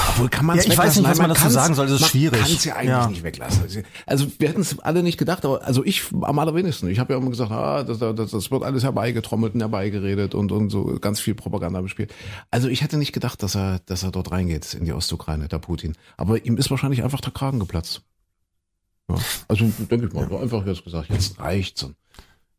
Obwohl 0.09 0.29
kann 0.29 0.45
man 0.45 0.57
Ja, 0.57 0.63
ich 0.63 0.77
weiß 0.77 0.97
nicht, 0.97 1.09
was 1.09 1.17
man 1.17 1.29
dazu 1.29 1.49
sagen 1.49 1.73
soll, 1.73 1.87
das 1.87 2.01
ist 2.01 2.09
schwierig. 2.09 2.39
Man 2.39 2.47
kann 2.47 2.55
es 2.57 2.65
ja 2.65 2.75
eigentlich 2.75 2.89
Ja. 2.89 3.07
nicht 3.07 3.23
weglassen. 3.23 3.83
Also 4.05 4.27
wir 4.37 4.49
hätten 4.49 4.61
es 4.61 4.77
alle 4.79 5.01
nicht 5.01 5.17
gedacht, 5.17 5.43
aber 5.45 5.65
also 5.65 5.83
ich 5.83 6.03
am 6.21 6.37
allerwenigsten. 6.37 6.89
Ich 6.89 6.99
habe 6.99 7.13
ja 7.13 7.19
immer 7.19 7.29
gesagt, 7.29 7.51
ah, 7.51 7.83
das, 7.83 7.97
das, 7.99 8.31
das 8.31 8.51
wird 8.51 8.63
alles 8.63 8.83
herbeigetrommelt 8.83 9.55
und 9.55 9.61
herbeigeredet 9.61 10.35
und, 10.35 10.51
und 10.51 10.69
so 10.69 10.97
ganz 10.99 11.19
viel 11.19 11.33
Propaganda 11.35 11.81
bespielt. 11.81 12.13
Also 12.51 12.67
ich 12.67 12.81
hätte 12.83 12.97
nicht 12.97 13.13
gedacht, 13.13 13.41
dass 13.41 13.55
er, 13.55 13.79
dass 13.85 14.03
er 14.03 14.11
dort 14.11 14.31
reingeht 14.31 14.73
in 14.75 14.85
die 14.85 14.93
Ostukraine, 14.93 15.47
der 15.47 15.59
Putin. 15.59 15.95
Aber 16.17 16.45
ihm 16.45 16.57
ist 16.57 16.69
wahrscheinlich 16.69 17.03
einfach 17.03 17.21
der 17.21 17.31
Kragen 17.31 17.59
geplatzt. 17.59 18.01
Ja. 19.09 19.15
Also 19.47 19.65
denke 19.89 20.05
ich 20.07 20.13
mal, 20.13 20.31
einfach 20.39 20.65
jetzt 20.67 20.83
gesagt, 20.83 21.09
jetzt 21.09 21.39
reicht's. 21.39 21.87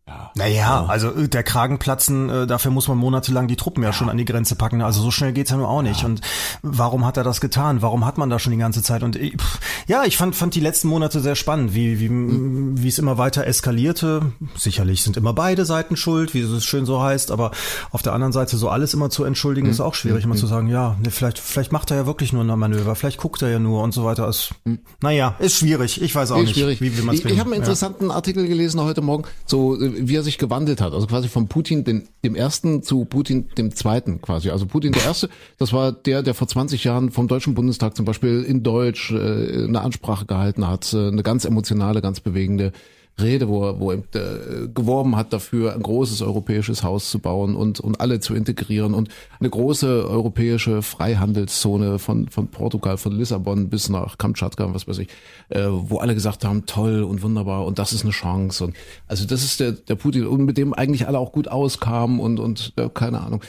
Ja. 0.09 0.33
Naja, 0.35 0.87
also 0.89 1.15
äh, 1.15 1.29
der 1.29 1.45
Kragenplatzen, 1.45 2.29
äh, 2.31 2.47
dafür 2.47 2.73
muss 2.73 2.89
man 2.89 2.99
monatelang 2.99 3.47
die 3.47 3.55
Truppen 3.55 3.83
ja, 3.85 3.93
schon 3.93 4.09
an 4.09 4.17
die 4.17 4.25
Grenze 4.25 4.57
packen. 4.57 4.83
Also 4.83 5.03
so 5.03 5.11
schnell 5.13 5.33
geht's 5.33 5.51
ja 5.53 5.57
nur 5.57 5.69
auch 5.69 5.83
nicht. 5.83 6.05
Und 6.05 6.21
warum 6.63 7.05
hat 7.07 7.17
er 7.17 7.23
das 7.23 7.41
getan? 7.41 7.81
Warum 7.81 8.05
hat 8.05 8.19
man 8.19 8.29
da 8.29 8.41
schon 8.41 8.53
die 8.53 8.59
ganze 8.59 8.83
Zeit? 8.83 9.05
Und 9.05 9.15
ich, 9.15 9.37
pff, 9.41 9.61
ja, 9.87 10.03
ich 10.05 10.17
fand, 10.17 10.35
fand 10.35 10.55
die 10.57 10.61
letzten 10.61 10.89
Monate 10.89 11.21
sehr 11.21 11.37
spannend, 11.37 11.75
wie, 11.75 12.01
wie, 12.01 12.11
wie 12.11 12.89
es 12.89 12.99
immer 12.99 13.19
weiter 13.19 13.47
eskalierte. 13.47 14.33
Sicherlich 14.57 15.03
sind 15.03 15.17
immer 15.17 15.33
beide 15.33 15.65
Seiten 15.65 15.97
schuld, 15.97 16.35
wie 16.35 16.41
es 16.41 16.65
schön 16.65 16.87
so 16.87 17.01
heißt, 17.01 17.31
aber 17.31 17.53
auf 17.93 18.03
der 18.03 18.13
anderen 18.13 18.33
Seite 18.33 18.57
so 18.57 18.69
alles 18.69 18.95
immer 18.95 19.11
zu 19.11 19.23
entschuldigen, 19.23 19.69
ist 19.69 19.81
auch 19.81 19.95
schwierig, 19.95 20.25
immer 20.25 20.35
zu 20.37 20.49
sagen, 20.49 20.67
ja, 20.69 20.97
ne, 21.03 21.11
vielleicht, 21.13 21.39
vielleicht 21.39 21.71
macht 21.71 21.91
er 21.93 21.99
ja 21.99 22.07
wirklich 22.07 22.33
nur 22.33 22.43
ein 22.43 22.59
Manöver, 22.59 22.97
vielleicht 22.97 23.19
guckt 23.19 23.43
er 23.43 23.51
ja 23.51 23.59
nur 23.61 23.83
und 23.83 23.93
so 23.93 24.05
weiter. 24.05 24.29
Ist, 24.29 24.55
Naja, 25.03 25.37
ist 25.39 25.57
schwierig. 25.57 26.03
Ich 26.03 26.15
weiß 26.15 26.33
auch 26.33 26.37
Nee, 26.39 26.43
nicht, 26.45 26.55
schwierig. 26.55 26.81
wie 26.81 26.97
will 26.97 27.05
man 27.05 27.15
es 27.15 27.25
ich 27.25 27.31
ich 27.31 27.39
habe 27.39 27.51
einen 27.51 27.61
interessanten 27.61 28.11
Artikel 28.11 28.49
gelesen 28.49 28.81
heute 28.81 29.03
Morgen, 29.03 29.25
so 29.47 29.81
äh, 29.81 29.90
wie 29.97 30.17
er 30.17 30.23
sich 30.23 30.39
gewandelt 30.39 30.81
hat. 30.81 30.93
Also 30.93 31.07
quasi 31.07 31.29
von 31.29 31.49
Putin 31.49 31.85
den, 31.85 32.09
dem 32.25 32.35
ersten 32.35 32.83
zu 32.83 33.05
Putin 33.05 33.49
dem 33.57 33.75
zweiten 33.75 34.21
quasi. 34.21 34.51
Also 34.51 34.67
Putin 34.67 34.93
der 34.93 35.05
erste, 35.05 35.29
das 35.59 35.73
war 35.73 35.93
der, 35.93 36.23
der 36.23 36.35
vor 36.35 36.49
20 36.49 36.85
Jahren 36.85 37.11
vom 37.11 37.29
Deutschen 37.29 37.55
Bundestag 37.55 37.97
zum 37.97 38.05
Beispiel 38.05 38.43
in 38.43 38.63
Deutsch 38.63 39.11
äh, 39.13 39.65
eine 39.65 39.81
Ansprache 39.81 40.27
gehalten 40.27 40.67
hat, 40.67 40.93
äh, 40.93 41.09
eine 41.09 41.23
ganz 41.23 41.45
emotionale, 41.45 42.01
ganz 42.01 42.21
bewegende 42.21 42.73
Rede, 43.21 43.49
wo 43.49 43.65
er, 43.65 43.81
wo 43.81 43.91
er 43.93 43.99
äh, 43.99 44.69
geworben 44.75 45.17
hat 45.17 45.33
dafür, 45.33 45.75
ein 45.75 45.83
großes 45.83 46.23
europäisches 46.23 46.83
Haus 46.83 47.11
zu 47.11 47.19
bauen 47.19 47.55
und, 47.55 47.81
und 47.81 48.01
alle 48.01 48.21
zu 48.21 48.35
integrieren 48.35 48.95
und 48.95 49.09
eine 49.39 49.51
große 49.51 50.09
europäische 50.09 50.83
Freihandelszone 50.83 51.99
von, 51.99 52.29
von 52.29 52.49
Portugal, 52.49 52.97
von 52.97 53.13
Lissabon 53.13 53.69
bis 53.69 53.89
nach 53.89 54.19
Kamtschatka, 54.19 54.73
was 54.75 54.89
weiß 54.89 54.99
ich, 54.99 55.09
äh, 55.51 55.67
wo 55.69 55.99
alle 55.99 56.15
gesagt 56.15 56.45
haben, 56.45 56.67
toll 56.67 57.03
und 57.03 57.23
wunderbar 57.23 57.67
und 57.67 57.79
das 57.79 57.93
ist 57.93 58.03
eine 58.03 58.13
Chance. 58.13 58.65
Und 58.65 58.77
also 59.07 59.27
das 59.27 59.43
ist 59.43 59.61
der, 59.61 59.73
der 59.73 59.95
Putin 59.95 60.27
und 60.27 60.45
mit 60.45 60.57
dem 60.57 60.73
eigentlich 60.73 61.07
alle 61.07 61.19
auch 61.19 61.33
gut 61.33 61.49
auskamen 61.49 62.21
und, 62.21 62.41
und 62.41 62.73
äh, 62.77 62.89
keine 62.93 63.21
Ahnung. 63.21 63.43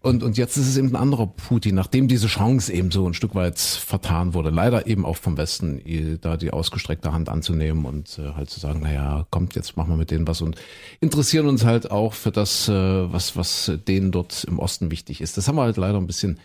Und, 0.00 0.22
und 0.22 0.36
jetzt 0.36 0.56
ist 0.56 0.68
es 0.68 0.76
eben 0.76 0.88
ein 0.88 0.96
anderer 0.96 1.26
Putin, 1.26 1.74
nachdem 1.74 2.08
diese 2.08 2.26
Chance 2.26 2.72
eben 2.72 2.90
so 2.90 3.06
ein 3.06 3.14
Stück 3.14 3.34
weit 3.34 3.58
vertan 3.58 4.34
wurde. 4.34 4.50
Leider 4.50 4.86
eben 4.86 5.04
auch 5.04 5.16
vom 5.16 5.36
Westen, 5.36 5.80
eh, 5.84 6.18
da 6.20 6.36
die 6.36 6.52
ausgestreckte 6.52 7.12
Hand 7.12 7.28
anzunehmen 7.28 7.84
und 7.84 8.18
äh, 8.18 8.32
halt 8.32 8.50
zu 8.50 8.60
sagen, 8.60 8.80
naja, 8.80 8.93
kommt, 9.30 9.54
jetzt 9.54 9.76
machen 9.76 9.90
wir 9.90 9.96
mit 9.96 10.10
denen 10.10 10.26
was 10.26 10.40
und 10.40 10.56
interessieren 11.00 11.46
uns 11.46 11.64
halt 11.64 11.90
auch 11.90 12.14
für 12.14 12.30
das, 12.30 12.68
äh, 12.68 12.72
was, 13.12 13.36
was 13.36 13.72
denen 13.86 14.12
dort 14.12 14.44
im 14.44 14.58
Osten 14.58 14.90
wichtig 14.90 15.20
ist. 15.20 15.36
Das 15.36 15.48
haben 15.48 15.56
wir 15.56 15.62
halt 15.62 15.76
leider 15.76 15.98
ein 15.98 16.06
bisschen 16.06 16.38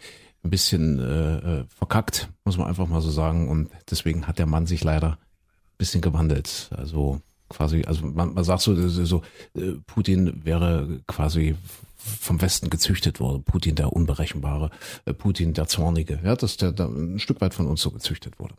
ein 0.44 0.50
bisschen 0.50 1.00
äh, 1.00 1.60
äh, 1.60 1.66
verkackt, 1.68 2.30
muss 2.46 2.58
man 2.58 2.68
einfach 2.68 2.88
mal 2.88 3.02
so 3.02 3.12
sagen. 3.12 3.50
Und 3.50 3.70
deswegen 3.90 4.28
hat 4.28 4.40
der 4.40 4.46
Mann 4.46 4.68
sich 4.68 4.84
leider 4.84 5.14
ein 5.14 5.78
bisschen 5.78 6.02
gewandelt. 6.02 6.70
Also 6.76 7.22
quasi, 7.50 7.84
also 7.86 8.06
man, 8.06 8.34
man 8.34 8.44
sagt 8.44 8.62
so, 8.62 8.76
so, 8.88 9.22
äh, 9.56 9.74
Putin 9.86 10.46
wäre 10.46 11.02
quasi 11.08 11.56
vom 11.98 12.42
Westen 12.42 12.70
gezüchtet 12.70 13.20
worden. 13.20 13.44
Putin 13.44 13.76
der 13.76 13.92
Unberechenbare, 13.92 14.70
Putin 15.18 15.54
der 15.54 15.68
Zornige. 15.68 16.20
Ja, 16.24 16.36
dass 16.36 16.56
der, 16.56 16.72
der 16.72 16.88
ein 16.88 17.20
Stück 17.20 17.42
weit 17.42 17.54
von 17.54 17.68
uns 17.68 17.82
so 17.82 17.92
gezüchtet 17.92 18.40
wurde. 18.40 18.56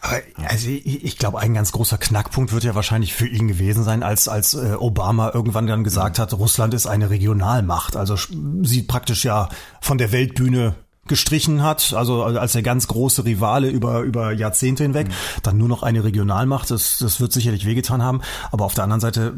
Aber, 0.00 0.20
also 0.48 0.68
ich, 0.68 1.04
ich 1.04 1.18
glaube, 1.18 1.38
ein 1.38 1.54
ganz 1.54 1.70
großer 1.72 1.96
Knackpunkt 1.98 2.52
wird 2.52 2.64
ja 2.64 2.74
wahrscheinlich 2.74 3.14
für 3.14 3.28
ihn 3.28 3.46
gewesen 3.46 3.84
sein, 3.84 4.02
als 4.02 4.26
als 4.28 4.54
äh, 4.54 4.74
Obama 4.74 5.30
irgendwann 5.32 5.66
dann 5.66 5.84
gesagt 5.84 6.18
hat, 6.18 6.32
Russland 6.34 6.74
ist 6.74 6.86
eine 6.86 7.10
Regionalmacht, 7.10 7.96
also 7.96 8.14
sch- 8.14 8.66
sie 8.66 8.82
praktisch 8.82 9.24
ja 9.24 9.48
von 9.80 9.98
der 9.98 10.10
Weltbühne 10.10 10.74
gestrichen 11.08 11.64
hat, 11.64 11.94
also 11.94 12.22
als 12.22 12.52
der 12.52 12.62
ganz 12.62 12.86
große 12.86 13.24
Rivale 13.24 13.68
über 13.68 14.02
über 14.02 14.32
Jahrzehnte 14.32 14.84
hinweg, 14.84 15.08
dann 15.42 15.58
nur 15.58 15.66
noch 15.66 15.82
eine 15.82 16.04
Regionalmacht, 16.04 16.70
das 16.70 16.98
das 16.98 17.20
wird 17.20 17.32
sicherlich 17.32 17.66
wehgetan 17.66 18.02
haben, 18.02 18.20
aber 18.52 18.64
auf 18.64 18.74
der 18.74 18.84
anderen 18.84 19.00
Seite 19.00 19.34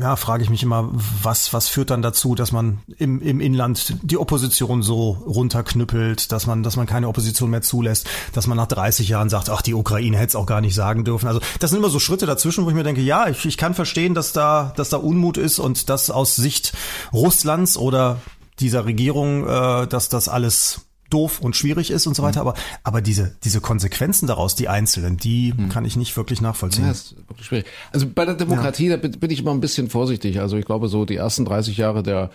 ja, 0.00 0.16
frage 0.16 0.42
ich 0.42 0.50
mich 0.50 0.64
immer, 0.64 0.90
was 1.22 1.52
was 1.52 1.68
führt 1.68 1.90
dann 1.90 2.02
dazu, 2.02 2.34
dass 2.34 2.50
man 2.50 2.80
im 2.98 3.22
im 3.22 3.40
Inland 3.40 3.96
die 4.02 4.18
Opposition 4.18 4.82
so 4.82 5.10
runterknüppelt, 5.24 6.32
dass 6.32 6.48
man 6.48 6.64
dass 6.64 6.74
man 6.74 6.86
keine 6.86 7.06
Opposition 7.06 7.48
mehr 7.48 7.62
zulässt, 7.62 8.08
dass 8.32 8.48
man 8.48 8.56
nach 8.56 8.66
30 8.66 9.08
Jahren 9.08 9.28
sagt, 9.28 9.50
ach 9.50 9.62
die 9.62 9.74
Ukraine 9.74 10.16
hätte 10.16 10.30
es 10.30 10.36
auch 10.36 10.46
gar 10.46 10.60
nicht 10.60 10.74
sagen 10.74 11.04
dürfen. 11.04 11.28
Also 11.28 11.40
das 11.60 11.70
sind 11.70 11.78
immer 11.78 11.90
so 11.90 12.00
Schritte 12.00 12.26
dazwischen, 12.26 12.64
wo 12.64 12.70
ich 12.70 12.74
mir 12.74 12.82
denke, 12.82 13.02
ja, 13.02 13.28
ich, 13.28 13.46
ich 13.46 13.56
kann 13.56 13.74
verstehen, 13.74 14.14
dass 14.14 14.32
da 14.32 14.72
dass 14.76 14.88
da 14.88 14.96
Unmut 14.96 15.36
ist 15.36 15.60
und 15.60 15.88
dass 15.90 16.10
aus 16.10 16.34
Sicht 16.34 16.72
Russlands 17.12 17.76
oder 17.76 18.20
dieser 18.58 18.84
Regierung, 18.84 19.46
äh, 19.46 19.86
dass 19.86 20.08
das 20.08 20.28
alles 20.28 20.80
doof 21.14 21.40
und 21.40 21.54
schwierig 21.56 21.90
ist 21.90 22.06
und 22.06 22.14
so 22.14 22.22
weiter, 22.22 22.40
aber 22.40 22.54
aber 22.82 23.00
diese 23.00 23.36
diese 23.44 23.60
Konsequenzen 23.60 24.26
daraus, 24.26 24.54
die 24.54 24.68
einzelnen, 24.68 25.16
die 25.16 25.54
kann 25.70 25.84
ich 25.84 25.96
nicht 25.96 26.16
wirklich 26.16 26.40
nachvollziehen. 26.40 26.84
Ja, 26.84 26.90
ist 26.90 27.16
wirklich 27.28 27.46
schwierig. 27.46 27.66
Also 27.92 28.06
bei 28.12 28.24
der 28.24 28.34
Demokratie, 28.34 28.88
da 28.88 28.96
bin 28.96 29.12
bin 29.12 29.30
ich 29.30 29.40
immer 29.40 29.52
ein 29.52 29.60
bisschen 29.60 29.88
vorsichtig. 29.88 30.40
Also 30.40 30.56
ich 30.56 30.64
glaube, 30.64 30.88
so 30.88 31.04
die 31.04 31.16
ersten 31.16 31.44
30 31.44 31.76
Jahre 31.76 32.02
der 32.02 32.30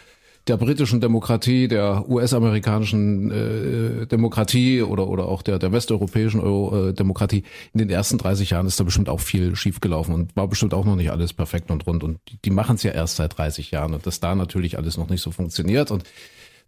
der 0.48 0.58
britischen 0.58 1.02
Demokratie, 1.02 1.68
der 1.68 2.10
US-amerikanischen 2.10 3.30
äh, 3.30 4.08
Demokratie 4.08 4.82
oder 4.82 5.08
oder 5.08 5.28
auch 5.28 5.42
der 5.42 5.60
der 5.60 5.72
westeuropäischen 5.72 6.40
Euro, 6.40 6.90
äh, 6.90 6.94
Demokratie 6.94 7.44
in 7.74 7.80
den 7.80 7.90
ersten 7.90 8.18
30 8.18 8.52
Jahren 8.52 8.66
ist 8.66 8.80
da 8.80 8.86
bestimmt 8.86 9.10
auch 9.10 9.20
viel 9.20 9.56
schiefgelaufen 9.56 10.14
und 10.14 10.36
war 10.36 10.48
bestimmt 10.48 10.74
auch 10.74 10.86
noch 10.86 10.96
nicht 10.96 11.12
alles 11.12 11.34
perfekt 11.34 11.70
und 11.70 11.86
rund 11.86 12.04
und 12.04 12.20
die, 12.30 12.38
die 12.46 12.50
machen 12.50 12.76
es 12.78 12.84
ja 12.84 12.92
erst 12.92 13.18
seit 13.18 13.38
30 13.38 13.72
Jahren 13.72 13.94
und 13.94 14.08
dass 14.08 14.22
da 14.22 14.34
natürlich 14.34 14.78
alles 14.78 14.98
noch 14.98 15.10
nicht 15.10 15.22
so 15.22 15.32
funktioniert 15.32 15.92
und 15.92 16.04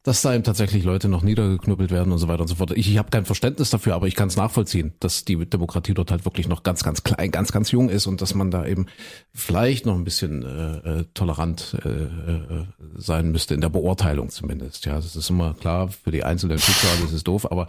dass 0.03 0.23
da 0.23 0.33
eben 0.33 0.43
tatsächlich 0.43 0.83
Leute 0.83 1.07
noch 1.09 1.21
niedergeknüppelt 1.21 1.91
werden 1.91 2.11
und 2.11 2.17
so 2.17 2.27
weiter 2.27 2.41
und 2.41 2.47
so 2.47 2.55
fort. 2.55 2.71
Ich, 2.71 2.89
ich 2.89 2.97
habe 2.97 3.11
kein 3.11 3.25
Verständnis 3.25 3.69
dafür, 3.69 3.93
aber 3.93 4.07
ich 4.07 4.15
kann 4.15 4.29
es 4.29 4.35
nachvollziehen, 4.35 4.93
dass 4.99 5.25
die 5.25 5.37
Demokratie 5.45 5.93
dort 5.93 6.09
halt 6.09 6.25
wirklich 6.25 6.47
noch 6.47 6.63
ganz, 6.63 6.83
ganz 6.83 7.03
klein, 7.03 7.29
ganz, 7.29 7.51
ganz 7.51 7.71
jung 7.71 7.89
ist 7.89 8.07
und 8.07 8.21
dass 8.21 8.33
man 8.33 8.49
da 8.49 8.65
eben 8.65 8.87
vielleicht 9.33 9.85
noch 9.85 9.95
ein 9.95 10.03
bisschen 10.03 10.43
äh, 10.43 11.01
äh, 11.01 11.05
tolerant 11.13 11.77
äh, 11.85 11.89
äh, 11.89 12.65
sein 12.95 13.31
müsste, 13.31 13.53
in 13.53 13.61
der 13.61 13.69
Beurteilung 13.69 14.29
zumindest. 14.29 14.85
Ja, 14.85 14.95
das 14.95 15.15
ist 15.15 15.29
immer 15.29 15.53
klar, 15.53 15.89
für 15.89 16.11
die 16.11 16.23
einzelnen 16.23 16.57
Schicksale 16.57 17.05
ist 17.05 17.13
es 17.13 17.23
doof, 17.23 17.51
aber 17.51 17.67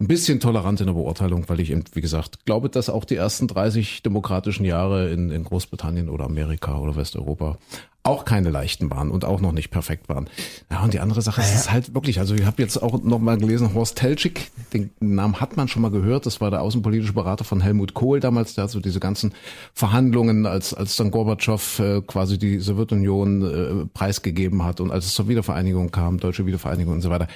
ein 0.00 0.08
bisschen 0.08 0.40
tolerant 0.40 0.80
in 0.80 0.86
der 0.86 0.94
Beurteilung, 0.94 1.48
weil 1.48 1.60
ich 1.60 1.70
eben, 1.70 1.84
wie 1.92 2.00
gesagt, 2.00 2.46
glaube, 2.46 2.70
dass 2.70 2.88
auch 2.88 3.04
die 3.04 3.16
ersten 3.16 3.48
30 3.48 4.02
demokratischen 4.02 4.64
Jahre 4.64 5.10
in, 5.10 5.30
in 5.30 5.44
Großbritannien 5.44 6.08
oder 6.08 6.24
Amerika 6.24 6.78
oder 6.78 6.96
Westeuropa 6.96 7.58
auch 8.02 8.24
keine 8.24 8.48
leichten 8.48 8.90
waren 8.90 9.10
und 9.10 9.26
auch 9.26 9.40
noch 9.40 9.52
nicht 9.52 9.70
perfekt 9.70 10.08
waren. 10.08 10.28
Ja, 10.70 10.82
und 10.82 10.94
die 10.94 11.00
andere 11.00 11.20
Sache 11.20 11.42
ist, 11.42 11.48
es 11.48 11.60
ist 11.62 11.72
halt 11.72 11.94
wirklich, 11.94 12.18
also 12.18 12.34
ich 12.34 12.46
habe 12.46 12.62
jetzt 12.62 12.82
auch 12.82 13.02
noch 13.02 13.18
mal 13.18 13.36
gelesen, 13.36 13.74
Horst 13.74 13.96
Teltschik, 13.96 14.50
den 14.72 14.90
Namen 15.00 15.38
hat 15.40 15.56
man 15.58 15.68
schon 15.68 15.82
mal 15.82 15.90
gehört, 15.90 16.24
das 16.24 16.40
war 16.40 16.50
der 16.50 16.62
außenpolitische 16.62 17.12
Berater 17.12 17.44
von 17.44 17.60
Helmut 17.60 17.92
Kohl 17.92 18.18
damals, 18.20 18.54
der 18.54 18.64
hat 18.64 18.70
so 18.70 18.80
diese 18.80 19.00
ganzen 19.00 19.34
Verhandlungen, 19.74 20.46
als, 20.46 20.72
als 20.72 20.96
dann 20.96 21.10
Gorbatschow 21.10 21.78
äh, 21.78 22.00
quasi 22.00 22.38
die 22.38 22.58
Sowjetunion 22.58 23.42
äh, 23.42 23.86
preisgegeben 23.92 24.64
hat 24.64 24.80
und 24.80 24.90
als 24.90 25.04
es 25.04 25.14
zur 25.14 25.28
Wiedervereinigung 25.28 25.90
kam, 25.90 26.18
deutsche 26.18 26.46
Wiedervereinigung 26.46 26.94
und 26.94 27.00
so 27.02 27.10
weiter, 27.10 27.28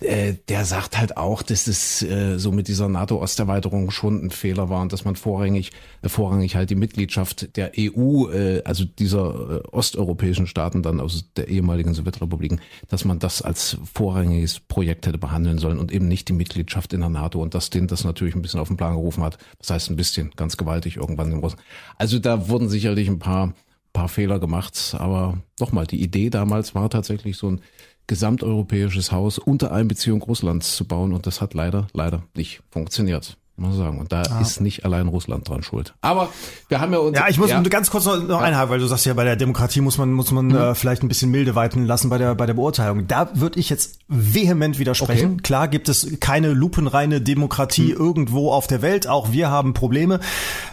äh, 0.00 0.34
der 0.48 0.64
sagt 0.64 0.96
halt 0.96 1.16
auch, 1.16 1.42
dass 1.42 1.66
es 1.66 2.02
äh, 2.02 2.38
so 2.38 2.52
mit 2.52 2.68
dieser 2.68 2.88
NATO-Osterweiterung 2.88 3.90
schon 3.90 4.26
ein 4.26 4.30
Fehler 4.30 4.68
war 4.68 4.82
und 4.82 4.92
dass 4.92 5.04
man 5.04 5.16
vorrangig, 5.16 5.72
äh, 6.02 6.08
vorrangig 6.08 6.54
halt 6.54 6.70
die 6.70 6.76
Mitgliedschaft 6.76 7.56
der 7.56 7.72
EU, 7.76 8.28
äh, 8.30 8.62
also 8.64 8.84
dieser 8.84 9.62
äh, 9.64 9.68
osteuropäischen 9.72 10.07
osteuropäischen 10.08 10.46
Staaten 10.46 10.82
dann 10.82 11.00
aus 11.00 11.32
der 11.36 11.48
ehemaligen 11.48 11.94
Sowjetrepubliken, 11.94 12.60
dass 12.88 13.04
man 13.04 13.18
das 13.18 13.42
als 13.42 13.76
vorrangiges 13.92 14.60
Projekt 14.60 15.06
hätte 15.06 15.18
behandeln 15.18 15.58
sollen 15.58 15.78
und 15.78 15.92
eben 15.92 16.08
nicht 16.08 16.28
die 16.28 16.32
Mitgliedschaft 16.32 16.92
in 16.92 17.00
der 17.00 17.10
NATO 17.10 17.40
und 17.42 17.54
dass 17.54 17.70
denen 17.70 17.88
das 17.88 18.04
natürlich 18.04 18.34
ein 18.34 18.42
bisschen 18.42 18.60
auf 18.60 18.68
den 18.68 18.76
Plan 18.76 18.94
gerufen 18.94 19.22
hat. 19.22 19.38
Das 19.58 19.70
heißt 19.70 19.90
ein 19.90 19.96
bisschen, 19.96 20.30
ganz 20.36 20.56
gewaltig 20.56 20.96
irgendwann 20.96 21.30
in 21.30 21.38
Russland. 21.38 21.62
Also 21.96 22.18
da 22.18 22.48
wurden 22.48 22.68
sicherlich 22.68 23.08
ein 23.08 23.18
paar, 23.18 23.52
paar 23.92 24.08
Fehler 24.08 24.38
gemacht, 24.38 24.96
aber 24.98 25.38
nochmal, 25.60 25.86
die 25.86 26.02
Idee 26.02 26.30
damals 26.30 26.74
war 26.74 26.88
tatsächlich 26.88 27.36
so 27.36 27.50
ein 27.50 27.60
gesamteuropäisches 28.06 29.12
Haus 29.12 29.38
unter 29.38 29.72
Einbeziehung 29.72 30.22
Russlands 30.22 30.76
zu 30.76 30.86
bauen 30.86 31.12
und 31.12 31.26
das 31.26 31.42
hat 31.42 31.52
leider, 31.52 31.88
leider 31.92 32.22
nicht 32.34 32.62
funktioniert 32.70 33.36
muss 33.58 33.70
man 33.70 33.78
sagen. 33.78 33.98
Und 33.98 34.12
da 34.12 34.22
ah. 34.22 34.40
ist 34.40 34.60
nicht 34.60 34.84
allein 34.84 35.08
Russland 35.08 35.48
dran 35.48 35.62
schuld. 35.62 35.94
Aber 36.00 36.28
wir 36.68 36.80
haben 36.80 36.92
ja 36.92 36.98
uns. 36.98 37.18
Ja, 37.18 37.26
ich 37.28 37.38
muss 37.38 37.50
ja. 37.50 37.60
ganz 37.62 37.90
kurz 37.90 38.04
noch, 38.04 38.16
noch 38.16 38.40
ja. 38.40 38.46
einhaken, 38.46 38.70
weil 38.70 38.78
du 38.78 38.86
sagst 38.86 39.04
ja, 39.06 39.14
bei 39.14 39.24
der 39.24 39.36
Demokratie 39.36 39.80
muss 39.80 39.98
man, 39.98 40.12
muss 40.12 40.30
man 40.30 40.46
mhm. 40.46 40.56
äh, 40.56 40.74
vielleicht 40.74 41.02
ein 41.02 41.08
bisschen 41.08 41.30
milde 41.30 41.54
walten 41.54 41.84
lassen 41.84 42.08
bei 42.08 42.18
der, 42.18 42.34
bei 42.34 42.46
der 42.46 42.54
Beurteilung. 42.54 43.06
Da 43.08 43.30
würde 43.34 43.58
ich 43.58 43.68
jetzt 43.68 43.98
vehement 44.06 44.78
widersprechen. 44.78 45.32
Okay. 45.32 45.42
Klar 45.42 45.68
gibt 45.68 45.88
es 45.88 46.18
keine 46.20 46.52
lupenreine 46.52 47.20
Demokratie 47.20 47.92
mhm. 47.94 48.00
irgendwo 48.00 48.52
auf 48.52 48.66
der 48.66 48.80
Welt. 48.80 49.08
Auch 49.08 49.32
wir 49.32 49.50
haben 49.50 49.74
Probleme. 49.74 50.20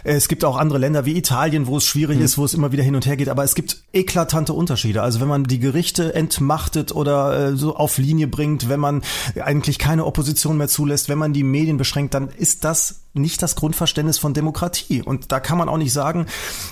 Es 0.04 0.28
gibt 0.28 0.44
auch 0.44 0.56
andere 0.56 0.78
Länder 0.78 1.04
wie 1.04 1.16
Italien, 1.16 1.66
wo 1.66 1.78
es 1.78 1.86
schwierig 1.86 2.18
mhm. 2.18 2.24
ist, 2.24 2.38
wo 2.38 2.44
es 2.44 2.54
immer 2.54 2.70
wieder 2.70 2.84
hin 2.84 2.94
und 2.94 3.06
her 3.06 3.16
geht. 3.16 3.28
Aber 3.28 3.42
es 3.42 3.54
gibt 3.54 3.82
eklatante 3.92 4.52
Unterschiede. 4.52 5.02
Also 5.02 5.20
wenn 5.20 5.28
man 5.28 5.44
die 5.44 5.58
Gerichte 5.58 6.14
entmachtet 6.14 6.92
oder 6.92 7.48
äh, 7.48 7.56
so 7.56 7.74
auf 7.74 7.98
Linie 7.98 8.28
bringt, 8.28 8.68
wenn 8.68 8.80
man 8.80 9.02
eigentlich 9.40 9.78
keine 9.78 10.04
Opposition 10.04 10.56
mehr 10.56 10.68
zulässt, 10.68 11.08
wenn 11.08 11.18
man 11.18 11.32
die 11.32 11.42
Medien 11.42 11.78
beschränkt, 11.78 12.14
dann 12.14 12.28
ist 12.28 12.64
das 12.64 12.75
das 12.76 13.06
nicht 13.18 13.42
das 13.42 13.56
Grundverständnis 13.56 14.18
von 14.18 14.34
Demokratie. 14.34 15.02
Und 15.02 15.32
da 15.32 15.40
kann 15.40 15.58
man 15.58 15.68
auch 15.68 15.78
nicht 15.78 15.92
sagen, 15.92 16.26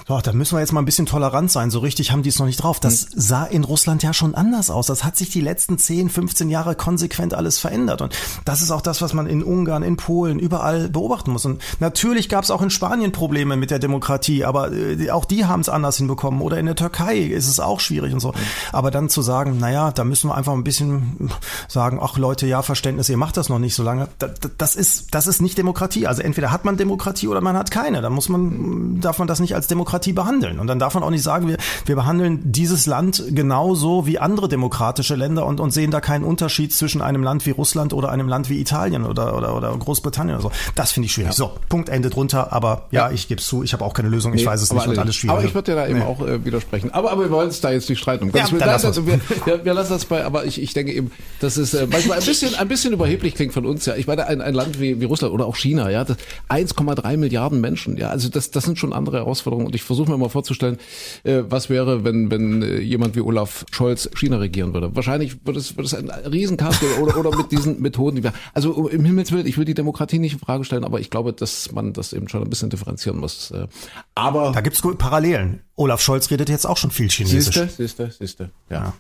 oh, 0.08 0.20
da 0.22 0.32
müssen 0.32 0.54
wir 0.54 0.60
jetzt 0.60 0.72
mal 0.72 0.82
ein 0.82 0.84
bisschen 0.84 1.06
tolerant 1.06 1.50
sein. 1.50 1.70
So 1.70 1.78
richtig 1.78 2.12
haben 2.12 2.22
die 2.22 2.28
es 2.28 2.38
noch 2.38 2.46
nicht 2.46 2.62
drauf. 2.62 2.80
Das 2.80 3.06
sah 3.14 3.44
in 3.44 3.64
Russland 3.64 4.02
ja 4.02 4.12
schon 4.12 4.34
anders 4.34 4.70
aus. 4.70 4.86
Das 4.86 5.04
hat 5.04 5.16
sich 5.16 5.30
die 5.30 5.40
letzten 5.40 5.78
10, 5.78 6.10
15 6.10 6.50
Jahre 6.50 6.74
konsequent 6.74 7.34
alles 7.34 7.58
verändert. 7.58 8.02
Und 8.02 8.14
das 8.44 8.62
ist 8.62 8.70
auch 8.70 8.82
das, 8.82 9.00
was 9.00 9.14
man 9.14 9.26
in 9.26 9.42
Ungarn, 9.42 9.82
in 9.82 9.96
Polen, 9.96 10.38
überall 10.38 10.88
beobachten 10.88 11.32
muss. 11.32 11.44
Und 11.44 11.62
natürlich 11.80 12.28
gab 12.28 12.44
es 12.44 12.50
auch 12.50 12.62
in 12.62 12.70
Spanien 12.70 13.12
Probleme 13.12 13.56
mit 13.56 13.70
der 13.70 13.78
Demokratie, 13.78 14.44
aber 14.44 14.72
äh, 14.72 15.10
auch 15.10 15.24
die 15.24 15.46
haben 15.46 15.60
es 15.60 15.68
anders 15.68 15.96
hinbekommen. 15.96 16.42
Oder 16.42 16.58
in 16.58 16.66
der 16.66 16.76
Türkei 16.76 17.18
ist 17.18 17.48
es 17.48 17.60
auch 17.60 17.80
schwierig 17.80 18.12
und 18.12 18.20
so. 18.20 18.34
Aber 18.72 18.90
dann 18.90 19.08
zu 19.08 19.22
sagen, 19.22 19.58
naja, 19.58 19.92
da 19.92 20.04
müssen 20.04 20.28
wir 20.28 20.34
einfach 20.34 20.52
ein 20.52 20.64
bisschen 20.64 21.30
sagen, 21.68 21.98
ach 22.02 22.18
Leute, 22.18 22.46
ja, 22.46 22.62
Verständnis, 22.62 23.08
ihr 23.08 23.16
macht 23.16 23.36
das 23.36 23.48
noch 23.48 23.58
nicht 23.58 23.74
so 23.74 23.82
lange. 23.82 24.08
Das, 24.18 24.32
das 24.58 24.76
ist, 24.76 25.14
das 25.14 25.26
ist 25.26 25.40
nicht 25.40 25.56
Demokratie. 25.56 25.93
Also 26.06 26.22
entweder 26.22 26.52
hat 26.52 26.64
man 26.64 26.76
Demokratie 26.76 27.28
oder 27.28 27.40
man 27.40 27.56
hat 27.56 27.70
keine. 27.70 28.02
Da 28.02 28.10
muss 28.10 28.28
man, 28.28 29.00
darf 29.00 29.18
man 29.18 29.28
das 29.28 29.40
nicht 29.40 29.54
als 29.54 29.66
Demokratie 29.66 30.12
behandeln. 30.12 30.58
Und 30.58 30.66
dann 30.66 30.78
darf 30.78 30.94
man 30.94 31.02
auch 31.02 31.10
nicht 31.10 31.22
sagen, 31.22 31.48
wir, 31.48 31.56
wir 31.86 31.94
behandeln 31.94 32.40
dieses 32.44 32.86
Land 32.86 33.22
genauso 33.30 34.06
wie 34.06 34.18
andere 34.18 34.48
demokratische 34.48 35.14
Länder 35.14 35.46
und, 35.46 35.60
und 35.60 35.72
sehen 35.72 35.90
da 35.90 36.00
keinen 36.00 36.24
Unterschied 36.24 36.74
zwischen 36.74 37.00
einem 37.00 37.22
Land 37.22 37.46
wie 37.46 37.50
Russland 37.50 37.92
oder 37.92 38.10
einem 38.10 38.28
Land 38.28 38.50
wie 38.50 38.60
Italien 38.60 39.04
oder, 39.04 39.36
oder, 39.36 39.56
oder 39.56 39.76
Großbritannien 39.76 40.36
oder 40.36 40.42
so. 40.42 40.52
Das 40.74 40.92
finde 40.92 41.06
ich 41.06 41.12
schwierig. 41.12 41.30
Ja. 41.30 41.36
So, 41.36 41.52
Punkt, 41.68 41.88
Ende 41.88 42.10
drunter. 42.10 42.52
Aber 42.52 42.86
ja, 42.90 43.10
ich 43.10 43.28
gebe 43.28 43.40
es 43.40 43.46
zu, 43.46 43.62
ich 43.62 43.72
habe 43.72 43.84
auch 43.84 43.94
keine 43.94 44.08
Lösung. 44.08 44.34
Ich 44.34 44.42
nee, 44.42 44.46
weiß 44.46 44.62
es 44.62 44.72
nicht 44.72 44.86
und 44.86 44.98
alles 44.98 45.14
schwierig. 45.14 45.36
Aber 45.36 45.44
ich 45.44 45.54
würde 45.54 45.72
dir 45.72 45.76
da 45.76 45.86
eben 45.86 46.00
nee. 46.00 46.04
auch 46.04 46.20
äh, 46.20 46.44
widersprechen. 46.44 46.92
Aber, 46.92 47.12
aber 47.12 47.24
wir 47.24 47.30
wollen 47.30 47.48
es 47.48 47.60
da 47.60 47.70
jetzt 47.70 47.88
nicht 47.88 48.00
streiten. 48.00 48.24
Um 48.24 48.30
ja, 48.34 48.46
dann 48.46 48.58
lass 48.58 48.84
also 48.84 49.06
wir, 49.06 49.20
wir, 49.44 49.64
wir 49.64 49.74
lassen 49.74 49.92
das 49.92 50.04
bei, 50.04 50.24
aber 50.24 50.44
ich, 50.44 50.60
ich 50.60 50.72
denke 50.74 50.92
eben, 50.92 51.10
dass 51.40 51.56
es 51.56 51.74
äh, 51.74 51.86
manchmal 51.90 52.18
ein 52.18 52.24
bisschen, 52.24 52.54
ein 52.54 52.68
bisschen 52.68 52.92
überheblich 52.92 53.34
klingt 53.34 53.52
von 53.52 53.66
uns. 53.66 53.86
Ja, 53.86 53.96
ich 53.96 54.06
meine, 54.06 54.26
ein, 54.26 54.40
ein 54.40 54.54
Land 54.54 54.80
wie, 54.80 55.00
wie 55.00 55.04
Russland 55.04 55.34
oder 55.34 55.46
auch 55.46 55.56
China, 55.56 55.83
ja, 55.90 56.04
das, 56.04 56.16
1,3 56.48 57.16
Milliarden 57.16 57.60
Menschen. 57.60 57.96
Ja, 57.96 58.10
also 58.10 58.28
das, 58.28 58.50
das 58.50 58.64
sind 58.64 58.78
schon 58.78 58.92
andere 58.92 59.18
Herausforderungen. 59.18 59.66
Und 59.66 59.74
ich 59.74 59.82
versuche 59.82 60.10
mir 60.10 60.18
mal 60.18 60.28
vorzustellen, 60.28 60.78
äh, 61.24 61.42
was 61.48 61.70
wäre, 61.70 62.04
wenn, 62.04 62.30
wenn 62.30 62.62
äh, 62.62 62.80
jemand 62.80 63.16
wie 63.16 63.20
Olaf 63.20 63.64
Scholz 63.70 64.08
China 64.14 64.38
regieren 64.38 64.74
würde. 64.74 64.94
Wahrscheinlich 64.94 65.46
würde 65.46 65.58
es, 65.58 65.76
würde 65.76 65.86
es 65.86 65.94
ein 65.94 66.10
Riesenchaos 66.10 66.80
geben 66.80 66.94
oder, 67.02 67.16
oder 67.16 67.36
mit 67.36 67.52
diesen 67.52 67.80
Methoden. 67.80 68.16
Die 68.16 68.24
wir, 68.24 68.32
also 68.52 68.88
im 68.88 69.04
Himmels 69.04 69.32
Willen, 69.32 69.46
ich 69.46 69.58
will 69.58 69.64
die 69.64 69.74
Demokratie 69.74 70.18
nicht 70.18 70.34
in 70.34 70.38
Frage 70.38 70.64
stellen, 70.64 70.84
aber 70.84 71.00
ich 71.00 71.10
glaube, 71.10 71.32
dass 71.32 71.72
man 71.72 71.92
das 71.92 72.12
eben 72.12 72.28
schon 72.28 72.42
ein 72.42 72.50
bisschen 72.50 72.70
differenzieren 72.70 73.18
muss. 73.18 73.50
Äh, 73.50 73.66
aber 74.14 74.52
da 74.52 74.60
gibt's 74.60 74.82
Parallelen. 74.98 75.60
Olaf 75.76 76.00
Scholz 76.00 76.30
redet 76.30 76.48
jetzt 76.48 76.66
auch 76.66 76.76
schon 76.76 76.90
viel 76.90 77.08
Chinesisch. 77.08 77.54
Siehste, 77.54 77.68
siehste, 77.68 78.10
siehste. 78.10 78.50
Ja. 78.70 78.76
ja. 78.76 78.92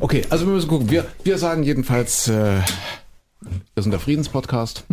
Okay, 0.00 0.22
also 0.30 0.46
wir 0.46 0.54
müssen 0.54 0.68
gucken. 0.68 0.90
Wir, 0.90 1.06
wir 1.24 1.38
sagen 1.38 1.62
jedenfalls, 1.62 2.28
äh, 2.28 2.60
wir 3.74 3.82
sind 3.82 3.90
der 3.92 4.00
Friedenspodcast. 4.00 4.84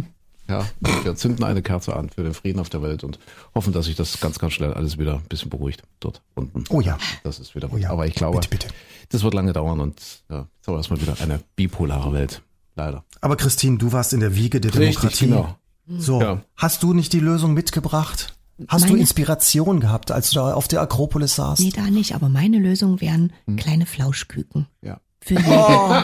Ja, 0.50 0.66
wir 1.04 1.16
zünden 1.16 1.46
eine 1.46 1.62
Kerze 1.62 1.96
an 1.96 2.10
für 2.10 2.24
den 2.24 2.34
Frieden 2.34 2.60
auf 2.60 2.70
der 2.70 2.82
Welt 2.82 3.04
und 3.04 3.20
hoffen, 3.54 3.72
dass 3.72 3.86
sich 3.86 3.96
das 3.96 4.20
ganz, 4.20 4.40
ganz 4.40 4.54
schnell 4.54 4.74
alles 4.74 4.98
wieder 4.98 5.16
ein 5.16 5.28
bisschen 5.30 5.50
beruhigt 5.50 5.84
dort 6.00 6.22
unten. 6.34 6.64
Oh 6.70 6.82
ja. 6.82 6.98
Das 7.24 7.40
ist 7.40 7.56
wieder. 7.56 7.70
Oh 7.72 7.78
ja. 7.78 7.92
Aber 7.92 8.08
ich 8.08 8.16
glaube, 8.16 8.40
bitte, 8.40 8.50
bitte. 8.50 8.68
das 9.10 9.24
wird 9.24 9.36
lange 9.36 9.54
dauern 9.54 9.80
und 9.80 10.02
ja, 10.30 10.48
jetzt 10.58 10.68
haben 10.68 10.74
wir 10.74 10.78
erstmal 10.78 11.02
wieder 11.02 11.16
eine 11.22 11.40
bipolare 11.56 12.12
Welt. 12.14 12.42
Leider. 12.76 13.04
Aber 13.22 13.36
Christine, 13.36 13.78
du 13.78 13.92
warst 13.92 14.12
in 14.14 14.22
der 14.22 14.36
Wiege 14.36 14.60
der 14.60 14.74
Richtig, 14.74 15.20
Demokratie. 15.20 15.28
Genau. 15.28 15.56
So, 16.00 16.22
ja. 16.22 16.42
hast 16.56 16.82
du 16.84 16.94
nicht 16.94 17.14
die 17.14 17.20
Lösung 17.20 17.54
mitgebracht? 17.54 18.36
Hast 18.68 18.82
meine, 18.82 18.94
du 18.94 19.00
Inspiration 19.00 19.80
gehabt, 19.80 20.12
als 20.12 20.32
du 20.32 20.36
da 20.36 20.54
auf 20.54 20.68
der 20.68 20.82
Akropolis 20.82 21.36
saßt? 21.36 21.62
Nee, 21.62 21.72
da 21.74 21.90
nicht, 21.90 22.16
aber 22.16 22.30
meine 22.30 22.58
Lösung 22.58 23.02
wären 23.02 23.34
hm. 23.46 23.56
kleine 23.56 23.86
Flauschküken. 23.86 24.68
Ja. 24.82 25.00
Für 25.22 25.34
jeden. 25.40 25.52
Oh. 25.52 26.02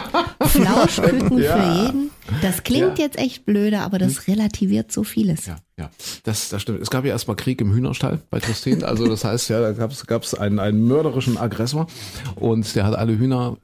Flauschküken 0.47 1.37
ja. 1.37 1.57
für 1.57 1.83
jeden. 1.83 2.11
Das 2.41 2.63
klingt 2.63 2.97
ja. 2.97 3.05
jetzt 3.05 3.17
echt 3.17 3.45
blöde, 3.45 3.79
aber 3.79 3.99
das 3.99 4.25
hm. 4.25 4.35
relativiert 4.35 4.91
so 4.91 5.03
vieles. 5.03 5.45
Ja, 5.45 5.57
ja. 5.77 5.89
Das, 6.23 6.49
das 6.49 6.61
stimmt. 6.61 6.81
Es 6.81 6.89
gab 6.89 7.05
ja 7.05 7.11
erstmal 7.11 7.35
Krieg 7.35 7.61
im 7.61 7.73
Hühnerstall 7.73 8.19
bei 8.29 8.39
Christine. 8.39 8.85
Also 8.85 9.07
das 9.07 9.23
heißt 9.23 9.49
ja, 9.49 9.61
da 9.61 9.71
gab 9.73 9.91
es 9.91 10.05
gab's 10.07 10.33
einen, 10.33 10.59
einen 10.59 10.85
mörderischen 10.85 11.37
Aggressor 11.37 11.87
und 12.35 12.75
der 12.75 12.85
hat 12.85 12.95
alle 12.95 13.17
Hühner 13.17 13.57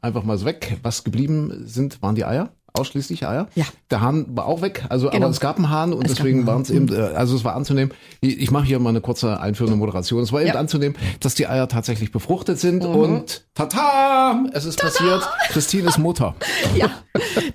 einfach 0.00 0.24
mal 0.24 0.38
so 0.38 0.46
weg. 0.46 0.78
Was 0.82 1.04
geblieben 1.04 1.62
sind, 1.66 2.02
waren 2.02 2.14
die 2.14 2.24
Eier 2.24 2.50
ausschließlich 2.72 3.26
Eier. 3.26 3.48
Ja. 3.54 3.64
Der 3.90 4.00
Hahn 4.00 4.26
war 4.30 4.46
auch 4.46 4.62
weg, 4.62 4.84
also 4.88 5.08
genau. 5.08 5.24
aber 5.24 5.30
es 5.30 5.40
gab 5.40 5.56
einen 5.56 5.70
Hahn 5.70 5.92
und 5.92 6.04
es 6.06 6.14
deswegen 6.14 6.46
waren 6.46 6.62
es 6.62 6.70
eben, 6.70 6.86
mhm. 6.86 6.94
äh, 6.94 7.14
also 7.14 7.34
es 7.34 7.44
war 7.44 7.56
anzunehmen, 7.56 7.92
ich, 8.20 8.50
mache 8.50 8.64
hier 8.64 8.78
mal 8.78 8.90
eine 8.90 9.00
kurze 9.00 9.40
einführende 9.40 9.76
Moderation, 9.76 10.22
es 10.22 10.32
war 10.32 10.40
eben 10.40 10.50
ja. 10.50 10.54
anzunehmen, 10.54 10.96
dass 11.20 11.34
die 11.34 11.46
Eier 11.46 11.68
tatsächlich 11.68 12.12
befruchtet 12.12 12.58
sind 12.58 12.84
mhm. 12.84 12.94
und 12.94 13.44
tata, 13.54 14.44
es 14.52 14.64
ist 14.64 14.78
Tada! 14.78 14.92
passiert, 14.92 15.28
Christine 15.48 15.88
ist 15.88 15.98
Mutter. 15.98 16.34
Ja, 16.76 16.90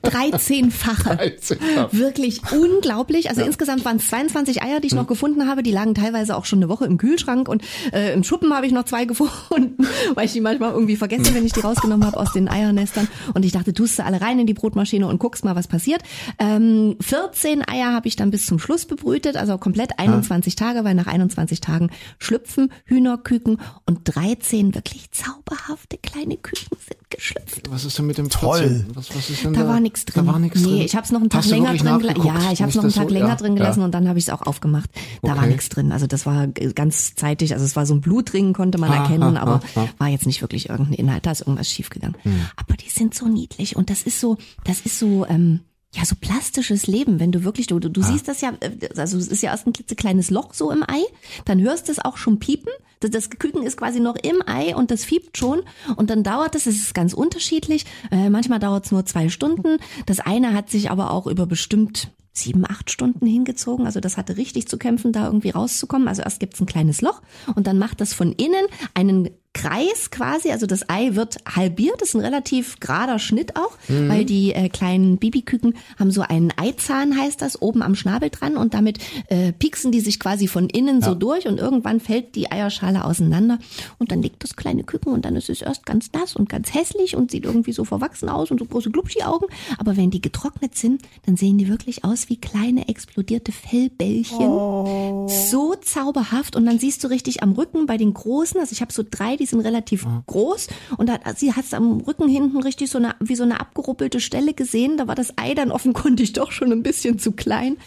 13-fache. 0.03 1.15
13 1.15 1.57
Wirklich 1.91 2.41
unglaublich, 2.51 3.29
also 3.29 3.41
ja. 3.41 3.47
insgesamt 3.47 3.85
waren 3.85 3.97
es 3.97 4.07
22 4.07 4.63
Eier, 4.63 4.79
die 4.79 4.87
ich 4.87 4.93
mhm. 4.93 4.99
noch 4.99 5.07
gefunden 5.07 5.47
habe, 5.47 5.63
die 5.63 5.71
lagen 5.71 5.95
teilweise 5.95 6.35
auch 6.35 6.45
schon 6.45 6.59
eine 6.59 6.69
Woche 6.69 6.85
im 6.85 6.97
Kühlschrank 6.97 7.47
und 7.47 7.63
äh, 7.93 8.13
im 8.13 8.23
Schuppen 8.23 8.53
habe 8.53 8.65
ich 8.65 8.73
noch 8.73 8.85
zwei 8.85 9.05
gefunden, 9.13 9.87
weil 10.15 10.25
ich 10.25 10.33
die 10.33 10.41
manchmal 10.41 10.71
irgendwie 10.71 10.95
vergesse, 10.95 11.33
wenn 11.33 11.45
ich 11.45 11.53
die 11.53 11.61
rausgenommen 11.61 12.05
habe 12.05 12.17
aus 12.17 12.33
den 12.33 12.49
Eiernestern 12.49 13.07
und 13.33 13.45
ich 13.45 13.51
dachte, 13.51 13.73
tust 13.73 13.99
du 13.99 14.03
alle 14.03 14.19
rein 14.19 14.39
in 14.39 14.47
die 14.47 14.53
Brotmaschine 14.53 15.02
und 15.09 15.19
guckst 15.19 15.45
mal, 15.45 15.55
was 15.55 15.67
passiert. 15.67 16.01
Ähm, 16.39 16.95
14 17.01 17.67
Eier 17.67 17.93
habe 17.93 18.07
ich 18.07 18.15
dann 18.15 18.31
bis 18.31 18.45
zum 18.45 18.59
Schluss 18.59 18.85
bebrütet, 18.85 19.37
also 19.37 19.57
komplett 19.57 19.99
21 19.99 20.53
ja. 20.59 20.67
Tage, 20.67 20.83
weil 20.83 20.95
nach 20.95 21.07
21 21.07 21.61
Tagen 21.61 21.89
schlüpfen 22.19 22.71
Hühnerküken 22.85 23.59
und 23.85 23.99
13 24.03 24.75
wirklich 24.75 25.11
zauberhafte 25.11 25.97
kleine 25.97 26.37
Küken 26.37 26.77
sind 26.79 27.03
geschlüpft. 27.09 27.69
Was 27.69 27.85
ist 27.85 27.97
denn 27.97 28.07
mit 28.07 28.17
dem 28.17 28.29
Toll? 28.29 28.85
Was, 28.93 29.15
was 29.15 29.29
ist 29.29 29.43
denn 29.43 29.53
da, 29.53 29.61
da 29.61 29.67
war 29.67 29.79
nichts 29.79 30.05
drin. 30.05 30.25
Da 30.25 30.31
war 30.31 30.39
nichts 30.39 30.61
nee, 30.61 30.83
ich 30.83 30.95
habe 30.95 31.05
es 31.05 31.11
noch 31.11 31.21
einen 31.21 31.29
Tag 31.29 31.45
länger 31.45 31.75
drin 31.75 31.99
gelassen. 31.99 32.25
Ja, 32.25 32.51
ich 32.51 32.61
habe 32.61 32.69
es 32.69 32.75
noch 32.75 32.83
einen 32.83 32.93
Tag 32.93 33.09
so? 33.09 33.13
länger 33.13 33.27
ja, 33.27 33.35
drin 33.35 33.55
gelassen 33.55 33.79
ja. 33.79 33.85
und 33.85 33.91
dann 33.91 34.07
habe 34.07 34.19
ich 34.19 34.25
es 34.25 34.29
auch 34.29 34.41
aufgemacht. 34.41 34.89
Da 35.21 35.31
okay. 35.31 35.41
war 35.41 35.47
nichts 35.47 35.69
drin. 35.69 35.91
Also 35.91 36.07
das 36.07 36.25
war 36.25 36.47
ganz 36.47 37.15
zeitig. 37.15 37.53
Also 37.53 37.65
es 37.65 37.75
war 37.75 37.85
so 37.85 37.93
ein 37.93 38.01
Blutring, 38.01 38.53
konnte 38.53 38.77
man 38.77 38.89
ha, 38.89 39.03
erkennen, 39.03 39.37
ha, 39.37 39.41
aber 39.41 39.61
ha, 39.75 39.87
war 39.97 40.07
jetzt 40.07 40.25
nicht 40.25 40.41
wirklich 40.41 40.69
irgendein 40.69 40.95
Inhalt. 40.95 41.25
Da 41.25 41.31
ist 41.31 41.41
irgendwas 41.41 41.69
schiefgegangen. 41.69 42.17
Hm. 42.23 42.45
Aber 42.55 42.75
die 42.75 42.89
sind 42.89 43.13
so 43.13 43.27
niedlich 43.27 43.75
und 43.75 43.89
das 43.89 44.03
ist 44.03 44.19
so, 44.19 44.37
das 44.63 44.81
ist 44.81 44.92
so. 44.99 45.25
Ähm, 45.25 45.61
ja, 45.95 46.05
so 46.05 46.15
plastisches 46.19 46.87
Leben, 46.87 47.19
wenn 47.19 47.31
du 47.31 47.43
wirklich, 47.43 47.67
du, 47.67 47.77
du 47.79 48.01
ah. 48.01 48.03
siehst 48.03 48.27
das 48.27 48.41
ja, 48.41 48.53
äh, 48.61 48.71
also 48.97 49.17
es 49.17 49.27
ist 49.27 49.43
ja 49.43 49.51
erst 49.51 49.67
ein 49.67 49.73
klitzekleines 49.73 50.31
Loch 50.31 50.53
so 50.53 50.71
im 50.71 50.83
Ei, 50.83 51.03
dann 51.45 51.61
hörst 51.61 51.87
du 51.87 51.91
es 51.91 51.99
auch 51.99 52.17
schon 52.17 52.39
piepen. 52.39 52.71
Das, 52.99 53.11
das 53.11 53.29
Küken 53.29 53.63
ist 53.63 53.77
quasi 53.77 53.99
noch 53.99 54.15
im 54.15 54.41
Ei 54.47 54.75
und 54.75 54.89
das 54.89 55.05
fiebt 55.05 55.37
schon 55.37 55.61
und 55.95 56.09
dann 56.09 56.23
dauert 56.23 56.55
es, 56.55 56.65
es 56.65 56.77
ist 56.77 56.95
ganz 56.95 57.13
unterschiedlich. 57.13 57.85
Äh, 58.11 58.29
manchmal 58.29 58.59
dauert 58.59 58.85
es 58.85 58.91
nur 58.91 59.05
zwei 59.05 59.29
Stunden. 59.29 59.77
Das 60.07 60.19
eine 60.19 60.53
hat 60.53 60.71
sich 60.71 60.89
aber 60.89 61.11
auch 61.11 61.27
über 61.27 61.45
bestimmt 61.45 62.11
sieben, 62.31 62.65
acht 62.67 62.89
Stunden 62.89 63.27
hingezogen. 63.27 63.85
Also 63.85 63.99
das 63.99 64.17
hatte 64.17 64.37
richtig 64.37 64.67
zu 64.67 64.77
kämpfen, 64.77 65.11
da 65.11 65.27
irgendwie 65.27 65.51
rauszukommen. 65.51 66.07
Also 66.07 66.23
erst 66.23 66.39
gibt's 66.39 66.59
ein 66.59 66.65
kleines 66.65 67.01
Loch 67.01 67.21
und 67.55 67.67
dann 67.67 67.77
macht 67.77 68.01
das 68.01 68.13
von 68.13 68.31
innen 68.31 68.65
einen 68.95 69.29
Kreis 69.53 70.09
quasi, 70.09 70.49
also 70.49 70.65
das 70.65 70.89
Ei 70.89 71.13
wird 71.13 71.37
halbiert, 71.45 72.01
das 72.01 72.09
ist 72.09 72.15
ein 72.15 72.21
relativ 72.21 72.79
gerader 72.79 73.19
Schnitt 73.19 73.55
auch, 73.55 73.77
mhm. 73.87 74.09
weil 74.09 74.25
die 74.25 74.51
äh, 74.51 74.67
kleinen 74.67 75.17
Bibiküken 75.17 75.75
haben 75.99 76.09
so 76.09 76.21
einen 76.21 76.51
Eizahn, 76.57 77.15
heißt 77.15 77.39
das, 77.41 77.61
oben 77.61 77.83
am 77.83 77.93
Schnabel 77.93 78.31
dran 78.31 78.57
und 78.57 78.73
damit 78.73 78.97
äh, 79.27 79.53
pieksen 79.53 79.91
die 79.91 79.99
sich 79.99 80.19
quasi 80.19 80.47
von 80.47 80.69
innen 80.69 81.01
ja. 81.01 81.09
so 81.09 81.15
durch 81.15 81.47
und 81.47 81.59
irgendwann 81.59 81.99
fällt 81.99 82.35
die 82.35 82.51
Eierschale 82.51 83.05
auseinander 83.05 83.59
und 83.99 84.11
dann 84.11 84.23
liegt 84.23 84.43
das 84.43 84.55
kleine 84.55 84.83
Küken 84.83 85.13
und 85.13 85.23
dann 85.23 85.35
ist 85.35 85.49
es 85.49 85.61
erst 85.61 85.85
ganz 85.85 86.11
nass 86.13 86.35
und 86.35 86.49
ganz 86.49 86.73
hässlich 86.73 87.15
und 87.15 87.29
sieht 87.29 87.45
irgendwie 87.45 87.73
so 87.73 87.85
verwachsen 87.85 88.29
aus 88.29 88.49
und 88.49 88.59
so 88.59 88.65
große 88.65 88.89
Glubschi-Augen, 88.89 89.45
aber 89.77 89.95
wenn 89.97 90.09
die 90.09 90.21
getrocknet 90.21 90.75
sind, 90.75 91.03
dann 91.27 91.37
sehen 91.37 91.59
die 91.59 91.67
wirklich 91.67 92.03
aus 92.03 92.27
wie 92.27 92.37
kleine 92.37 92.87
explodierte 92.87 93.51
Fellbällchen. 93.51 94.47
Oh. 94.47 95.27
So 95.29 95.75
zauberhaft 95.75 96.55
und 96.55 96.65
dann 96.65 96.79
siehst 96.79 97.03
du 97.03 97.07
richtig 97.07 97.43
am 97.43 97.51
Rücken 97.51 97.85
bei 97.85 97.97
den 97.97 98.15
großen, 98.15 98.59
also 98.59 98.71
ich 98.71 98.81
habe 98.81 98.91
so 98.91 99.03
drei 99.09 99.37
die 99.43 99.49
sind 99.49 99.59
relativ 99.59 100.07
groß 100.25 100.67
und 100.97 101.09
da, 101.09 101.19
sie 101.35 101.53
hat 101.53 101.73
am 101.73 101.99
Rücken 101.99 102.29
hinten 102.29 102.61
richtig 102.61 102.89
so 102.89 102.97
eine, 102.97 103.15
wie 103.19 103.35
so 103.35 103.43
eine 103.43 103.59
abgeruppelte 103.59 104.21
Stelle 104.21 104.53
gesehen. 104.53 104.95
Da 104.95 105.07
war 105.07 105.15
das 105.15 105.33
Ei 105.37 105.53
dann 105.53 105.71
offenkundig 105.77 106.31
doch 106.31 106.53
schon 106.53 106.71
ein 106.71 106.81
bisschen 106.81 107.19
zu 107.19 107.33
klein. 107.33 107.77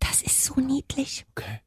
Das 0.00 0.20
ist 0.22 0.44
so 0.44 0.60
niedlich. 0.60 1.24
Okay. 1.30 1.60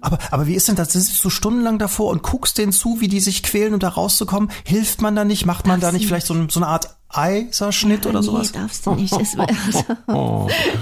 Aber, 0.00 0.18
aber 0.30 0.46
wie 0.46 0.54
ist 0.54 0.68
denn 0.68 0.76
das? 0.76 0.92
Sitzt 0.92 1.24
du 1.24 1.30
stundenlang 1.30 1.78
davor 1.78 2.10
und 2.10 2.22
guckst 2.22 2.58
denen 2.58 2.72
zu, 2.72 3.00
wie 3.00 3.08
die 3.08 3.20
sich 3.20 3.42
quälen, 3.42 3.74
um 3.74 3.80
da 3.80 3.88
rauszukommen? 3.88 4.50
Hilft 4.64 5.00
man 5.02 5.16
da 5.16 5.24
nicht? 5.24 5.46
Macht 5.46 5.66
man 5.66 5.80
da 5.80 5.92
nicht 5.92 6.06
vielleicht 6.06 6.26
so, 6.26 6.34
ein- 6.34 6.48
so 6.48 6.60
eine 6.60 6.68
Art 6.68 6.88
Eiserschnitt 7.16 8.06
oder 8.06 8.20
nee, 8.20 8.26
sowas? 8.26 8.50
darfst 8.50 8.86
du 8.86 8.94
nicht. 8.96 9.12
Es, 9.12 9.36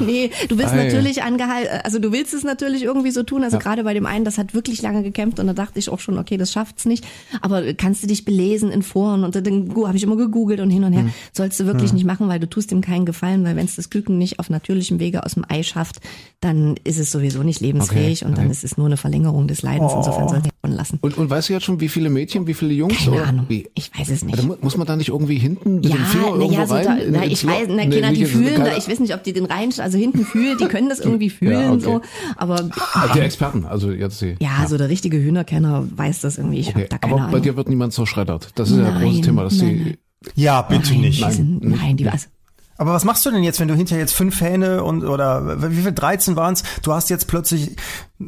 nee, 0.01 0.31
du 0.49 0.59
willst 0.59 0.73
Ei. 0.73 0.85
natürlich 0.85 1.23
angehalten, 1.23 1.81
also 1.85 1.99
du 1.99 2.11
willst 2.13 2.33
es 2.35 2.43
natürlich 2.45 2.83
irgendwie 2.85 3.11
so 3.11 3.23
tun. 3.23 3.45
Also 3.45 3.59
gerade 3.59 3.85
bei 3.85 3.95
dem 3.95 4.07
einen, 4.07 4.25
das 4.25 4.39
hat 4.39 4.55
wirklich 4.55 4.83
lange 4.83 5.03
gekämpft 5.03 5.41
und 5.41 5.47
da 5.47 5.53
dachte 5.53 5.79
ich 5.79 5.89
auch 5.91 6.01
schon, 6.01 6.19
okay, 6.19 6.37
das 6.37 6.51
schafft's 6.53 6.85
nicht. 6.87 7.05
Aber 7.41 7.75
kannst 7.75 8.03
du 8.03 8.07
dich 8.07 8.25
belesen 8.25 8.71
in 8.71 8.83
Foren 8.83 9.25
und 9.25 9.35
dann 9.37 9.75
habe 9.87 9.97
ich 9.97 10.03
immer 10.03 10.17
gegoogelt 10.17 10.61
und 10.61 10.71
hin 10.71 10.85
und 10.85 10.93
her. 10.93 11.07
Sollst 11.33 11.61
du 11.61 11.67
wirklich 11.67 11.93
nicht 11.93 12.05
machen, 12.05 12.29
weil 12.29 12.41
du 12.41 12.49
tust 12.49 12.73
ihm 12.73 12.81
keinen 12.81 13.05
Gefallen, 13.07 13.45
weil 13.45 13.57
wenn 13.57 13.67
es 13.67 13.77
das 13.77 13.91
Küken 13.91 14.19
nicht 14.19 14.39
auf 14.39 14.51
natürlichem 14.51 14.99
Wege 15.01 15.25
aus 15.25 15.35
dem 15.35 15.45
Ei 15.49 15.63
schafft, 15.63 16.01
dann 16.41 16.77
ist 16.85 16.99
es 16.99 17.11
sowieso 17.11 17.43
nicht 17.43 17.61
lebensfähig 17.61 18.23
Okay, 18.23 18.29
und 18.31 18.39
dann 18.39 18.47
okay. 18.47 18.53
ist 18.53 18.65
es 18.65 18.77
nur 18.77 18.82
eine 18.87 18.97
Verlängerung 18.97 19.49
des 19.49 19.63
Leidens. 19.63 19.93
Insofern 19.95 20.29
soll 20.29 20.43
er 20.63 20.69
lassen. 20.71 20.99
Und, 21.03 21.19
und 21.19 21.29
weißt 21.31 21.49
du 21.49 21.53
jetzt 21.55 21.65
schon, 21.65 21.81
wie 21.81 21.89
viele 21.89 22.09
Mädchen, 22.11 22.47
wie 22.47 22.55
viele 22.55 22.73
Jungs? 22.73 22.97
Keine 22.99 23.11
oder 23.17 23.27
Ahnung. 23.27 23.47
Wie? 23.49 23.69
Ich 23.75 23.91
weiß 23.99 24.09
es 24.11 24.25
nicht. 24.25 24.37
Ja, 24.37 24.43
da 24.43 24.49
mu- 24.49 24.57
muss 24.61 24.77
man 24.77 24.87
da 24.87 24.97
nicht 24.97 25.09
irgendwie 25.09 25.39
hinten 25.39 25.77
mit 25.77 25.87
Ja, 25.87 25.97
dem 25.97 26.05
Finger 26.07 26.27
irgendwo 26.29 26.53
ja, 26.53 26.67
so 26.67 26.75
rein? 26.75 26.85
da, 26.85 26.95
in- 26.97 27.13
na, 27.13 27.25
ich 27.25 27.47
weiß, 27.47 27.67
na, 27.69 27.75
Nee, 27.85 27.89
Kinder, 27.91 28.13
die 28.13 28.25
fühlen, 28.25 28.61
da, 28.65 28.77
ich 28.77 28.89
weiß 28.89 29.01
nicht, 29.01 29.15
ob 29.15 29.23
die 29.25 29.33
den 29.33 29.45
rein, 29.47 29.71
also 29.79 29.99
hinten 29.99 30.25
fühlen, 30.25 30.57
die 30.59 30.67
können 30.67 30.89
das 30.89 31.01
irgendwie 31.05 31.31
fühlen, 31.31 31.71
okay. 31.73 31.81
so, 31.83 32.01
aber 32.37 32.71
Ah, 32.95 33.09
Die 33.15 33.21
Experten, 33.21 33.65
also 33.67 33.91
jetzt 33.91 34.21
die. 34.21 34.37
ja, 34.41 34.67
so 34.69 34.79
der 34.79 34.89
richtige 34.89 35.17
Hühnerkenner 35.19 35.87
weiß 35.97 36.21
das 36.21 36.39
irgendwie, 36.39 36.61
ich 36.61 36.69
Okay, 36.69 36.79
habe 36.81 36.89
da 36.89 36.99
keine 36.99 37.15
aber 37.15 37.23
bei 37.25 37.29
Ahnung. 37.29 37.43
dir 37.43 37.57
wird 37.57 37.69
niemand 37.69 37.93
so 37.93 38.07
schreddert. 38.07 38.51
Das 38.55 38.71
ist 38.71 38.77
ja 38.79 38.87
ein 38.87 38.95
Nein, 38.95 39.03
großes 39.05 39.21
Thema, 39.23 39.43
dass 39.45 39.57
nein, 39.57 39.69
die. 39.69 39.85
nein. 39.85 39.97
Ja, 40.37 40.63
bitte 40.63 40.91
nein, 40.93 41.01
nicht. 41.01 41.27
Die 41.27 41.33
sind, 41.33 41.65
nein, 41.65 41.97
die 41.97 42.07
was. 42.07 42.29
Aber 42.79 42.95
was 42.95 43.05
machst 43.05 43.25
du 43.27 43.31
denn 43.31 43.43
jetzt, 43.45 43.61
wenn 43.61 43.69
du 43.69 43.75
hinterher 43.75 44.01
jetzt 44.03 44.15
fünf 44.15 44.41
Hähne 44.41 44.83
und 44.83 45.05
oder 45.05 45.71
wie 45.71 45.83
viel 45.83 45.93
13 45.93 46.35
waren's? 46.37 46.65
Du 46.83 46.93
hast 46.93 47.11
jetzt 47.11 47.29
plötzlich 47.29 47.77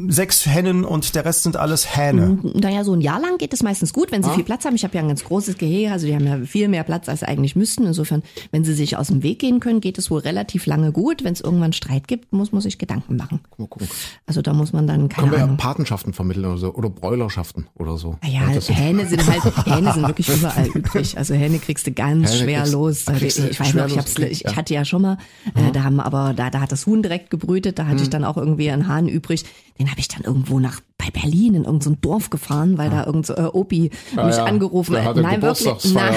sechs 0.09 0.46
Hennen 0.46 0.85
und 0.85 1.14
der 1.14 1.24
Rest 1.24 1.42
sind 1.44 1.57
alles 1.57 1.96
Hähne. 1.96 2.38
Naja, 2.54 2.85
so 2.85 2.92
ein 2.94 3.00
Jahr 3.00 3.20
lang 3.20 3.38
geht 3.38 3.52
es 3.52 3.62
meistens 3.62 3.92
gut, 3.92 4.12
wenn 4.12 4.22
sie 4.22 4.30
Ah. 4.30 4.35
viel 4.35 4.44
Platz 4.44 4.64
haben. 4.64 4.74
Ich 4.74 4.85
habe 4.85 4.94
ja 4.94 5.00
ein 5.02 5.09
ganz 5.09 5.24
großes 5.24 5.59
Gehege, 5.59 5.90
also 5.92 6.07
die 6.07 6.14
haben 6.14 6.26
ja 6.26 6.38
viel 6.44 6.68
mehr 6.68 6.85
Platz, 6.85 7.09
als 7.09 7.20
sie 7.20 7.28
eigentlich 7.28 7.57
müssten. 7.57 7.87
Insofern, 7.87 8.22
wenn 8.52 8.64
sie 8.64 8.74
sich 8.74 8.96
aus 8.96 9.09
dem 9.09 9.22
Weg 9.22 9.38
gehen 9.38 9.61
können, 9.61 9.80
geht 9.80 9.98
es 9.98 10.11
wohl 10.11 10.20
relativ 10.20 10.66
lange 10.66 10.92
gut. 10.92 11.24
Wenn 11.24 11.33
es 11.33 11.40
irgendwann 11.40 11.72
Streit 11.72 12.09
gibt, 12.09 12.33
muss 12.33 12.52
man 12.52 12.61
sich 12.61 12.78
Gedanken 12.78 13.16
machen. 13.16 13.40
Mal 13.59 13.66
gucken. 13.68 13.88
Also 14.26 14.42
da 14.42 14.52
muss 14.52 14.72
man 14.72 14.87
dann, 14.87 15.09
keine 15.09 15.22
Können 15.28 15.30
wir 15.33 15.38
ja 15.38 15.44
Ahnung. 15.44 15.57
Patenschaften 15.57 16.12
vermitteln 16.12 16.44
oder 16.46 16.59
so. 16.59 16.74
Oder 16.74 16.90
Bräulerschaften 16.90 17.66
oder 17.74 17.96
so. 17.96 18.16
Naja, 18.22 18.42
das 18.54 18.68
Hähne 18.70 19.07
sind 19.07 19.26
halt, 19.26 19.42
Hähne 19.66 19.92
sind 19.92 20.07
wirklich 20.07 20.28
überall 20.28 20.66
übrig. 20.68 21.16
Also 21.18 21.35
Hähne 21.35 21.59
kriegst 21.59 21.87
du 21.87 21.92
ganz 21.92 22.30
Hähne 22.33 22.42
schwer 22.44 22.61
kriegst- 22.61 22.72
los. 22.72 23.04
kriegst 23.07 23.38
du 23.38 23.48
ich 23.48 23.61
weiß 23.61 23.74
noch, 23.74 23.87
ich, 23.87 23.98
hab's, 23.98 24.18
ich, 24.18 24.40
ja. 24.42 24.50
ich 24.50 24.57
hatte 24.57 24.74
ja 24.74 24.85
schon 24.85 25.02
mal, 25.02 25.18
äh, 25.54 25.70
da 25.72 25.85
haben 25.85 26.00
aber, 26.00 26.35
da, 26.35 26.50
da 26.50 26.61
hat 26.61 26.72
das 26.72 26.87
Huhn 26.87 27.02
direkt 27.02 27.30
gebrütet, 27.30 27.78
da 27.78 27.85
hatte 27.87 27.96
Hm. 27.96 28.02
ich 28.02 28.11
dann 28.11 28.24
auch 28.24 28.37
irgendwie 28.37 28.70
einen 28.70 28.88
Hahn 28.88 29.09
übrig. 29.09 29.44
Den 29.78 29.84
habe 29.90 30.01
ich 30.01 30.09
dann 30.09 30.23
irgendwo 30.23 30.61
nach, 30.61 30.81
bei 30.99 31.11
Berlin 31.11 31.55
in 31.55 31.64
irgendein 31.64 31.81
so 31.94 31.97
Dorf 32.01 32.31
gefahren, 32.31 32.79
weil 32.79 32.90
da 32.90 33.05
irgend 33.07 33.27
so, 33.27 33.35
äh, 33.35 33.42
Opi 33.53 33.90
Ah, 34.16 34.27
mich 34.27 34.37
ja. 34.37 34.44
angerufen 34.44 35.03
hat. 35.03 35.16
Nein, 35.16 35.42
wirklich, 35.42 35.94
nein, 35.94 36.14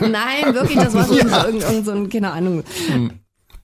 nein, 0.10 0.54
wirklich, 0.54 0.78
das 0.78 0.94
war 0.94 1.04
so, 1.04 1.14
irgend, 1.14 1.62
irgend 1.62 1.84
so 1.84 1.92
ein, 1.92 2.08
keine 2.08 2.32
Ahnung. 2.32 2.62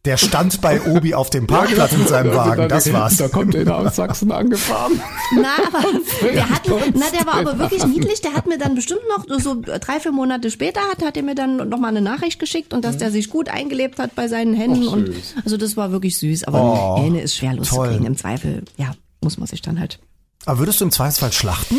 Der 0.04 0.16
stand 0.16 0.60
bei 0.60 0.80
Obi 0.80 1.12
auf 1.12 1.28
dem 1.28 1.46
Parkplatz 1.46 1.92
mit 1.92 2.08
seinem 2.08 2.32
Wagen. 2.34 2.68
Das 2.68 2.90
war's. 2.92 3.16
Da 3.16 3.28
kommt 3.28 3.54
einer 3.54 3.76
aus 3.76 3.96
Sachsen 3.96 4.30
angefahren. 4.32 4.98
Na, 5.36 5.48
aber 5.66 6.32
der 6.32 6.48
hat, 6.48 6.62
na, 6.94 7.06
der 7.12 7.26
war 7.26 7.34
aber 7.34 7.58
wirklich 7.58 7.84
niedlich. 7.84 8.20
Der 8.22 8.32
hat 8.32 8.46
mir 8.46 8.58
dann 8.58 8.74
bestimmt 8.74 9.00
noch 9.08 9.24
so 9.40 9.60
drei, 9.60 10.00
vier 10.00 10.12
Monate 10.12 10.50
später 10.50 10.80
hat, 10.90 11.04
hat 11.04 11.16
er 11.16 11.24
mir 11.24 11.34
dann 11.34 11.68
noch 11.68 11.78
mal 11.78 11.88
eine 11.88 12.00
Nachricht 12.00 12.38
geschickt 12.38 12.72
und 12.72 12.84
dass 12.84 12.96
der 12.96 13.10
sich 13.10 13.28
gut 13.28 13.48
eingelebt 13.48 13.98
hat 13.98 14.14
bei 14.14 14.28
seinen 14.28 14.54
Händen 14.54 14.86
Ach, 14.88 14.92
und 14.92 15.10
also 15.44 15.56
das 15.56 15.76
war 15.76 15.90
wirklich 15.90 16.16
süß. 16.18 16.44
Aber 16.44 17.02
Hähne 17.02 17.20
ist 17.20 17.34
schwer 17.36 17.54
loszukriegen. 17.54 18.06
Im 18.06 18.16
Zweifel, 18.16 18.62
ja, 18.76 18.92
muss 19.20 19.38
man 19.38 19.46
sich 19.46 19.62
dann 19.62 19.78
halt. 19.80 19.98
Aber 20.46 20.58
würdest 20.60 20.80
du 20.80 20.84
im 20.84 20.90
Zweifelsfall 20.92 21.32
schlachten? 21.32 21.76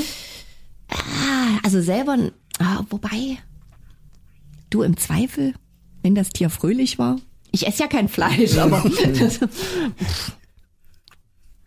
Ah, 0.89 1.59
Also 1.63 1.81
selber, 1.81 2.17
ah, 2.59 2.83
wobei 2.89 3.37
du 4.69 4.81
im 4.83 4.97
Zweifel, 4.97 5.53
wenn 6.03 6.15
das 6.15 6.29
Tier 6.29 6.49
fröhlich 6.49 6.99
war. 6.99 7.17
Ich 7.51 7.65
esse 7.65 7.83
ja 7.83 7.87
kein 7.87 8.07
Fleisch, 8.09 8.57
aber 8.57 8.83
das, 9.17 9.39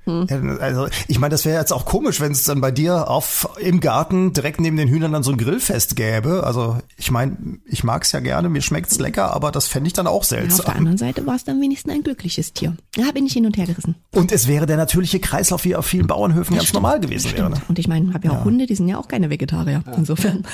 Ja, 0.07 0.41
Also 0.61 0.89
ich 1.07 1.19
meine, 1.19 1.31
das 1.33 1.45
wäre 1.45 1.59
jetzt 1.59 1.73
auch 1.73 1.85
komisch, 1.85 2.21
wenn 2.21 2.33
es 2.33 2.45
dann 2.45 2.61
bei 2.61 2.71
dir 2.71 3.09
auf 3.09 3.49
im 3.61 3.81
Garten 3.81 4.33
direkt 4.33 4.61
neben 4.61 4.77
den 4.77 4.89
Hühnern 4.89 5.13
dann 5.13 5.23
so 5.23 5.31
ein 5.31 5.37
Grillfest 5.39 5.97
gäbe. 5.97 6.45
Also 6.45 6.79
ich 6.97 7.11
meine, 7.11 7.37
ich 7.67 7.85
mag's 7.85 8.13
ja 8.13 8.21
gerne, 8.21 8.49
mir 8.49 8.63
schmeckt's 8.63 8.99
lecker, 8.99 9.33
aber 9.33 9.53
das 9.53 9.69
fände 9.69 9.87
ich 9.87 9.93
dann 9.93 10.07
auch 10.07 10.13
ja, 10.13 10.19
auf 10.19 10.29
der 10.29 10.39
seltsam. 10.41 10.77
anderen 10.77 10.99
Seite 10.99 11.27
war 11.27 11.37
es 11.37 11.45
dann 11.45 11.61
wenigstens 11.61 11.93
ein 11.93 12.03
glückliches 12.03 12.53
Tier. 12.53 12.77
Da 12.97 13.11
bin 13.13 13.27
ich 13.27 13.33
hin 13.33 13.47
und 13.47 13.57
her 13.57 13.67
gerissen. 13.67 13.95
Und 14.13 14.33
es 14.33 14.49
wäre 14.49 14.67
der 14.67 14.77
natürliche 14.77 15.21
Kreislauf, 15.21 15.65
wie 15.65 15.77
auf 15.77 15.87
vielen 15.87 16.07
Bauernhöfen 16.07 16.57
ganz 16.57 16.73
normal 16.73 17.01
gewesen 17.01 17.33
wäre. 17.33 17.51
ne? 17.51 17.57
Und 17.69 17.79
ich 17.79 17.89
meine, 17.89 18.13
habe 18.13 18.27
ja 18.27 18.33
auch 18.33 18.45
Hunde, 18.45 18.67
die 18.67 18.75
sind 18.75 18.89
ja 18.89 18.99
auch 18.99 19.09
keine 19.09 19.31
Vegetarier. 19.31 19.83
Insofern. 19.97 20.45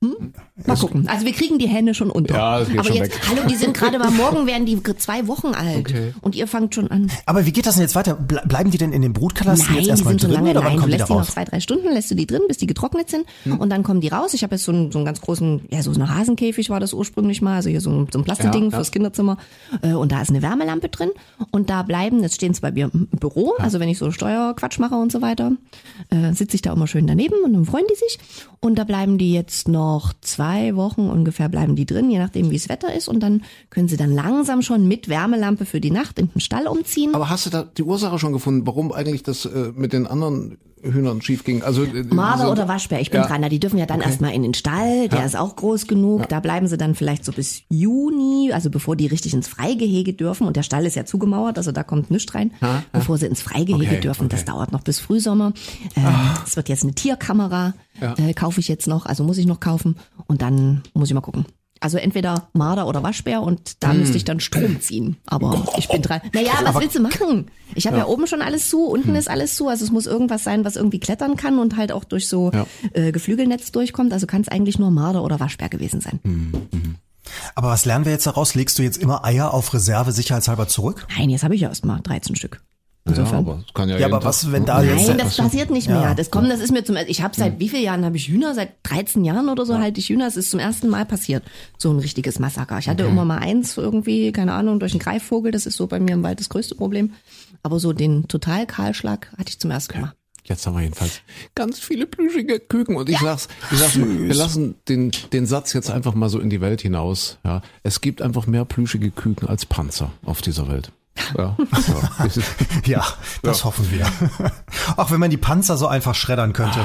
Hm? 0.00 0.32
Mal 0.64 0.76
gucken. 0.76 1.08
Also 1.08 1.26
wir 1.26 1.32
kriegen 1.32 1.58
die 1.58 1.66
Hände 1.66 1.92
schon 1.92 2.10
unter. 2.10 2.34
Ja, 2.34 2.58
das 2.60 2.68
geht 2.68 2.78
Aber 2.78 2.86
schon 2.88 2.96
jetzt, 2.98 3.14
weg. 3.16 3.20
hallo, 3.36 3.48
die 3.48 3.56
sind 3.56 3.74
gerade 3.76 3.98
mal 3.98 4.12
morgen 4.12 4.46
werden 4.46 4.64
die 4.64 4.80
zwei 4.96 5.26
Wochen 5.26 5.48
alt. 5.48 5.78
Okay. 5.88 6.14
Und 6.20 6.36
ihr 6.36 6.46
fangt 6.46 6.74
schon 6.76 6.88
an. 6.88 7.10
Aber 7.26 7.46
wie 7.46 7.52
geht 7.52 7.66
das 7.66 7.74
denn 7.74 7.82
jetzt 7.82 7.96
weiter? 7.96 8.14
Ble 8.14 8.42
bleiben 8.46 8.70
die 8.70 8.78
denn 8.78 8.92
in 8.92 9.02
den 9.02 9.12
Brutkasten 9.12 9.66
Nein, 9.66 9.74
jetzt 9.76 9.86
die 9.86 9.90
erstmal 9.90 10.12
sind 10.12 10.20
schon 10.20 10.30
drin 10.30 10.44
lange 10.44 10.50
oder 10.50 10.60
wann 10.60 10.66
nein. 10.66 10.76
Du 10.76 10.80
kommen 10.82 10.90
lässt 10.92 11.08
die 11.08 11.12
noch 11.12 11.20
raus? 11.20 11.26
zwei, 11.30 11.44
drei 11.44 11.58
Stunden, 11.58 11.92
lässt 11.92 12.10
du 12.12 12.14
die 12.14 12.26
drin, 12.26 12.42
bis 12.46 12.58
die 12.58 12.66
getrocknet 12.68 13.10
sind. 13.10 13.24
Und 13.58 13.70
dann 13.70 13.82
kommen 13.82 14.00
die 14.00 14.06
raus. 14.08 14.34
Ich 14.34 14.44
habe 14.44 14.54
jetzt 14.54 14.64
so 14.64 14.70
einen, 14.72 14.92
so 14.92 14.98
einen 14.98 15.04
ganz 15.06 15.20
großen, 15.20 15.62
ja, 15.70 15.82
so 15.82 15.90
eine 15.92 16.14
Hasenkäfig 16.14 16.70
war 16.70 16.78
das 16.78 16.92
ursprünglich 16.92 17.42
mal. 17.42 17.56
Also 17.56 17.68
hier 17.70 17.80
so 17.80 17.90
ein, 17.90 18.06
so 18.12 18.20
ein 18.20 18.24
Plastikding 18.24 18.64
Ja, 18.66 18.70
ja. 18.70 18.76
fürs 18.76 18.92
Kinderzimmer. 18.92 19.36
Äh, 19.82 19.94
Und 19.94 20.12
da 20.12 20.22
ist 20.22 20.30
eine 20.30 20.42
Wärmelampe 20.42 20.90
drin. 20.90 21.10
Und 21.50 21.70
da 21.70 21.82
bleiben, 21.82 22.20
jetzt 22.22 22.36
stehen 22.36 22.54
sie 22.54 22.60
bei 22.60 22.70
mir 22.70 22.88
im 22.94 23.08
Büro. 23.18 23.54
Also 23.58 23.80
wenn 23.80 23.88
ich 23.88 23.98
so 23.98 24.12
Steuerquatsch 24.12 24.78
mache 24.78 24.94
und 24.94 25.10
so 25.10 25.22
weiter, 25.22 25.52
äh, 26.10 26.32
sitze 26.34 26.54
ich 26.54 26.62
da 26.62 26.72
immer 26.72 26.86
schön 26.86 27.08
daneben 27.08 27.34
und 27.44 27.52
dann 27.52 27.64
freuen 27.64 27.86
die 27.90 27.96
sich. 27.96 28.18
Und 28.60 28.78
da 28.78 28.84
bleiben 28.84 29.18
die 29.18 29.32
jetzt 29.32 29.66
noch 29.66 29.87
zwei 30.20 30.76
Wochen 30.76 31.08
ungefähr 31.08 31.48
bleiben 31.48 31.76
die 31.76 31.86
drin, 31.86 32.10
je 32.10 32.18
nachdem 32.18 32.50
wie 32.50 32.56
das 32.56 32.68
Wetter 32.68 32.94
ist. 32.94 33.08
Und 33.08 33.20
dann 33.20 33.42
können 33.70 33.88
sie 33.88 33.96
dann 33.96 34.12
langsam 34.12 34.62
schon 34.62 34.86
mit 34.86 35.08
Wärmelampe 35.08 35.64
für 35.64 35.80
die 35.80 35.90
Nacht 35.90 36.18
in 36.18 36.28
den 36.28 36.40
Stall 36.40 36.66
umziehen. 36.66 37.14
Aber 37.14 37.30
hast 37.30 37.46
du 37.46 37.50
da 37.50 37.62
die 37.62 37.82
Ursache 37.82 38.18
schon 38.18 38.32
gefunden, 38.32 38.66
warum 38.66 38.92
eigentlich 38.92 39.22
das 39.22 39.44
äh, 39.44 39.72
mit 39.74 39.92
den 39.92 40.06
anderen 40.06 40.58
Hühnern 40.82 41.22
schief 41.22 41.44
ging? 41.44 41.62
Also 41.62 41.84
äh, 41.84 42.02
Marder 42.04 42.44
so- 42.46 42.52
oder 42.52 42.68
Waschbär, 42.68 43.00
ich 43.00 43.10
bin 43.10 43.20
Ja. 43.20 43.26
dran. 43.26 43.40
Na, 43.40 43.48
die 43.48 43.60
dürfen 43.60 43.78
ja 43.78 43.86
dann 43.86 44.00
erstmal 44.00 44.32
in 44.32 44.42
den 44.42 44.54
Stall, 44.54 45.08
der 45.08 45.24
ist 45.24 45.36
auch 45.36 45.56
groß 45.56 45.86
genug. 45.86 46.28
Da 46.28 46.40
bleiben 46.40 46.66
sie 46.66 46.76
dann 46.76 46.94
vielleicht 46.94 47.24
so 47.24 47.32
bis 47.32 47.62
Juni, 47.68 48.52
also 48.52 48.70
bevor 48.70 48.96
die 48.96 49.06
richtig 49.06 49.34
ins 49.34 49.48
Freigehege 49.48 50.12
dürfen. 50.14 50.46
Und 50.46 50.56
der 50.56 50.62
Stall 50.62 50.86
ist 50.86 50.94
ja 50.96 51.04
zugemauert, 51.04 51.58
also 51.58 51.72
da 51.72 51.82
kommt 51.82 52.10
nichts 52.10 52.34
rein. 52.34 52.50
Bevor 52.92 53.18
sie 53.18 53.26
ins 53.26 53.42
Freigehege 53.42 53.84
Okay, 53.92 54.00
dürfen, 54.00 54.28
das 54.28 54.42
okay. 54.42 54.50
dauert 54.52 54.72
noch 54.72 54.82
bis 54.82 54.98
Frühsommer. 54.98 55.52
Ähm, 55.96 56.04
Es 56.46 56.56
wird 56.56 56.68
jetzt 56.68 56.82
eine 56.84 56.94
Tierkamera, 56.94 57.74
Ja. 58.00 58.14
äh, 58.18 58.32
kaufe 58.34 58.60
ich 58.60 58.68
jetzt 58.68 58.86
noch, 58.86 59.06
also 59.06 59.24
muss 59.24 59.38
ich 59.38 59.46
noch 59.46 59.60
kaufen. 59.60 59.96
Und 60.26 60.42
dann 60.42 60.82
muss 60.94 61.08
ich 61.08 61.14
mal 61.14 61.20
gucken. 61.20 61.44
Also 61.80 61.98
entweder 61.98 62.48
Marder 62.52 62.86
oder 62.86 63.02
Waschbär 63.02 63.42
und 63.42 63.82
da 63.82 63.92
müsste 63.92 64.16
ich 64.16 64.24
dann 64.24 64.40
Strom 64.40 64.80
ziehen. 64.80 65.16
Aber 65.26 65.66
ich 65.76 65.88
bin 65.88 66.02
dran. 66.02 66.20
Naja, 66.32 66.52
was 66.64 66.80
willst 66.80 66.96
du 66.96 67.00
machen? 67.00 67.50
Ich 67.74 67.86
habe 67.86 67.98
ja. 67.98 68.06
oben 68.06 68.26
schon 68.26 68.42
alles 68.42 68.68
zu, 68.68 68.84
unten 68.84 69.14
ist 69.14 69.28
alles 69.30 69.54
zu. 69.56 69.68
Also 69.68 69.84
es 69.84 69.90
muss 69.90 70.06
irgendwas 70.06 70.44
sein, 70.44 70.64
was 70.64 70.76
irgendwie 70.76 71.00
klettern 71.00 71.36
kann 71.36 71.58
und 71.58 71.76
halt 71.76 71.92
auch 71.92 72.04
durch 72.04 72.28
so 72.28 72.50
Ja. 72.52 72.66
äh, 72.92 73.12
Geflügelnetz 73.12 73.70
durchkommt. 73.72 74.12
Also 74.12 74.26
kann 74.26 74.40
es 74.42 74.48
eigentlich 74.48 74.78
nur 74.78 74.90
Marder 74.90 75.22
oder 75.22 75.38
Waschbär 75.40 75.68
gewesen 75.68 76.00
sein. 76.00 76.20
Aber 77.54 77.68
was 77.68 77.84
lernen 77.84 78.04
wir 78.04 78.12
jetzt 78.12 78.26
daraus? 78.26 78.54
Legst 78.54 78.78
du 78.78 78.82
jetzt 78.82 78.96
immer 78.98 79.24
Eier 79.24 79.52
auf 79.52 79.74
Reserve 79.74 80.12
sicherheitshalber 80.12 80.66
zurück? 80.68 81.06
Nein, 81.16 81.30
jetzt 81.30 81.44
habe 81.44 81.54
ich 81.54 81.60
ja 81.60 81.68
erst 81.68 81.84
mal 81.84 82.00
13 82.00 82.36
Stück. 82.36 82.62
Ja, 83.08 83.16
Insofern. 83.16 83.38
aber 83.38 83.62
es 83.66 83.74
kann 83.74 83.88
ja, 83.88 83.98
Ja, 83.98 84.06
aber 84.06 84.22
was, 84.24 84.50
wenn 84.52 84.64
da 84.64 84.82
jetzt... 84.82 85.08
Nein, 85.08 85.18
das 85.18 85.36
passiert 85.36 85.70
nicht 85.70 85.88
Ja. 85.88 86.00
mehr. 86.00 86.14
Das 86.14 86.30
kommt, 86.30 86.50
das 86.50 86.60
ist 86.60 86.72
mir 86.72 86.84
zum 86.84 86.96
ich 87.06 87.22
habe 87.22 87.34
seit 87.36 87.58
wie 87.58 87.68
vielen 87.68 87.82
Jahren 87.82 88.04
habe 88.04 88.16
ich 88.16 88.28
Hühner? 88.28 88.54
Seit 88.54 88.70
13 88.84 89.24
Jahren 89.24 89.48
oder 89.48 89.64
so 89.66 89.78
halte 89.78 90.00
ich 90.00 90.08
Hühner. 90.08 90.26
Es 90.26 90.36
ist 90.36 90.50
zum 90.50 90.60
ersten 90.60 90.88
Mal 90.88 91.04
passiert. 91.04 91.42
So 91.78 91.90
ein 91.90 91.98
richtiges 91.98 92.38
Massaker. 92.38 92.78
Ich 92.78 92.88
hatte 92.88 93.04
immer 93.04 93.24
mal 93.24 93.38
eins 93.38 93.76
irgendwie, 93.76 94.32
keine 94.32 94.52
Ahnung, 94.52 94.80
durch 94.80 94.92
einen 94.92 95.00
Greifvogel. 95.00 95.52
Das 95.52 95.66
ist 95.66 95.76
so 95.76 95.86
bei 95.86 96.00
mir 96.00 96.12
im 96.12 96.22
Wald 96.22 96.40
das 96.40 96.48
größte 96.48 96.74
Problem. 96.74 97.12
Aber 97.62 97.78
so 97.80 97.92
den 97.92 98.28
Totalkahlschlag 98.28 99.32
hatte 99.38 99.48
ich 99.50 99.58
zum 99.58 99.70
ersten 99.70 100.00
Mal. 100.00 100.12
Jetzt 100.44 100.66
haben 100.66 100.76
wir 100.76 100.82
jedenfalls 100.82 101.20
ganz 101.54 101.78
viele 101.78 102.06
plüschige 102.06 102.58
Küken 102.58 102.96
und 102.96 103.10
ich 103.10 103.18
sag's, 103.18 103.48
ich 103.70 103.78
sag's 103.78 103.98
wir 103.98 104.34
lassen 104.34 104.76
den, 104.88 105.10
den 105.34 105.44
Satz 105.44 105.74
jetzt 105.74 105.90
einfach 105.90 106.14
mal 106.14 106.30
so 106.30 106.38
in 106.40 106.48
die 106.48 106.62
Welt 106.62 106.80
hinaus. 106.80 107.36
Ja, 107.44 107.60
es 107.82 108.00
gibt 108.00 108.22
einfach 108.22 108.46
mehr 108.46 108.64
plüschige 108.64 109.10
Küken 109.10 109.46
als 109.46 109.66
Panzer 109.66 110.10
auf 110.24 110.40
dieser 110.40 110.66
Welt. 110.68 110.90
Ja, 111.36 111.56
ja. 111.58 112.24
Es 112.26 112.36
ist- 112.36 112.48
Ja, 112.86 113.04
das 113.42 113.64
hoffen 113.64 113.90
wir. 113.90 114.06
Auch 114.96 115.10
wenn 115.10 115.20
man 115.20 115.30
die 115.30 115.36
Panzer 115.36 115.76
so 115.76 115.86
einfach 115.86 116.14
schreddern 116.14 116.52
könnte. 116.52 116.80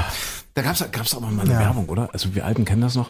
Da 0.54 0.62
gab's, 0.62 0.84
gab's 0.92 1.16
aber 1.16 1.28
mal 1.28 1.44
eine 1.44 1.54
Ja. 1.54 1.60
Werbung, 1.60 1.88
oder? 1.90 2.10
Also 2.14 2.34
wir 2.36 2.46
Alten 2.46 2.66
kennen 2.66 2.82
das 2.82 2.96
noch. 2.96 3.10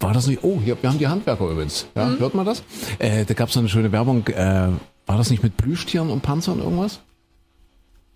War 0.00 0.12
das 0.12 0.26
nicht? 0.26 0.42
Oh, 0.42 0.60
hier, 0.62 0.76
wir 0.82 0.90
haben 0.90 0.98
die 0.98 1.06
Handwerker 1.06 1.48
übrigens. 1.48 1.86
Ja, 1.94 2.08
hört 2.18 2.34
man 2.34 2.44
das? 2.44 2.62
Äh, 2.98 3.24
da 3.24 3.34
gab's 3.34 3.54
noch 3.54 3.62
eine 3.62 3.68
schöne 3.68 3.92
Werbung. 3.92 4.26
Äh, 4.28 4.68
war 5.06 5.16
das 5.18 5.30
nicht 5.30 5.42
mit 5.42 5.56
Plüschtieren 5.56 6.10
und 6.10 6.22
Panzern 6.22 6.58
irgendwas? 6.58 7.00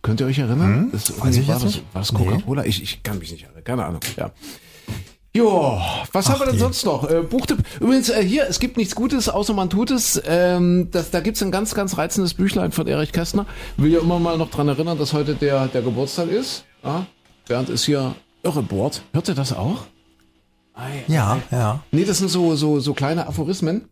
Könnt 0.02 0.20
ihr 0.20 0.26
euch 0.26 0.38
erinnern? 0.38 0.90
Das, 0.92 1.10
Weiß 1.20 1.36
ich 1.36 1.48
war 1.48 1.54
jetzt 1.56 1.64
das, 1.64 1.74
nicht. 1.74 1.84
War 1.94 2.02
das 2.02 2.12
Nee. 2.12 2.18
Coca-Cola? 2.24 2.64
Ich, 2.64 2.82
ich 2.82 3.02
kann 3.02 3.18
mich 3.18 3.30
nicht 3.32 3.44
erinnern. 3.44 3.64
Keine 3.64 3.84
Ahnung. 3.86 4.00
Ja. 4.16 4.30
Jo, 5.37 5.79
was 6.12 6.31
haben 6.31 6.40
wir 6.40 6.46
denn 6.46 6.59
sonst 6.59 6.87
noch? 6.87 7.11
Äh, 7.11 7.20
Buchtipp. 7.20 7.59
Übrigens, 7.79 8.09
äh, 8.09 8.22
hier, 8.22 8.46
es 8.49 8.59
gibt 8.59 8.79
nichts 8.79 8.94
Gutes, 8.94 9.29
außer 9.29 9.53
man 9.53 9.68
tut 9.68 9.90
es. 9.90 10.18
Ähm, 10.27 10.88
das, 10.92 11.11
da 11.11 11.20
gibt's 11.20 11.42
ein 11.42 11.51
ganz, 11.51 11.75
ganz 11.75 11.99
reizendes 11.99 12.33
Büchlein 12.33 12.72
von 12.72 12.87
Erich 12.87 13.12
Kästner. 13.12 13.44
Will 13.77 13.92
ja 13.92 14.01
immer 14.01 14.18
mal 14.18 14.38
noch 14.38 14.51
dran 14.51 14.66
erinnern, 14.68 14.96
dass 14.99 15.12
heute 15.12 15.35
der, 15.35 15.66
der 15.68 15.83
Geburtstag 15.83 16.31
ist. 16.31 16.64
Ja? 16.83 17.07
Bernd 17.46 17.68
ist 17.68 17.85
hier 17.85 18.14
irre 18.42 18.62
bohrt. 18.62 19.03
Hört 19.12 19.29
ihr 19.29 19.35
das 19.35 19.53
auch? 19.53 19.83
Ja, 21.07 21.38
ja. 21.51 21.81
Nee, 21.90 22.05
das 22.05 22.16
sind 22.16 22.29
so, 22.29 22.55
so, 22.55 22.81
so 22.81 22.94
kleine 22.94 23.27
Aphorismen. 23.27 23.90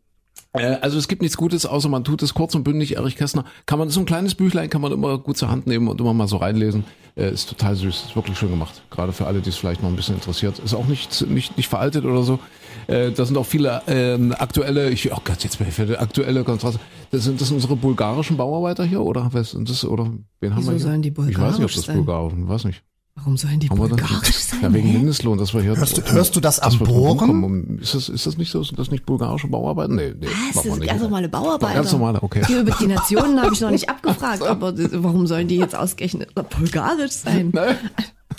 Äh, 0.55 0.77
Also 0.81 0.99
es 0.99 1.09
gibt 1.09 1.21
nichts 1.23 1.37
Gutes, 1.37 1.67
außer 1.67 1.88
man 1.88 2.05
tut 2.05 2.23
es 2.23 2.33
kurz 2.35 2.55
und 2.55 2.64
bündig. 2.64 2.97
Erich 2.97 3.17
Kästner 3.17 3.45
kann 3.67 3.79
man 3.79 3.90
so 3.90 4.01
ein 4.01 4.07
kleines 4.07 4.35
Büchlein 4.35 4.71
kann 4.71 4.81
man 4.81 4.93
immer 4.93 5.19
gut 5.19 5.37
zur 5.37 5.51
Hand 5.51 5.67
nehmen 5.67 5.88
und 5.88 6.01
immer 6.01 6.14
mal 6.14 6.29
so 6.29 6.38
reinlesen. 6.38 6.85
Äh, 7.17 7.31
ist 7.33 7.49
total 7.49 7.77
süß, 7.77 8.05
ist 8.07 8.17
wirklich 8.17 8.37
schön 8.38 8.51
gemacht. 8.51 8.83
Gerade 8.90 9.12
für 9.12 9.27
alle, 9.27 9.40
die 9.40 9.51
es 9.51 9.57
vielleicht 9.57 9.83
noch 9.83 9.88
ein 9.88 9.97
bisschen 9.97 10.17
interessiert. 10.17 10.59
Ist 10.59 10.75
auch 10.75 10.87
nicht 10.87 11.27
nicht 11.29 11.57
nicht 11.57 11.69
veraltet 11.69 12.05
oder 12.05 12.23
so. 12.23 12.38
Äh, 12.87 13.12
da 13.12 13.25
sind 13.25 13.37
auch 13.37 13.47
viele 13.47 13.83
ähm, 13.87 14.35
aktuelle. 14.37 14.90
Ich 14.90 15.12
oh 15.12 15.19
Gott, 15.25 15.45
jetzt 15.45 15.59
bin 15.59 15.69
ich 15.69 15.75
für 15.75 15.87
die 15.87 15.97
aktuelle 15.97 16.43
Kontraste. 16.45 16.81
Das 17.11 17.23
sind 17.25 17.40
das 17.40 17.49
sind 17.49 17.57
unsere 17.57 17.77
bulgarischen 17.77 18.37
Bauarbeiter 18.37 18.85
hier 18.85 19.01
oder 19.01 19.29
was 19.33 19.53
sind 19.53 19.69
das 19.71 19.85
oder 19.85 20.11
wen 20.40 20.53
haben 20.53 20.59
Wieso 20.59 20.73
wir 20.73 20.77
hier? 20.79 20.87
sollen 20.87 21.03
die 21.03 21.11
Ich 21.11 21.17
weiß 21.17 21.27
nicht, 21.27 21.37
ob 21.37 21.38
bulgarisch 21.38 21.75
das 21.77 21.87
bulgarisch. 21.87 22.33
Ich 22.37 22.49
weiß 22.49 22.64
nicht. 22.64 22.83
Warum 23.16 23.37
sollen 23.37 23.61
die 23.61 23.68
das? 23.68 23.79
bulgarisch 23.79 24.37
sein? 24.38 24.61
Ja, 24.62 24.72
wegen? 24.74 24.92
Mindestlohn, 24.92 25.38
dass 25.38 25.55
wir 25.55 25.62
hier. 25.62 25.77
Hörst 25.77 25.96
du- 25.96 26.03
hörst 26.12 26.35
du 26.37 26.40
das 26.40 26.59
am 26.59 26.77
Bohren? 26.79 27.79
Ist 27.81 27.94
das, 27.94 28.09
ist 28.09 28.27
das 28.27 28.37
nicht 28.37 28.50
so, 28.50 28.62
sind 28.64 28.79
das 28.79 28.90
nicht 28.90 29.07
bulgarische 29.07 29.46
Bauarbeiten? 29.46 29.94
Nee, 29.94 30.14
nee. 30.18 30.27
Was? 30.27 30.55
Das 30.55 30.62
sind 30.64 30.79
nicht. 30.81 30.88
ganz 30.88 31.00
normale 31.03 31.29
Bauarbeiter. 31.29 31.74
Ganz 31.74 31.92
normale, 31.92 32.22
okay. 32.22 32.42
Hier 32.46 32.61
über 32.62 32.72
die 32.81 32.87
Nationen 32.88 33.40
habe 33.40 33.55
ich 33.55 33.61
noch 33.61 33.70
nicht 33.70 33.88
abgefragt, 33.88 34.42
aber 34.42 34.72
das- 34.72 34.90
warum 34.92 35.27
sollen 35.29 35.46
die 35.48 35.57
jetzt 35.57 35.77
ausgerechnet 35.77 36.31
bulgarisch 36.59 37.12
sein? 37.12 37.50
Ne? 37.55 37.77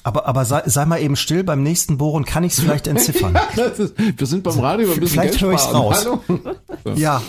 Aber, 0.03 0.27
aber 0.27 0.45
sei, 0.45 0.61
sei 0.65 0.85
mal 0.85 0.97
eben 1.01 1.15
still, 1.15 1.43
beim 1.43 1.63
nächsten 1.63 1.97
Bohren 1.97 2.25
kann 2.25 2.43
ich 2.43 2.53
es 2.53 2.59
vielleicht 2.59 2.85
entziffern. 2.87 3.33
Das 3.55 3.79
ist, 3.79 3.93
wir 3.97 4.27
sind 4.27 4.43
beim 4.43 4.59
Radio, 4.59 4.89
wir 4.89 4.97
müssen 4.97 5.13
Vielleicht 5.13 5.41
höre 5.41 5.53
ich's 5.53 5.63
sparen. 5.63 5.77
raus. 5.77 6.05
Hallo? 6.05 6.95
ja. 6.95 7.21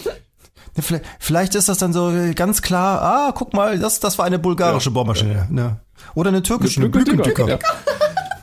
Vielleicht, 0.79 1.05
vielleicht 1.19 1.55
ist 1.55 1.69
das 1.69 1.79
dann 1.79 1.93
so 1.93 2.12
ganz 2.35 2.62
klar, 2.62 3.01
ah, 3.03 3.33
guck 3.35 3.55
mal, 3.55 3.79
das, 3.79 4.01
das 4.01 4.19
war 4.19 4.25
eine 4.27 4.39
bulgarische 4.39 4.91
Bohrmaschine. 4.91 5.47
Ne? 5.51 5.77
Oder 6.15 6.29
eine 6.29 6.43
türkische, 6.43 6.81
eine 6.81 6.89
Blückentücker. 6.91 7.49
Ja. 7.49 7.59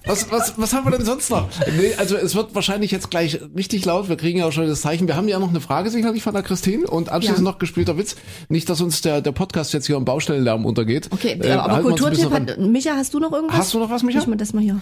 Was, 0.05 0.29
was, 0.31 0.53
was 0.57 0.73
haben 0.73 0.85
wir 0.85 0.91
denn 0.91 1.05
sonst 1.05 1.29
noch? 1.29 1.47
Nee, 1.77 1.93
also 1.97 2.17
es 2.17 2.35
wird 2.35 2.53
wahrscheinlich 2.55 2.91
jetzt 2.91 3.09
gleich 3.09 3.39
richtig 3.55 3.85
laut. 3.85 4.09
Wir 4.09 4.17
kriegen 4.17 4.39
ja 4.39 4.45
auch 4.45 4.51
schon 4.51 4.67
das 4.67 4.81
Zeichen. 4.81 5.07
Wir 5.07 5.15
haben 5.15 5.29
ja 5.29 5.39
noch 5.39 5.47
eine 5.49 5.61
Frage 5.61 5.89
sicherlich 5.89 6.23
von 6.23 6.33
der 6.33 6.43
Christine 6.43 6.85
und 6.87 7.07
anschließend 7.07 7.45
Ja. 7.45 7.51
noch 7.51 7.57
gespielter 7.57 7.97
Witz. 7.97 8.17
Nicht, 8.49 8.69
dass 8.69 8.81
uns 8.81 8.99
der, 8.99 9.21
der 9.21 9.31
Podcast 9.31 9.71
jetzt 9.73 9.87
hier 9.87 9.95
im 9.95 10.03
Baustellenlärm 10.03 10.65
untergeht. 10.65 11.07
Okay, 11.11 11.39
Äh, 11.41 11.51
aber 11.53 11.81
Kulturtipp 11.81 12.31
hat. 12.31 12.57
Micha, 12.57 12.91
hast 12.97 13.13
du 13.13 13.19
noch 13.19 13.31
irgendwas? 13.31 13.57
Hast 13.57 13.73
du 13.73 13.79
noch 13.79 13.89
was, 13.89 14.03
Micha? 14.03 14.19
Ich 14.19 14.27
mal 14.27 14.35
das 14.35 14.51
mal 14.51 14.61
hier. 14.61 14.81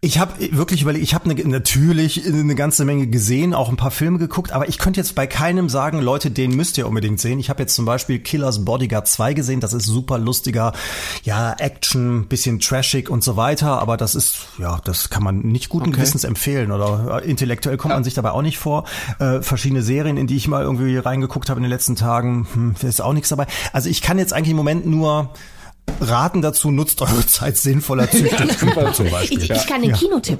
Ich 0.00 0.20
habe 0.20 0.34
wirklich 0.52 0.82
überlegt, 0.82 1.02
ich 1.02 1.12
habe 1.12 1.28
ne, 1.28 1.34
natürlich 1.44 2.24
eine 2.24 2.54
ganze 2.54 2.84
Menge 2.84 3.08
gesehen, 3.08 3.52
auch 3.52 3.68
ein 3.68 3.76
paar 3.76 3.90
Filme 3.90 4.18
geguckt, 4.18 4.52
aber 4.52 4.68
ich 4.68 4.78
könnte 4.78 5.00
jetzt 5.00 5.16
bei 5.16 5.26
keinem 5.26 5.68
sagen, 5.68 6.00
Leute, 6.00 6.30
den 6.30 6.54
müsst 6.54 6.78
ihr 6.78 6.86
unbedingt 6.86 7.18
sehen. 7.18 7.40
Ich 7.40 7.50
habe 7.50 7.62
jetzt 7.64 7.74
zum 7.74 7.84
Beispiel 7.84 8.20
Killers 8.20 8.64
Bodyguard 8.64 9.08
2 9.08 9.34
gesehen, 9.34 9.58
das 9.58 9.72
ist 9.72 9.86
super 9.86 10.18
lustiger, 10.18 10.72
ja, 11.24 11.52
Action, 11.58 12.28
bisschen 12.28 12.60
trashig 12.60 13.10
und 13.10 13.24
so 13.24 13.36
weiter, 13.36 13.80
aber 13.80 13.96
das 13.96 14.14
ist, 14.14 14.46
ja, 14.58 14.80
das 14.84 15.10
kann 15.10 15.24
man 15.24 15.40
nicht 15.40 15.68
guten 15.68 15.88
Okay. 15.88 15.96
Gewissens 15.96 16.22
empfehlen 16.22 16.70
oder 16.70 17.22
äh, 17.24 17.28
intellektuell 17.28 17.76
kommt 17.76 17.94
man 17.94 18.04
sich 18.04 18.14
dabei 18.14 18.30
auch 18.30 18.42
nicht 18.42 18.58
vor. 18.58 18.84
Äh, 19.18 19.42
verschiedene 19.42 19.82
Serien, 19.82 20.16
in 20.16 20.28
die 20.28 20.36
ich 20.36 20.46
mal 20.46 20.62
irgendwie 20.62 20.96
reingeguckt 20.96 21.50
habe 21.50 21.58
in 21.58 21.64
den 21.64 21.70
letzten 21.70 21.96
Tagen, 21.96 22.46
hm, 22.52 22.76
ist 22.88 23.00
auch 23.00 23.14
nichts 23.14 23.30
dabei. 23.30 23.48
Also 23.72 23.88
ich 23.88 24.00
kann 24.00 24.16
jetzt 24.16 24.32
eigentlich 24.32 24.50
im 24.50 24.58
Moment 24.58 24.86
nur 24.86 25.32
raten 26.00 26.42
dazu, 26.42 26.70
nutzt 26.70 27.00
eure 27.02 27.26
Zeit 27.26 27.56
sinnvoller, 27.56 28.06
Beispiel. 29.10 29.42
Ich, 29.42 29.50
ich 29.50 29.66
kann 29.66 29.82
den 29.82 29.92
Kinotipp. 29.92 30.38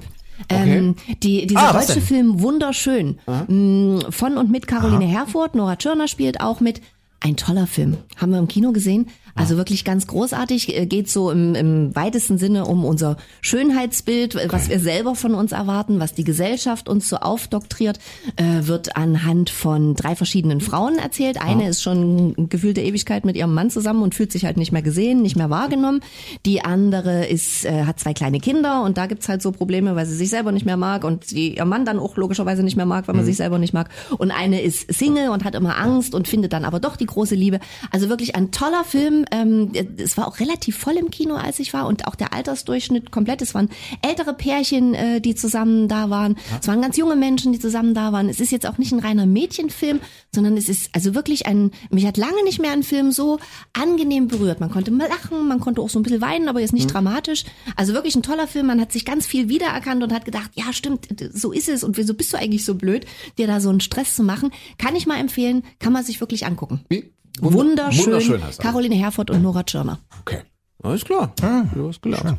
Ähm, 0.48 0.94
die, 1.22 1.46
dieser 1.46 1.70
Ah, 1.70 1.72
deutsche? 1.72 2.00
Film 2.00 2.40
Wunderschön 2.40 3.18
mh, 3.26 4.10
von 4.10 4.38
und 4.38 4.50
mit 4.50 4.66
Caroline 4.68 5.04
Herfurth, 5.04 5.54
Nora 5.56 5.76
Tschirner 5.76 6.06
spielt 6.08 6.40
auch 6.40 6.60
mit. 6.60 6.80
Ein 7.20 7.34
toller 7.36 7.66
Film. 7.66 7.96
Haben 8.16 8.30
wir 8.30 8.38
im 8.38 8.46
Kino 8.46 8.70
gesehen. 8.70 9.08
Also 9.38 9.56
wirklich 9.56 9.84
ganz 9.84 10.06
großartig. 10.08 10.76
Äh, 10.76 10.86
Geht 10.86 11.08
so 11.08 11.30
im, 11.30 11.54
im 11.54 11.94
weitesten 11.94 12.38
Sinne 12.38 12.64
um 12.64 12.84
unser 12.84 13.16
Schönheitsbild, 13.40 14.34
äh, 14.34 14.48
was 14.50 14.68
wir 14.68 14.80
selber 14.80 15.14
von 15.14 15.34
uns 15.34 15.52
erwarten, 15.52 16.00
was 16.00 16.12
die 16.12 16.24
Gesellschaft 16.24 16.88
uns 16.88 17.08
so 17.08 17.16
aufdoktriert, 17.18 18.00
äh, 18.36 18.66
wird 18.66 18.96
anhand 18.96 19.50
von 19.50 19.94
drei 19.94 20.16
verschiedenen 20.16 20.60
Frauen 20.60 20.98
erzählt. 20.98 21.40
Eine 21.40 21.68
ist 21.68 21.82
schon 21.82 22.48
gefühlte 22.48 22.80
Ewigkeit 22.80 23.24
mit 23.24 23.36
ihrem 23.36 23.54
Mann 23.54 23.70
zusammen 23.70 24.02
und 24.02 24.14
fühlt 24.14 24.32
sich 24.32 24.44
halt 24.44 24.56
nicht 24.56 24.72
mehr 24.72 24.82
gesehen, 24.82 25.22
nicht 25.22 25.36
mehr 25.36 25.50
wahrgenommen. 25.50 26.00
Die 26.44 26.64
andere 26.64 27.26
ist, 27.26 27.64
äh, 27.64 27.84
hat 27.84 28.00
zwei 28.00 28.14
kleine 28.14 28.40
Kinder 28.40 28.82
und 28.82 28.98
da 28.98 29.06
gibt's 29.06 29.28
halt 29.28 29.40
so 29.40 29.52
Probleme, 29.52 29.94
weil 29.94 30.06
sie 30.06 30.16
sich 30.16 30.30
selber 30.30 30.50
nicht 30.50 30.66
mehr 30.66 30.76
mag 30.76 31.04
und 31.04 31.30
die, 31.30 31.56
ihr 31.56 31.64
Mann 31.64 31.84
dann 31.84 32.00
auch 32.00 32.16
logischerweise 32.16 32.64
nicht 32.64 32.76
mehr 32.76 32.86
mag, 32.86 33.06
weil 33.06 33.14
man 33.14 33.24
sich 33.24 33.36
selber 33.36 33.58
nicht 33.58 33.72
mag. 33.72 33.88
Und 34.18 34.32
eine 34.32 34.60
ist 34.62 34.92
Single 34.92 35.28
und 35.28 35.44
hat 35.44 35.54
immer 35.54 35.78
Angst 35.78 36.14
und 36.14 36.26
findet 36.26 36.52
dann 36.52 36.64
aber 36.64 36.80
doch 36.80 36.96
die 36.96 37.06
große 37.06 37.36
Liebe. 37.36 37.60
Also 37.92 38.08
wirklich 38.08 38.34
ein 38.34 38.50
toller 38.50 38.82
Film. 38.84 39.26
Ähm, 39.30 39.72
es 39.96 40.16
war 40.16 40.28
auch 40.28 40.40
relativ 40.40 40.76
voll 40.76 40.96
im 40.96 41.10
Kino, 41.10 41.34
als 41.34 41.58
ich 41.58 41.72
war 41.72 41.86
und 41.86 42.06
auch 42.06 42.14
der 42.14 42.32
Altersdurchschnitt 42.32 43.10
komplett. 43.10 43.42
Es 43.42 43.54
waren 43.54 43.68
ältere 44.02 44.34
Pärchen, 44.34 44.94
äh, 44.94 45.20
die 45.20 45.34
zusammen 45.34 45.88
da 45.88 46.10
waren. 46.10 46.36
Es 46.60 46.68
waren 46.68 46.82
ganz 46.82 46.96
junge 46.96 47.16
Menschen, 47.16 47.52
die 47.52 47.58
zusammen 47.58 47.94
da 47.94 48.12
waren. 48.12 48.28
Es 48.28 48.40
ist 48.40 48.52
jetzt 48.52 48.66
auch 48.66 48.78
nicht 48.78 48.92
ein 48.92 49.00
reiner 49.00 49.26
Mädchenfilm, 49.26 50.00
sondern 50.34 50.56
es 50.56 50.68
ist 50.68 50.90
also 50.92 51.14
wirklich 51.14 51.46
ein, 51.46 51.70
mich 51.90 52.06
hat 52.06 52.16
lange 52.16 52.42
nicht 52.44 52.60
mehr 52.60 52.72
ein 52.72 52.82
Film 52.82 53.12
so 53.12 53.38
angenehm 53.72 54.28
berührt. 54.28 54.60
Man 54.60 54.70
konnte 54.70 54.90
lachen, 54.90 55.46
man 55.48 55.60
konnte 55.60 55.80
auch 55.80 55.88
so 55.88 55.98
ein 55.98 56.02
bisschen 56.02 56.20
weinen, 56.20 56.48
aber 56.48 56.60
jetzt 56.60 56.72
nicht 56.72 56.92
dramatisch. 56.92 57.44
Also 57.76 57.94
wirklich 57.94 58.16
ein 58.16 58.22
toller 58.22 58.46
Film. 58.46 58.66
Man 58.66 58.80
hat 58.80 58.92
sich 58.92 59.04
ganz 59.04 59.26
viel 59.26 59.48
wiedererkannt 59.48 60.02
und 60.02 60.12
hat 60.12 60.24
gedacht, 60.24 60.50
ja 60.54 60.72
stimmt, 60.72 61.08
so 61.32 61.52
ist 61.52 61.68
es 61.68 61.84
und 61.84 61.96
wieso 61.96 62.14
bist 62.14 62.32
du 62.32 62.38
eigentlich 62.38 62.64
so 62.64 62.74
blöd, 62.74 63.06
dir 63.38 63.46
da 63.46 63.60
so 63.60 63.70
einen 63.70 63.80
Stress 63.80 64.14
zu 64.14 64.22
machen. 64.22 64.50
Kann 64.78 64.96
ich 64.96 65.06
mal 65.06 65.18
empfehlen, 65.18 65.62
kann 65.78 65.92
man 65.92 66.04
sich 66.04 66.20
wirklich 66.20 66.46
angucken. 66.46 66.80
Wie? 66.88 67.10
Wunder- 67.42 67.58
Wunderschön. 67.58 68.04
Wunderschön 68.06 68.44
heißt. 68.44 68.60
Caroline 68.60 68.94
Herford 68.96 69.30
und 69.30 69.42
Nora 69.42 69.62
Tschirner. 69.62 69.98
Okay. 70.20 70.40
Alles 70.82 71.04
klar. 71.04 71.32
du 71.74 71.88
hast 71.88 72.02
gelernt. 72.02 72.38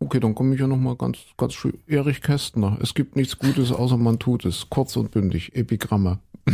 Okay, 0.00 0.20
dann 0.20 0.34
komme 0.34 0.54
ich 0.54 0.60
ja 0.60 0.66
noch 0.68 0.76
mal 0.76 0.94
ganz, 0.96 1.18
ganz 1.36 1.54
schön. 1.54 1.78
Erich 1.88 2.20
Kästner. 2.22 2.78
Es 2.80 2.94
gibt 2.94 3.16
nichts 3.16 3.38
Gutes, 3.38 3.72
außer 3.72 3.96
man 3.96 4.18
tut 4.20 4.44
es. 4.44 4.66
Kurz 4.70 4.94
und 4.96 5.10
bündig. 5.10 5.56
Epigramme. 5.56 6.18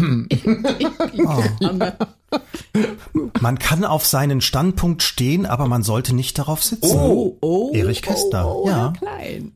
Man 3.41 3.59
kann 3.59 3.85
auf 3.85 4.07
seinen 4.07 4.41
Standpunkt 4.41 5.03
stehen, 5.03 5.47
aber 5.47 5.69
man 5.69 5.83
sollte 5.83 6.15
nicht 6.15 6.39
darauf 6.39 6.63
sitzen. 6.65 6.97
oh. 6.97 7.71
Erich 7.75 8.03
Kästner, 8.03 8.57
ja. 8.67 8.93
Klein. 8.99 9.53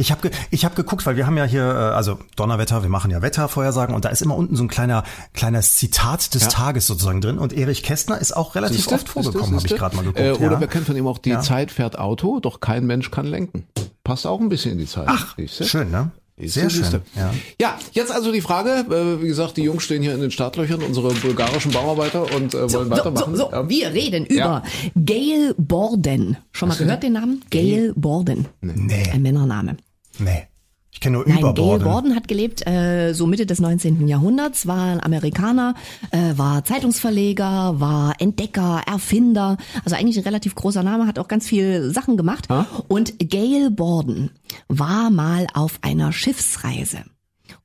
Ich 0.00 0.10
habe 0.10 0.22
ge 0.28 0.30
ich 0.50 0.64
hab 0.64 0.74
geguckt, 0.74 1.04
weil 1.04 1.16
wir 1.16 1.26
haben 1.26 1.36
ja 1.36 1.44
hier, 1.44 1.62
äh, 1.62 1.94
also 1.94 2.18
Donnerwetter, 2.36 2.82
wir 2.82 2.88
machen 2.88 3.10
ja 3.10 3.20
Wettervorhersagen 3.20 3.94
und 3.94 4.04
da 4.04 4.08
ist 4.08 4.22
immer 4.22 4.34
unten 4.36 4.56
so 4.56 4.64
ein 4.64 4.68
kleiner 4.68 5.04
kleines 5.34 5.74
Zitat 5.76 6.34
des 6.34 6.48
Tages 6.48 6.86
sozusagen 6.86 7.20
drin 7.20 7.38
und 7.38 7.52
Erich 7.52 7.82
Kästner 7.82 8.18
ist 8.18 8.34
auch 8.36 8.54
relativ 8.54 8.78
Siehste? 8.78 8.94
oft 8.94 9.08
vorgekommen, 9.08 9.58
Siehste? 9.60 9.74
habe 9.74 9.74
ich 9.74 9.78
gerade 9.78 9.96
mal 9.96 10.02
geguckt. 10.02 10.18
Äh, 10.20 10.44
oder 10.44 10.54
ja. 10.54 10.60
wir 10.60 10.66
kennen 10.68 10.86
von 10.86 10.96
ihm 10.96 11.06
auch 11.06 11.18
die 11.18 11.30
Ja. 11.30 11.40
Zeit 11.40 11.70
fährt 11.70 11.98
Auto, 11.98 12.40
doch 12.40 12.60
kein 12.60 12.86
Mensch 12.86 13.10
kann 13.10 13.26
lenken. 13.26 13.64
Passt 14.02 14.26
auch 14.26 14.40
ein 14.40 14.48
bisschen 14.48 14.72
in 14.72 14.78
die 14.78 14.86
Zeit. 14.86 15.06
Ach, 15.08 15.36
Schön, 15.46 15.90
ne? 15.90 16.10
Sehr 16.42 16.70
schön. 16.70 17.02
Ja. 17.16 17.30
Ja, 17.60 17.78
jetzt 17.92 18.10
also 18.10 18.32
die 18.32 18.40
Frage, 18.40 18.86
äh, 18.90 19.22
wie 19.22 19.28
gesagt, 19.28 19.56
die 19.58 19.62
Jungs 19.62 19.82
stehen 19.82 20.02
hier 20.02 20.14
in 20.14 20.20
den 20.22 20.30
Startlöchern, 20.30 20.82
unsere 20.82 21.12
bulgarischen 21.12 21.70
Bauarbeiter 21.72 22.34
und 22.34 22.54
äh, 22.54 22.72
wollen 22.72 22.88
weitermachen. 22.90 23.36
So, 23.36 23.44
so, 23.50 23.52
Ja. 23.52 23.68
wir 23.68 23.92
reden 23.92 24.24
über 24.24 24.62
Gail 24.96 25.54
Borden. 25.58 26.38
Schon 26.52 26.70
mal 26.70 26.76
gehört 26.78 27.02
den 27.02 27.12
Namen? 27.12 27.42
Gail 27.50 27.92
Borden. 27.94 28.46
Nee, 28.62 29.10
Ein 29.12 29.20
Männername. 29.22 29.76
Nee. 30.20 30.46
Ich 30.92 31.00
kenne 31.00 31.18
nur 31.18 31.24
Nein, 31.26 31.36
Gail 31.36 31.50
Überborden. 31.52 31.84
Borden 31.84 32.16
hat 32.16 32.26
gelebt 32.26 32.66
äh, 32.66 33.12
so 33.12 33.26
Mitte 33.26 33.46
des 33.46 33.60
19. 33.60 34.08
Jahrhunderts, 34.08 34.66
war 34.66 34.92
ein 34.92 35.02
Amerikaner, 35.02 35.74
äh, 36.10 36.36
war 36.36 36.64
Zeitungsverleger, 36.64 37.78
war 37.78 38.14
Entdecker, 38.18 38.82
Erfinder, 38.86 39.56
also 39.84 39.96
eigentlich 39.96 40.18
ein 40.18 40.24
relativ 40.24 40.54
großer 40.54 40.82
Name, 40.82 41.06
hat 41.06 41.18
auch 41.18 41.28
ganz 41.28 41.46
viel 41.46 41.90
Sachen 41.90 42.16
gemacht. 42.16 42.48
Und 42.88 43.18
Gail 43.18 43.70
Borden 43.70 44.32
war 44.68 45.10
mal 45.10 45.46
auf 45.54 45.78
einer 45.82 46.12
Schiffsreise. 46.12 47.04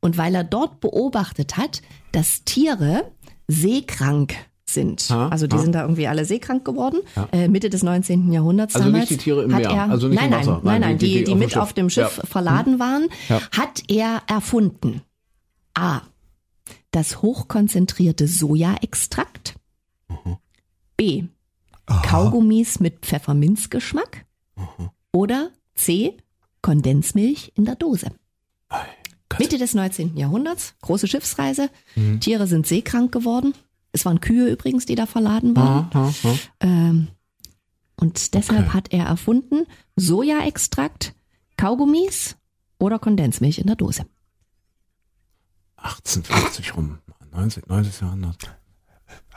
Und 0.01 0.17
weil 0.17 0.35
er 0.35 0.43
dort 0.43 0.79
beobachtet 0.79 1.57
hat, 1.57 1.81
dass 2.11 2.43
Tiere 2.43 3.11
seekrank 3.47 4.35
sind. 4.67 5.07
Ha, 5.09 5.29
also 5.29 5.47
die 5.47 5.55
ha. 5.55 5.61
sind 5.61 5.73
da 5.73 5.81
irgendwie 5.83 6.07
alle 6.07 6.25
seekrank 6.25 6.65
geworden, 6.65 6.99
äh, 7.31 7.47
Mitte 7.47 7.69
des 7.69 7.83
19. 7.83 8.31
Jahrhunderts 8.31 8.75
Also 8.75 8.87
damals. 8.87 9.09
nicht 9.09 9.21
die 9.21 9.23
Tiere 9.23 9.43
im 9.43 9.53
hat 9.53 9.61
Meer, 9.61 9.69
er, 9.71 9.89
also 9.89 10.07
nicht 10.07 10.19
nein, 10.19 10.31
im 10.31 10.39
Wasser. 10.39 10.61
Nein, 10.63 10.63
nein, 10.63 10.81
Nein, 10.81 10.97
die- 10.97 11.13
die, 11.19 11.23
die 11.25 11.31
auf 11.33 11.37
mit 11.39 11.57
auf 11.57 11.73
dem 11.73 11.89
Schiff 11.89 12.17
Ja. 12.17 12.23
Mhm. 12.23 12.27
verladen 12.27 12.79
waren, 12.79 13.07
Ja. 13.29 13.41
hat 13.51 13.83
er 13.87 14.21
erfunden. 14.27 15.01
A. 15.77 16.01
Das 16.91 17.21
hochkonzentrierte 17.21 18.27
Sojaextrakt. 18.27 19.55
Mhm. 20.07 20.37
B. 20.97 21.23
Kaugummis 22.03 22.79
mit 22.79 22.99
Pfefferminzgeschmack. 23.05 24.25
Mhm. 24.55 24.89
Oder 25.11 25.49
C. 25.75 26.17
Kondensmilch 26.61 27.51
in 27.55 27.65
der 27.65 27.75
Dose. 27.75 28.07
Mitte 29.37 29.57
des 29.57 29.73
19. 29.75 30.15
Jahrhunderts, 30.17 30.73
große 30.81 31.07
Schiffsreise. 31.07 31.69
Mhm. 31.95 32.19
Tiere 32.21 32.47
sind 32.47 32.65
seekrank 32.65 33.11
geworden. 33.11 33.53
Es 33.95 34.05
waren 34.05 34.19
Kühe 34.19 34.49
übrigens, 34.51 34.85
die 34.85 34.95
da 34.95 35.05
verladen 35.05 35.55
waren. 35.55 35.89
Ha, 35.93 35.93
ha, 35.93 36.13
ha. 36.23 36.35
Ähm, 36.59 37.07
und 37.95 38.33
deshalb 38.33 38.67
Okay. 38.67 38.73
hat 38.73 38.91
er 38.93 39.05
erfunden 39.05 39.65
Sojaextrakt, 39.95 41.13
Kaugummis 41.55 42.35
oder 42.77 42.99
Kondensmilch 42.99 43.57
in 43.57 43.67
der 43.67 43.77
Dose. 43.77 44.05
1850 45.77 46.75
rum, 46.75 46.97
19, 47.31 47.63
19. 47.67 48.05
Jahrhundert. 48.07 48.55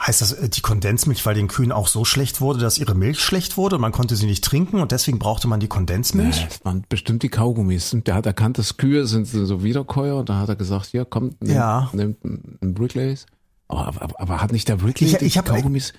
Heißt 0.01 0.23
das, 0.23 0.33
äh, 0.33 0.49
die 0.49 0.61
Kondensmilch, 0.61 1.25
weil 1.27 1.35
den 1.35 1.49
Kühen 1.49 1.73
auch 1.73 1.89
so 1.89 2.05
schlecht 2.05 2.41
wurde, 2.41 2.59
dass 2.59 2.79
ihre 2.79 2.95
Milch 2.95 3.21
schlecht 3.21 3.57
wurde 3.57 3.77
und 3.77 3.83
man 3.83 3.93
konnte 3.93 4.17
sie 4.17 4.27
nicht 4.27 4.43
trinken 4.45 4.81
und 4.81 4.93
deswegen 4.93 5.19
brauchte 5.19 5.47
man 5.47 5.61
die 5.61 5.69
Kondensmilch? 5.69 6.47
Das 6.49 6.65
waren 6.65 6.85
bestimmt 6.89 7.23
die 7.23 7.29
Kaugummis. 7.29 7.95
Der 8.07 8.15
hat 8.15 8.27
erkannt, 8.27 8.59
dass 8.59 8.77
Kühe 8.77 9.07
sind 9.07 9.27
so 9.27 9.63
Wiederkäuer 9.63 10.17
und 10.17 10.29
da 10.29 10.39
hat 10.39 10.49
er 10.49 10.57
gesagt, 10.57 10.87
hier, 10.87 11.05
kommt, 11.05 11.41
nehmt, 11.43 11.55
Ja. 11.55 11.91
nehmt 11.93 12.25
einen 12.25 12.77
Wrigley's. 12.79 13.27
Aber, 13.69 13.87
aber, 14.03 14.21
aber 14.21 14.41
hat 14.43 14.53
nicht 14.53 14.69
der 14.69 14.83
Wrigley 14.83 15.09
Ich- 15.11 15.19
die 15.19 15.25
ich 15.27 15.39
hab- 15.39 15.45
Kaugummis, 15.47 15.93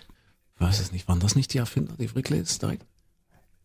ich 0.56 0.62
weiß 0.62 0.80
es 0.80 0.92
nicht, 0.92 1.08
waren 1.08 1.20
das 1.20 1.36
nicht 1.36 1.54
die 1.54 1.60
Erfinder, 1.60 1.94
die 2.00 2.14
Wrigley's 2.14 2.58
direkt? 2.60 2.86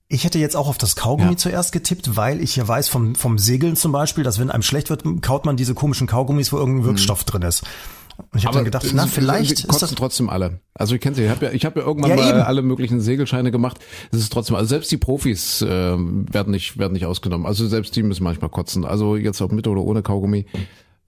Ich 0.09 0.25
hätte 0.25 0.39
jetzt 0.39 0.55
auch 0.55 0.69
auf 0.69 0.77
das 0.79 0.97
Kaugummi 0.97 1.31
Ja. 1.33 1.37
zuerst 1.37 1.73
getippt, 1.73 2.15
weil 2.17 2.41
ich 2.43 2.55
ja 2.57 2.69
weiß 2.69 2.89
vom, 2.89 3.15
vom 3.15 3.39
Segeln 3.39 3.75
zum 3.75 3.91
Beispiel, 3.91 4.23
dass 4.23 4.39
wenn 4.39 4.51
einem 4.51 4.63
schlecht 4.63 4.91
wird, 4.91 5.03
kaut 5.23 5.47
man 5.47 5.57
diese 5.57 5.73
komischen 5.75 6.07
Kaugummis, 6.07 6.53
wo 6.53 6.59
irgendein 6.59 6.85
Wirkstoff 6.85 7.25
drin 7.25 7.43
ist. 7.43 7.65
Und 8.31 8.39
ich 8.39 8.45
habe 8.47 8.55
dann 8.57 8.65
gedacht, 8.65 8.87
na, 8.93 9.07
vielleicht 9.09 9.51
ist 9.53 9.67
kotzen 9.67 9.89
das, 9.89 9.95
trotzdem 9.97 10.29
alle. 10.29 10.61
Also 10.75 10.95
ich 10.95 11.01
kenne 11.01 11.17
sie, 11.17 11.25
ich 11.25 11.31
habe 11.31 11.47
ja, 11.47 11.53
ich 11.53 11.65
hab 11.65 11.75
ja 11.77 11.83
irgendwann 11.83 12.11
Ja, 12.11 12.17
mal 12.17 12.29
eben. 12.29 12.41
alle 12.43 12.63
möglichen 12.63 13.01
Segelscheine 13.01 13.51
gemacht. 13.51 13.79
Es 14.13 14.19
ist 14.21 14.31
trotzdem, 14.33 14.55
also 14.55 14.69
selbst 14.69 14.93
die 14.93 14.99
Profis 14.99 15.63
äh, 15.63 15.67
werden 15.69 16.51
nicht 16.53 16.79
werden 16.79 16.93
nicht 16.93 17.07
ausgenommen. 17.07 17.45
Also 17.45 17.67
selbst 17.67 17.97
die 17.97 18.05
müssen 18.05 18.23
manchmal 18.23 18.51
kotzen. 18.51 18.85
Also 18.85 19.17
jetzt 19.17 19.41
ob 19.41 19.51
mit 19.51 19.67
oder 19.67 19.81
ohne 19.81 20.03
Kaugummi. 20.03 20.47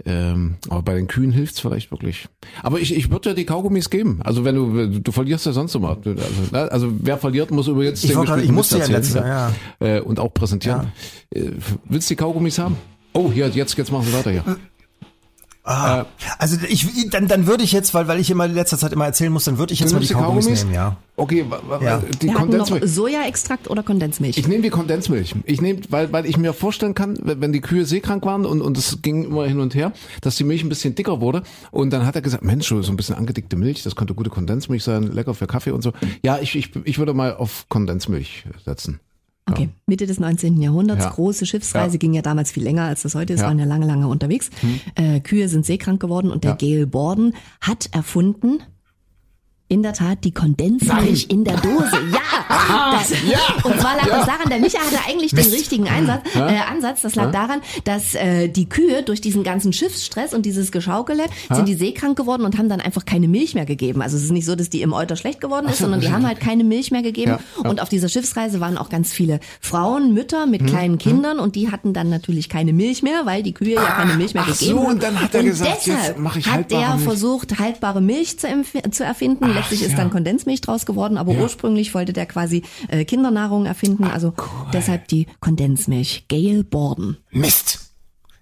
Ähm, 0.04 0.56
aber 0.68 0.82
bei 0.82 0.94
den 0.94 1.06
Kühen 1.08 1.32
hilft's 1.32 1.58
vielleicht 1.58 1.90
wirklich. 1.90 2.28
Aber 2.62 2.78
ich, 2.78 2.94
ich 2.94 3.10
würde 3.10 3.30
ja 3.30 3.34
die 3.34 3.46
Kaugummis 3.46 3.88
geben. 3.90 4.20
Also 4.22 4.44
wenn 4.44 4.54
du 4.54 5.00
du 5.00 5.12
verlierst 5.12 5.46
ja 5.46 5.52
sonst 5.52 5.74
immer. 5.74 5.96
Also, 5.96 6.10
ne? 6.52 6.70
also 6.70 6.92
wer 7.00 7.16
verliert, 7.18 7.50
muss 7.50 7.66
über 7.66 7.82
jetzt 7.82 8.04
Ich 8.04 8.10
den 8.10 8.22
gerade- 8.24 8.42
ich 8.42 8.52
musste 8.52 8.76
ja 8.76 8.82
erzählen, 8.82 8.96
letzte- 9.00 9.18
Äh, 9.80 10.00
und 10.00 10.20
auch 10.20 10.32
präsentieren. 10.34 10.88
Äh, 11.34 11.50
willst 11.86 12.10
du 12.10 12.12
die 12.14 12.16
Kaugummis 12.16 12.58
haben? 12.58 12.76
Oh, 13.14 13.32
hier, 13.32 13.48
jetzt, 13.48 13.76
jetzt 13.78 13.90
machen 13.90 14.06
sie 14.06 14.12
weiter 14.12 14.30
hier. 14.30 14.44
Ah, 15.66 16.06
also 16.38 16.56
ich, 16.68 17.10
dann, 17.10 17.28
dann 17.28 17.46
würde 17.46 17.64
ich 17.64 17.72
jetzt, 17.72 17.94
weil, 17.94 18.08
weil 18.08 18.20
ich 18.20 18.30
immer 18.30 18.46
in 18.46 18.54
letzter 18.54 18.78
Zeit 18.78 18.92
immer 18.92 19.06
erzählen 19.06 19.32
muss, 19.32 19.44
dann 19.44 19.58
würde 19.58 19.72
ich 19.72 19.80
jetzt 19.80 19.92
mal 19.92 20.00
die 20.00 20.06
nimmst 20.06 20.20
Kaugummis, 20.22 20.64
nehmen, 20.64 20.74
ja. 20.74 20.96
Okay, 21.16 21.46
Ja. 21.80 22.02
die 22.20 22.26
Wir 22.26 22.34
hatten 22.34 22.56
noch 22.56 22.68
Kondensmilch. 22.68 22.90
Sojaextrakt 22.92 23.70
oder 23.70 23.82
Kondensmilch. 23.82 24.36
Ich 24.36 24.48
nehme 24.48 24.62
die 24.62 24.70
Kondensmilch. 24.70 25.34
Ich 25.44 25.60
nehme, 25.62 25.80
weil, 25.88 26.12
weil 26.12 26.26
ich 26.26 26.36
mir 26.36 26.52
vorstellen 26.52 26.94
kann, 26.94 27.18
wenn 27.22 27.40
wenn 27.40 27.52
die 27.52 27.60
Kühe 27.60 27.86
seekrank 27.86 28.24
waren 28.26 28.44
und, 28.44 28.60
und 28.60 28.76
es 28.76 29.02
ging 29.02 29.24
immer 29.24 29.46
hin 29.46 29.60
und 29.60 29.74
her, 29.74 29.92
dass 30.20 30.36
die 30.36 30.44
Milch 30.44 30.62
ein 30.62 30.68
bisschen 30.68 30.94
dicker 30.94 31.20
wurde. 31.20 31.42
Und 31.70 31.90
dann 31.90 32.04
hat 32.04 32.16
er 32.16 32.22
gesagt, 32.22 32.44
Mensch, 32.44 32.68
so 32.68 32.76
ein 32.80 32.96
bisschen 32.96 33.14
angedickte 33.14 33.56
Milch, 33.56 33.82
das 33.82 33.96
könnte 33.96 34.14
gute 34.14 34.30
Kondensmilch 34.30 34.84
sein, 34.84 35.04
lecker 35.04 35.32
für 35.34 35.46
Kaffee 35.46 35.70
und 35.70 35.82
so. 35.82 35.92
Ja, 36.22 36.38
ich, 36.38 36.54
ich, 36.56 36.70
ich 36.84 36.98
würde 36.98 37.14
mal 37.14 37.34
auf 37.36 37.66
Kondensmilch 37.68 38.44
setzen. 38.64 39.00
Okay, 39.48 39.68
Mitte 39.86 40.06
des 40.06 40.18
19. 40.18 40.60
Jahrhunderts, 40.60 41.04
Ja. 41.04 41.10
große 41.10 41.46
Schiffsreise, 41.46 41.94
Ja. 41.94 41.98
ging 41.98 42.12
ja 42.14 42.22
damals 42.22 42.50
viel 42.50 42.64
länger 42.64 42.82
als 42.84 43.02
das 43.02 43.14
heute 43.14 43.32
ist, 43.32 43.40
Ja. 43.40 43.46
Hm. 43.46 43.50
waren 43.50 43.58
ja 43.60 43.64
lange, 43.64 43.86
lange 43.86 44.08
unterwegs. 44.08 44.50
Äh, 44.96 45.20
Kühe 45.20 45.48
sind 45.48 45.64
seekrank 45.64 46.00
geworden 46.00 46.30
und 46.30 46.42
der 46.44 46.52
Ja. 46.52 46.56
Gail 46.56 46.86
Borden 46.86 47.32
hat 47.60 47.88
erfunden, 47.92 48.58
in 49.68 49.82
der 49.82 49.92
Tat 49.92 50.22
die 50.24 50.32
Kondensmilch 50.32 51.26
in 51.28 51.44
der 51.44 51.56
Dose. 51.56 51.96
Ja! 52.12 52.20
Das, 52.92 53.10
Und 53.64 53.80
zwar 53.80 53.96
lag 53.96 54.06
das 54.06 54.26
daran, 54.26 54.48
der 54.48 54.58
Micha 54.58 54.78
hatte 54.78 54.98
eigentlich 55.08 55.32
den 55.32 55.50
richtigen 55.50 55.88
Einsatz, 55.88 56.22
äh, 56.34 56.40
Ansatz. 56.70 57.02
Das 57.02 57.14
lag 57.14 57.32
daran, 57.32 57.60
dass 57.84 58.14
äh, 58.14 58.48
die 58.48 58.68
Kühe 58.68 59.02
durch 59.02 59.20
diesen 59.20 59.42
ganzen 59.42 59.72
Schiffsstress 59.72 60.32
und 60.34 60.46
dieses 60.46 60.70
Geschaukele 60.72 61.24
sind 61.50 61.66
die 61.68 61.74
seekrank 61.74 62.16
geworden 62.16 62.44
und 62.44 62.58
haben 62.58 62.68
dann 62.68 62.80
einfach 62.80 63.04
keine 63.04 63.28
Milch 63.28 63.54
mehr 63.54 63.66
gegeben. 63.66 64.02
Also 64.02 64.16
es 64.16 64.24
ist 64.24 64.30
nicht 64.30 64.46
so, 64.46 64.54
dass 64.54 64.70
die 64.70 64.82
im 64.82 64.92
Euter 64.92 65.16
schlecht 65.16 65.40
geworden 65.40 65.66
ist, 65.68 65.78
sondern 65.78 66.00
die 66.00 66.12
haben 66.12 66.26
halt 66.26 66.40
keine 66.40 66.64
Milch 66.64 66.90
mehr 66.90 67.02
gegeben. 67.02 67.32
Ja, 67.32 67.40
ja. 67.62 67.68
Und 67.70 67.80
auf 67.80 67.88
dieser 67.88 68.08
Schiffsreise 68.08 68.60
waren 68.60 68.78
auch 68.78 68.88
ganz 68.88 69.12
viele 69.12 69.40
Frauen, 69.60 70.14
Mütter 70.14 70.46
mit 70.46 70.66
kleinen 70.66 70.98
Kindern 70.98 71.38
und 71.40 71.56
die 71.56 71.70
hatten 71.70 71.92
dann 71.92 72.08
natürlich 72.08 72.48
keine 72.48 72.72
Milch 72.72 73.02
mehr, 73.02 73.22
weil 73.26 73.42
die 73.42 73.52
Kühe 73.52 73.74
ja 73.74 73.82
keine 73.84 74.14
Milch 74.14 74.34
mehr 74.34 74.44
ach 74.46 74.54
so, 74.54 74.66
gegeben 74.66 74.80
haben. 74.80 74.92
und 74.94 75.02
dann 75.02 75.20
hat 75.20 75.34
er 75.34 75.42
gesagt, 75.42 75.80
deshalb 75.86 76.06
jetzt 76.06 76.18
mach 76.18 76.36
ich 76.36 76.46
hat 76.46 76.54
haltbare 76.54 76.82
der 76.82 76.94
Milch. 76.94 77.04
versucht, 77.04 77.58
haltbare 77.58 78.00
Milch 78.00 78.38
zu, 78.38 78.46
zu 78.90 79.04
erfinden. 79.04 79.55
Letztlich 79.56 79.82
ist 79.82 79.92
ja. 79.92 79.96
dann 79.98 80.10
Kondensmilch 80.10 80.60
draus 80.60 80.86
geworden, 80.86 81.16
aber 81.18 81.32
Ja. 81.32 81.40
ursprünglich 81.40 81.94
wollte 81.94 82.12
der 82.12 82.26
quasi 82.26 82.62
äh, 82.88 83.04
Kindernahrung 83.04 83.66
erfinden. 83.66 84.04
Also 84.04 84.32
deshalb 84.72 85.08
die 85.08 85.26
Kondensmilch. 85.40 86.26
Gail 86.28 86.64
Borden. 86.64 87.18
Mist. 87.30 87.80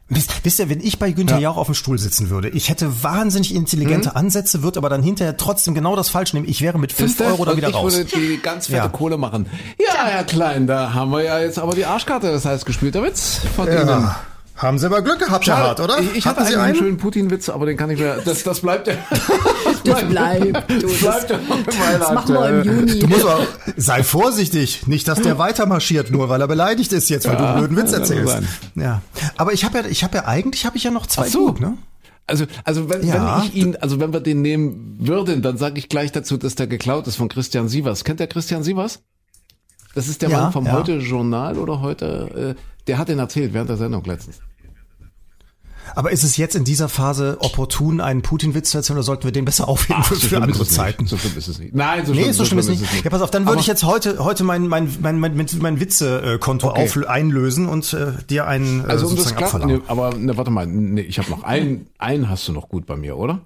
Mist. 0.08 0.32
Wisst 0.44 0.58
ihr, 0.58 0.68
wenn 0.68 0.80
ich 0.80 0.98
bei 0.98 1.12
Günther 1.12 1.38
Jauch 1.38 1.56
auf 1.56 1.66
dem 1.66 1.74
Stuhl 1.74 1.98
sitzen 1.98 2.28
würde, 2.28 2.50
ich 2.50 2.68
hätte 2.68 3.02
wahnsinnig 3.02 3.54
intelligente 3.54 4.10
Hm? 4.10 4.16
Ansätze, 4.18 4.62
würde 4.62 4.78
aber 4.78 4.90
dann 4.90 5.02
hinterher 5.02 5.38
trotzdem 5.38 5.74
genau 5.74 5.96
das 5.96 6.10
falsch 6.10 6.34
nehmen. 6.34 6.46
Ich 6.46 6.60
wäre 6.60 6.78
mit 6.78 6.92
fünf 6.92 7.18
Wisst? 7.18 7.22
Euro 7.22 7.46
da 7.46 7.56
wieder 7.56 7.70
ich 7.70 7.74
raus. 7.74 7.96
würde 7.96 8.10
die 8.14 8.38
ganz 8.42 8.66
fette 8.66 8.78
Ja. 8.78 8.88
Kohle 8.88 9.16
machen. 9.16 9.46
Ja, 9.78 10.04
Herr 10.04 10.24
Klein, 10.24 10.66
da 10.66 10.92
haben 10.92 11.10
wir 11.10 11.22
ja 11.22 11.40
jetzt 11.40 11.58
aber 11.58 11.74
die 11.74 11.86
Arschkarte, 11.86 12.30
das 12.30 12.44
heißt 12.44 12.66
gespielter 12.66 13.02
Witz 13.02 13.40
von 13.56 13.66
Ihnen. 13.66 14.10
Haben 14.56 14.78
Sie 14.78 14.86
aber 14.86 15.00
Glück 15.02 15.18
gehabt, 15.18 15.46
Herr 15.48 15.56
Hart, 15.56 15.80
oder? 15.80 15.98
Ich, 15.98 16.14
ich 16.18 16.26
hatte 16.26 16.42
einen, 16.42 16.56
einen? 16.58 16.76
schönen 16.76 16.96
Putin-Witz, 16.98 17.48
aber 17.48 17.66
den 17.66 17.76
kann 17.76 17.90
ich 17.90 17.98
mir. 17.98 18.20
Das, 18.24 18.44
das 18.44 18.60
bleibt 18.60 18.86
ja. 18.86 18.94
Das 19.92 20.04
bleibt. 20.08 20.70
Du, 20.70 20.86
Das 20.88 21.26
bleibt 21.26 21.30
ja 21.30 21.98
das 21.98 22.12
machen 22.12 22.34
wir 22.34 22.48
im 22.48 22.64
Juni. 22.64 22.98
Du 22.98 23.06
musst 23.06 23.24
aber, 23.26 23.46
sei 23.76 24.02
vorsichtig, 24.02 24.86
nicht, 24.86 25.06
dass 25.08 25.20
der 25.22 25.38
weitermarschiert, 25.38 26.10
nur 26.10 26.28
weil 26.28 26.40
er 26.40 26.48
beleidigt 26.48 26.92
ist 26.92 27.08
jetzt, 27.10 27.26
weil 27.28 27.36
du 27.36 27.46
einen 27.46 27.58
blöden 27.58 27.76
Witz 27.76 27.92
erzählst. 27.92 28.32
sein. 28.32 28.48
Ja, 28.74 29.02
aber 29.36 29.52
ich 29.52 29.64
habe 29.64 29.78
ja, 29.78 29.84
ich 29.86 30.02
habe 30.04 30.16
ja 30.16 30.24
eigentlich 30.26 30.64
habe 30.66 30.76
ich 30.76 30.84
ja 30.84 30.90
noch 30.90 31.06
zwei 31.06 31.22
Ach 31.26 31.26
so. 31.28 31.46
gut, 31.46 31.60
ne? 31.60 31.76
Also, 32.26 32.46
also 32.64 32.88
wenn, 32.88 33.06
Ja. 33.06 33.38
wenn 33.42 33.46
ich 33.48 33.54
ihn, 33.54 33.76
also 33.76 34.00
wenn 34.00 34.12
wir 34.14 34.20
den 34.20 34.40
nehmen 34.40 34.96
würden, 34.98 35.42
dann 35.42 35.58
sage 35.58 35.78
ich 35.78 35.90
gleich 35.90 36.10
dazu, 36.10 36.38
dass 36.38 36.54
der 36.54 36.66
geklaut 36.66 37.06
ist 37.06 37.16
von 37.16 37.28
Christian 37.28 37.68
Sievers. 37.68 38.02
Kennt 38.04 38.18
der 38.20 38.28
Christian 38.28 38.62
Sievers? 38.62 39.00
Das 39.94 40.08
ist 40.08 40.22
der 40.22 40.30
Ja, 40.30 40.40
Mann 40.42 40.52
vom 40.52 40.64
ja. 40.66 40.72
Heute 40.72 40.92
Journal 40.96 41.58
oder 41.58 41.80
heute. 41.82 42.56
Äh, 42.56 42.60
der 42.86 42.96
hat 42.98 43.08
den 43.08 43.18
erzählt 43.18 43.52
während 43.52 43.68
der 43.68 43.76
Sendung 43.76 44.02
letztens. 44.04 44.38
Aber 45.94 46.10
ist 46.10 46.24
es 46.24 46.36
jetzt 46.36 46.54
in 46.54 46.64
dieser 46.64 46.88
Phase 46.88 47.36
opportun, 47.40 48.00
einen 48.00 48.22
Putin-Witz 48.22 48.70
zu 48.70 48.78
erzählen, 48.78 48.98
oder 48.98 49.04
sollten 49.04 49.24
wir 49.24 49.32
den 49.32 49.44
besser 49.44 49.68
aufheben 49.68 50.02
für, 50.02 50.14
so 50.14 50.20
für 50.20 50.26
schlimm 50.28 50.42
andere 50.42 50.62
es 50.62 50.70
Zeiten? 50.70 51.06
So 51.06 51.16
schlimm 51.16 51.32
ist 51.36 51.48
es 51.48 51.58
nicht. 51.58 51.74
Nein, 51.74 52.06
so 52.06 52.12
Nee, 52.12 52.22
schlimm, 52.22 52.32
so 52.34 52.44
schlimm 52.44 52.58
ist 52.60 52.68
nicht. 52.68 53.04
Ja, 53.04 53.10
pass 53.10 53.22
auf, 53.22 53.30
dann 53.30 53.46
würde 53.46 53.60
ich 53.60 53.66
jetzt 53.66 53.84
heute, 53.84 54.24
heute 54.24 54.44
mein, 54.44 54.66
mein, 54.66 54.96
mein, 55.00 55.18
mein, 55.18 55.46
mein, 55.58 55.80
Witze-Konto 55.80 56.68
Okay. 56.70 57.06
einlösen 57.06 57.68
und 57.68 57.92
äh, 57.92 58.12
dir 58.28 58.46
einen 58.46 58.84
äh, 58.84 58.88
Also 58.88 59.06
um 59.06 59.16
das 59.16 59.34
klar, 59.34 59.64
nee, 59.66 59.80
aber 59.86 60.14
ne, 60.14 60.36
warte 60.36 60.50
mal, 60.50 60.66
nee, 60.66 61.02
ich 61.02 61.18
habe 61.18 61.30
noch 61.30 61.44
einen, 61.44 61.86
einen 61.98 62.28
hast 62.28 62.48
du 62.48 62.52
noch 62.52 62.68
gut 62.68 62.86
bei 62.86 62.96
mir, 62.96 63.16
oder? 63.16 63.40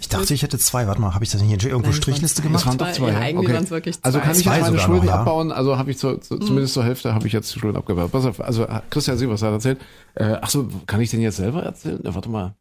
Ich 0.00 0.08
dachte, 0.08 0.34
ich 0.34 0.42
hätte 0.42 0.58
zwei. 0.58 0.86
Warte 0.86 1.00
mal, 1.00 1.14
habe 1.14 1.24
ich 1.24 1.30
das 1.30 1.40
nicht 1.40 1.60
hier 1.62 1.70
irgendwo 1.70 1.92
Strichliste 1.92 2.42
Das 2.42 2.46
gemacht? 2.46 2.66
waren 2.66 2.78
doch 2.78 2.92
zwei. 2.92 3.12
Ja, 3.12 3.18
eigentlich 3.18 3.48
okay. 3.56 3.70
wirklich 3.70 3.96
Also 4.02 4.18
zwei. 4.18 4.24
kann 4.24 4.36
ich 4.36 4.42
Zwei 4.44 4.56
jetzt 4.56 4.62
meine 4.66 4.78
Schulden 4.78 5.06
noch, 5.06 5.12
ja. 5.14 5.20
abbauen? 5.20 5.52
Also 5.52 5.78
habe 5.78 5.90
ich 5.90 5.98
so, 5.98 6.18
so, 6.20 6.36
zumindest 6.38 6.74
zur 6.74 6.84
Hälfte 6.84 7.14
habe 7.14 7.26
ich 7.26 7.32
jetzt 7.32 7.54
die 7.54 7.60
Schulden 7.60 7.76
abgebaut. 7.76 8.10
Pass 8.10 8.24
auf, 8.24 8.40
also 8.40 8.66
Christian 8.90 9.16
Sievers 9.18 9.42
hat 9.42 9.52
erzählt. 9.52 9.78
Äh, 10.14 10.36
ach 10.40 10.50
so, 10.50 10.68
kann 10.86 11.00
ich 11.00 11.10
den 11.10 11.20
jetzt 11.20 11.36
selber 11.36 11.62
erzählen? 11.62 12.00
Ja, 12.02 12.14
warte 12.14 12.28
mal. 12.28 12.54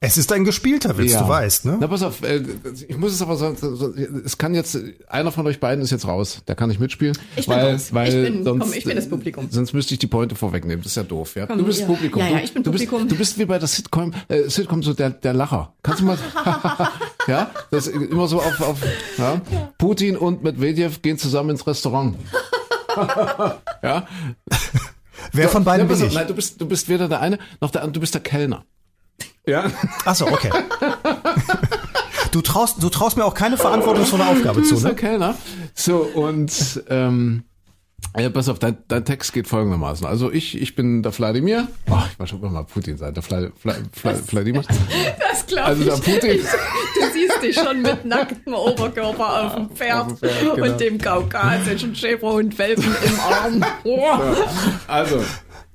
Es 0.00 0.16
ist 0.16 0.30
ein 0.32 0.44
gespielter 0.44 0.96
Witz, 0.96 1.12
Ja. 1.14 1.22
du 1.22 1.28
weißt, 1.28 1.64
ne? 1.64 1.76
Na 1.80 1.88
pass 1.88 2.04
auf, 2.04 2.22
äh, 2.22 2.40
ich 2.86 2.96
muss 2.96 3.12
es 3.12 3.20
aber 3.20 3.36
sagen, 3.36 3.56
so- 3.60 3.74
so- 3.74 3.92
es 4.24 4.38
kann 4.38 4.54
jetzt, 4.54 4.78
einer 5.08 5.32
von 5.32 5.44
euch 5.48 5.58
beiden 5.58 5.82
ist 5.82 5.90
jetzt 5.90 6.06
raus, 6.06 6.40
der 6.46 6.54
kann 6.54 6.68
nicht 6.68 6.78
mitspielen. 6.80 7.18
Ich 7.34 7.46
bin 7.46 7.56
weil, 7.56 7.72
raus. 7.72 7.88
weil 7.92 8.08
Ich 8.08 8.32
bin- 8.32 8.44
sonst, 8.44 8.60
komm, 8.62 8.72
ich 8.74 8.84
bin 8.84 8.94
das 8.94 9.08
Publikum. 9.08 9.48
Sonst 9.50 9.72
müsste 9.72 9.94
ich 9.94 9.98
die 9.98 10.06
Pointe 10.06 10.36
vorwegnehmen, 10.36 10.82
das 10.84 10.92
ist 10.92 10.96
ja 10.96 11.02
doof. 11.02 11.34
Ja? 11.34 11.46
Komm, 11.48 11.58
du 11.58 11.64
bist 11.64 11.80
ja. 11.80 11.86
Publikum. 11.86 12.22
Ja, 12.22 12.28
ja, 12.28 12.38
Du- 12.38 12.44
ich 12.44 12.54
bin 12.54 12.62
du 12.62 12.70
Publikum. 12.70 12.98
Bist, 13.00 13.10
du 13.12 13.16
bist 13.16 13.38
wie 13.40 13.44
bei 13.44 13.58
der 13.58 13.66
Sitcom, 13.66 14.14
äh, 14.28 14.48
Sitcom 14.48 14.84
so 14.84 14.94
der, 14.94 15.10
der 15.10 15.34
Lacher. 15.34 15.74
Kannst 15.82 16.00
du 16.00 16.04
mal, 16.04 16.16
ja, 17.26 17.50
das 17.72 17.88
ist 17.88 17.96
immer 17.96 18.28
so 18.28 18.38
auf, 18.40 18.60
auf 18.60 18.78
ja? 19.16 19.40
Putin 19.78 20.16
und 20.16 20.44
Medvedev 20.44 21.02
gehen 21.02 21.18
zusammen 21.18 21.50
ins 21.50 21.66
Restaurant. 21.66 22.16
ja, 23.82 24.06
Wer 25.32 25.48
von 25.48 25.64
beiden 25.64 25.88
ja, 25.88 25.94
bin 25.94 26.06
ich? 26.06 26.14
Nein, 26.14 26.26
du 26.28 26.34
bist, 26.34 26.60
du 26.60 26.66
bist 26.66 26.88
weder 26.88 27.08
der 27.08 27.20
eine 27.20 27.38
noch 27.60 27.70
der 27.70 27.82
andere, 27.82 27.94
du 27.94 28.00
bist 28.00 28.14
der 28.14 28.20
Kellner. 28.22 28.64
Ja. 29.48 29.64
Ach 30.04 30.14
so, 30.14 30.26
okay. 30.26 30.50
Du 32.30 32.42
traust, 32.42 32.82
du 32.82 32.90
traust 32.90 33.16
mir 33.16 33.24
auch 33.24 33.32
keine 33.32 33.56
verantwortungsvolle 33.56 34.26
Aufgabe 34.26 34.60
Du 34.60 34.66
zu, 34.66 34.86
ne? 34.86 34.94
Kellner. 34.94 35.34
So, 35.74 36.00
und 36.00 36.84
ähm, 36.90 37.44
ja, 38.16 38.28
pass 38.28 38.48
auf, 38.48 38.58
dein, 38.58 38.76
dein 38.88 39.04
Text 39.04 39.32
geht 39.32 39.48
folgendermaßen. 39.48 40.06
Also 40.06 40.30
ich, 40.30 40.60
ich 40.60 40.74
bin 40.74 41.02
der 41.02 41.16
Wladimir. 41.16 41.68
Oh, 41.90 41.96
ich 42.10 42.18
war 42.18 42.26
schon 42.26 42.40
immer 42.40 42.50
mal 42.50 42.64
Putin 42.64 42.96
sein, 42.96 43.14
der 43.14 43.22
Vla, 43.22 43.48
Vla, 43.62 43.76
Vla, 43.92 44.14
Wladimir. 44.30 44.62
Das 45.18 45.46
glaube 45.46 45.64
Also 45.64 45.84
der 45.84 45.92
Putin. 45.92 46.40
Du 46.94 47.12
siehst 47.12 47.42
dich 47.42 47.54
schon 47.56 47.82
mit 47.82 48.04
nacktem 48.04 48.54
Oberkörper 48.54 49.44
auf 49.44 49.54
dem 49.54 49.70
Pferd, 49.70 50.00
auf 50.00 50.08
dem 50.08 50.16
Pferd, 50.16 50.54
genau. 50.54 50.66
und 50.66 50.80
dem 50.80 50.98
kaukasischen 50.98 51.94
Schäferhund-Welpen 51.94 52.84
im 52.84 53.20
Arm. 53.20 53.64
Also, 54.86 55.22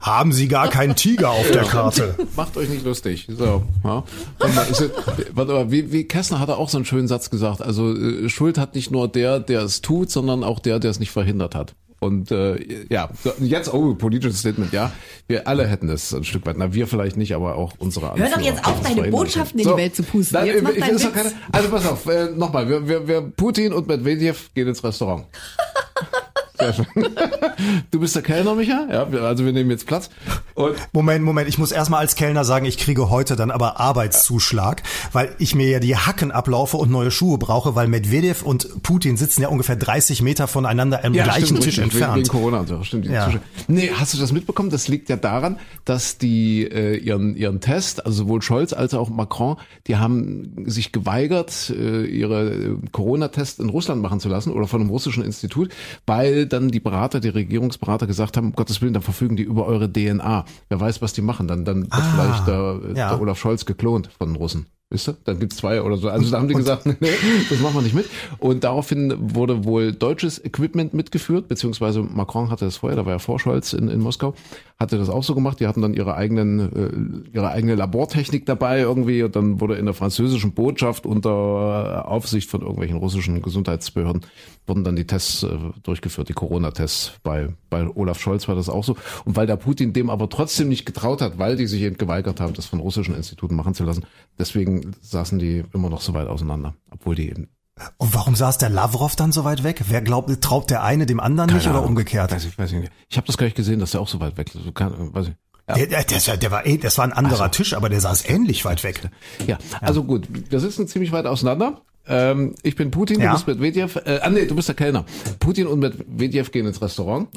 Haben 0.03 0.33
Sie 0.33 0.49
gar 0.49 0.69
keinen 0.69 0.95
Tiger 0.97 1.29
auf 1.31 1.49
der 1.49 1.63
Karte? 1.63 2.15
macht 2.35 2.57
euch 2.57 2.67
nicht 2.67 2.83
lustig. 2.83 3.25
So, 3.29 3.63
ja. 3.85 4.03
Warte 4.37 4.53
mal, 4.55 4.63
ist 4.69 4.81
es- 4.81 4.91
warte 5.33 5.53
mal, 5.53 5.71
wie, 5.71 5.93
wie 5.93 6.03
Kästner 6.03 6.39
hat 6.39 6.49
er 6.49 6.57
auch 6.57 6.67
so 6.67 6.77
einen 6.77 6.83
schönen 6.85 7.07
Satz 7.07 7.29
gesagt. 7.29 7.61
Also 7.61 7.95
äh, 7.95 8.27
Schuld 8.27 8.57
hat 8.57 8.75
nicht 8.75 8.91
nur 8.91 9.07
der, 9.07 9.39
der 9.39 9.61
es 9.61 9.79
tut, 9.81 10.11
sondern 10.11 10.43
auch 10.43 10.59
der, 10.59 10.79
der 10.79 10.91
es 10.91 10.99
nicht 10.99 11.11
verhindert 11.11 11.55
hat. 11.55 11.73
Und 12.01 12.31
äh, 12.31 12.83
ja, 12.89 13.11
so, 13.23 13.31
jetzt, 13.39 13.73
oh, 13.73 13.95
politisches 13.95 14.39
Statement, 14.41 14.73
ja. 14.73 14.91
Wir 15.27 15.47
alle 15.47 15.65
hätten 15.67 15.87
es 15.87 16.13
ein 16.13 16.25
Stück 16.25 16.45
weit. 16.45 16.57
Na, 16.57 16.73
wir 16.73 16.85
vielleicht 16.85 17.15
nicht, 17.15 17.33
aber 17.33 17.55
auch 17.55 17.75
unsere 17.77 18.07
Hör 18.07 18.15
doch 18.17 18.23
Anführer 18.35 18.41
jetzt 18.41 18.65
auf, 18.65 18.81
deine. 18.81 19.09
Botschaften 19.09 19.61
in 19.61 19.67
die 19.69 19.77
Welt 19.77 19.95
zu 19.95 20.03
pusten. 20.03 20.37
Nein, 20.37 20.47
Jetzt 20.47 20.63
mach 20.63 20.71
ich, 20.71 20.85
ist 20.85 21.13
keine, 21.13 21.31
also 21.53 21.69
pass 21.69 21.87
auf, 21.87 22.05
äh, 22.07 22.25
nochmal, 22.35 22.67
wir, 22.67 22.85
wir, 22.89 23.07
wir 23.07 23.21
Putin 23.21 23.71
und 23.71 23.87
Medvedev 23.87 24.49
gehen 24.53 24.67
ins 24.67 24.83
Restaurant. 24.83 25.23
Schön. 26.71 26.85
Du 27.91 27.99
bist 27.99 28.15
der 28.15 28.21
Kellner, 28.23 28.55
Micha? 28.55 28.87
Ja, 28.91 29.11
wir- 29.11 29.21
also 29.21 29.45
wir 29.45 29.53
nehmen 29.53 29.69
jetzt 29.69 29.85
Platz. 29.85 30.09
Und 30.55 30.75
Moment, 30.91 31.23
Moment, 31.23 31.47
ich 31.47 31.57
muss 31.57 31.71
erstmal 31.71 31.99
als 32.01 32.15
Kellner 32.15 32.43
sagen, 32.45 32.65
ich 32.65 32.77
kriege 32.77 33.09
heute 33.09 33.35
dann 33.35 33.51
aber 33.51 33.79
Arbeitszuschlag, 33.79 34.83
weil 35.11 35.35
ich 35.39 35.55
mir 35.55 35.67
ja 35.69 35.79
die 35.79 35.95
Hacken 35.95 36.31
ablaufe 36.31 36.77
und 36.77 36.91
neue 36.91 37.11
Schuhe 37.11 37.37
brauche, 37.37 37.75
weil 37.75 37.87
Medvedev 37.87 38.43
und 38.43 38.83
Putin 38.83 39.17
sitzen 39.17 39.41
ja 39.41 39.47
ungefähr 39.49 39.75
30 39.75 40.21
Meter 40.21 40.47
voneinander 40.47 41.03
am 41.03 41.13
gleichen 41.13 41.45
stimmt, 41.45 41.59
Tisch 41.61 41.77
richtig, 41.79 41.83
entfernt. 41.83 42.15
Wegen 42.17 42.27
Corona 42.27 42.59
und 42.59 42.67
so, 42.67 42.83
stimmt. 42.83 43.05
Ja. 43.05 43.31
Nee, 43.67 43.91
hast 43.93 44.13
du 44.13 44.17
das 44.17 44.31
mitbekommen? 44.31 44.69
Das 44.69 44.87
liegt 44.87 45.09
ja 45.09 45.15
daran, 45.15 45.57
dass 45.85 46.17
die 46.17 46.63
äh, 46.63 46.97
ihren 46.97 47.35
ihren 47.35 47.59
Test, 47.61 48.05
also 48.05 48.23
sowohl 48.23 48.41
Scholz 48.41 48.73
als 48.73 48.93
auch 48.93 49.09
Macron, 49.09 49.57
die 49.87 49.97
haben 49.97 50.63
sich 50.65 50.91
geweigert, 50.91 51.71
äh, 51.75 52.05
ihre 52.05 52.51
äh, 52.53 52.75
Corona-Test 52.91 53.59
in 53.59 53.69
Russland 53.69 54.01
machen 54.01 54.19
zu 54.19 54.29
lassen 54.29 54.51
oder 54.51 54.67
von 54.67 54.81
einem 54.81 54.89
russischen 54.89 55.23
Institut, 55.23 55.69
weil 56.05 56.45
dann 56.53 56.69
die 56.69 56.79
Berater, 56.79 57.19
die 57.19 57.29
Regierungsberater 57.29 58.07
gesagt 58.07 58.37
haben, 58.37 58.47
um 58.47 58.53
Gottes 58.53 58.81
Willen, 58.81 58.93
dann 58.93 59.03
verfügen 59.03 59.35
die 59.35 59.43
über 59.43 59.65
eure 59.65 59.91
DNA. 59.91 60.45
Wer 60.69 60.79
weiß, 60.79 61.01
was 61.01 61.13
die 61.13 61.21
machen. 61.21 61.47
Dann, 61.47 61.65
dann 61.65 61.83
wird 61.83 62.05
vielleicht 62.13 62.47
der, 62.47 62.79
ja. 62.95 63.09
der 63.09 63.21
Olaf 63.21 63.39
Scholz 63.39 63.65
geklont 63.65 64.09
von 64.17 64.29
den 64.29 64.35
Russen. 64.35 64.67
Wisst 64.93 65.09
ihr? 65.09 65.17
Dann 65.23 65.39
gibt's 65.39 65.55
zwei 65.55 65.81
oder 65.81 65.97
so. 65.97 66.07
Also 66.07 66.29
da 66.29 66.37
haben 66.37 66.47
die 66.47 66.53
gesagt, 66.53 66.85
nee, 66.99 67.09
das 67.49 67.59
machen 67.61 67.73
wir 67.73 67.81
nicht 67.81 67.95
mit. 67.95 68.05
Und 68.37 68.63
daraufhin 68.63 69.11
wurde 69.35 69.65
wohl 69.65 69.91
deutsches 69.91 70.37
Equipment 70.45 70.93
mitgeführt, 70.93 71.47
beziehungsweise 71.47 72.03
Macron 72.03 72.51
hatte 72.51 72.65
das 72.65 72.77
vorher, 72.77 72.95
da 72.95 73.03
war 73.07 73.13
ja 73.13 73.19
vor 73.19 73.39
Scholz 73.39 73.73
in, 73.73 73.87
in 73.87 74.01
Moskau, 74.01 74.35
hatte 74.79 74.99
das 74.99 75.09
auch 75.09 75.23
so 75.23 75.33
gemacht. 75.33 75.59
Die 75.59 75.65
hatten 75.65 75.81
dann 75.81 75.95
ihre 75.95 76.13
eigenen, 76.13 77.25
äh, 77.31 77.35
ihre 77.35 77.49
eigene 77.49 77.73
Labortechnik 77.73 78.45
dabei 78.45 78.81
irgendwie 78.81 79.23
und 79.23 79.35
dann 79.35 79.59
wurde 79.59 79.77
in 79.77 79.85
der 79.85 79.95
französischen 79.95 80.53
Botschaft 80.53 81.07
unter 81.07 82.07
Aufsicht 82.07 82.51
von 82.51 82.61
irgendwelchen 82.61 82.97
russischen 82.97 83.41
Gesundheitsbehörden 83.41 84.21
wurden 84.65 84.83
dann 84.83 84.95
die 84.95 85.05
Tests 85.05 85.43
äh, 85.43 85.57
durchgeführt, 85.83 86.29
die 86.29 86.33
Corona-Tests. 86.33 87.13
Bei, 87.23 87.49
bei 87.69 87.87
Olaf 87.95 88.19
Scholz 88.19 88.47
war 88.47 88.55
das 88.55 88.69
auch 88.69 88.83
so. 88.83 88.95
Und 89.25 89.35
weil 89.35 89.47
der 89.47 89.57
Putin 89.57 89.93
dem 89.93 90.09
aber 90.09 90.29
trotzdem 90.29 90.69
nicht 90.69 90.85
getraut 90.85 91.21
hat, 91.21 91.37
weil 91.37 91.55
die 91.55 91.67
sich 91.67 91.81
eben 91.81 91.97
geweigert 91.97 92.39
haben, 92.39 92.53
das 92.53 92.65
von 92.65 92.79
russischen 92.79 93.15
Instituten 93.15 93.55
machen 93.55 93.73
zu 93.73 93.83
lassen, 93.83 94.05
deswegen 94.39 94.82
saßen 95.01 95.39
die 95.39 95.63
immer 95.73 95.89
noch 95.89 96.01
so 96.01 96.13
weit 96.13 96.27
auseinander, 96.27 96.73
obwohl 96.91 97.15
die 97.15 97.29
eben 97.29 97.49
Und 97.97 98.13
warum 98.13 98.35
saß 98.35 98.57
der 98.57 98.69
Lavrov 98.69 99.15
dann 99.15 99.31
so 99.31 99.43
weit 99.43 99.63
weg? 99.63 99.81
Wer 99.87 100.01
glaubt, 100.01 100.29
traut 100.41 100.69
der 100.69 100.83
eine 100.83 101.05
dem 101.05 101.19
anderen 101.19 101.49
nicht 101.51 101.63
Keine 101.63 101.71
oder 101.71 101.79
Ahnung. 101.79 101.89
umgekehrt? 101.91 102.31
Weiß 102.31 102.45
ich, 102.45 102.57
weiß 102.57 102.71
ich 102.71 102.79
nicht. 102.79 102.91
Ich 103.09 103.17
habe 103.17 103.27
das 103.27 103.37
gar 103.37 103.45
nicht 103.45 103.55
gesehen, 103.55 103.79
dass 103.79 103.91
der 103.91 104.01
auch 104.01 104.07
so 104.07 104.19
weit 104.19 104.37
weg 104.37 104.53
ist. 104.53 104.61
Weiß 104.65 105.27
ich. 105.27 105.33
Ja. 105.69 105.75
Der, 105.75 106.03
der, 106.03 106.03
der, 106.19 106.37
der 106.37 106.51
war 106.51 106.65
eh, 106.65 106.77
das 106.77 106.97
war 106.97 107.05
ein 107.05 107.13
anderer 107.13 107.49
Tisch, 107.49 107.73
aber 107.73 107.87
der 107.87 108.01
saß 108.01 108.27
ähnlich 108.27 108.65
weit 108.65 108.83
weg. 108.83 109.09
Ja, 109.47 109.57
also 109.79 110.03
gut, 110.03 110.27
wir 110.51 110.59
sitzen 110.59 110.87
ziemlich 110.89 111.13
weit 111.13 111.25
auseinander. 111.25 111.81
Ähm, 112.05 112.53
ich 112.63 112.75
bin 112.75 112.91
Putin, 112.91 113.21
Ja. 113.21 113.27
du 113.29 113.35
bist 113.35 113.47
Medvedev. 113.47 113.95
Äh, 114.05 114.19
ah 114.21 114.29
nee, 114.29 114.45
du 114.45 114.55
bist 114.55 114.67
der 114.67 114.75
Kellner. 114.75 115.05
Putin 115.39 115.67
und 115.67 115.79
Medvedev 115.79 116.51
gehen 116.51 116.65
ins 116.67 116.81
Restaurant. 116.81 117.29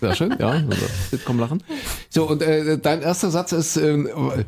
Sehr 0.00 0.14
schön, 0.14 0.36
ja. 0.38 0.50
also, 0.50 0.86
Sitcom 1.10 1.38
lachen. 1.38 1.62
So, 2.10 2.28
und 2.28 2.42
äh, 2.42 2.78
dein 2.78 3.02
erster 3.02 3.30
Satz 3.30 3.52
ist, 3.52 3.76
äh, 3.76 4.04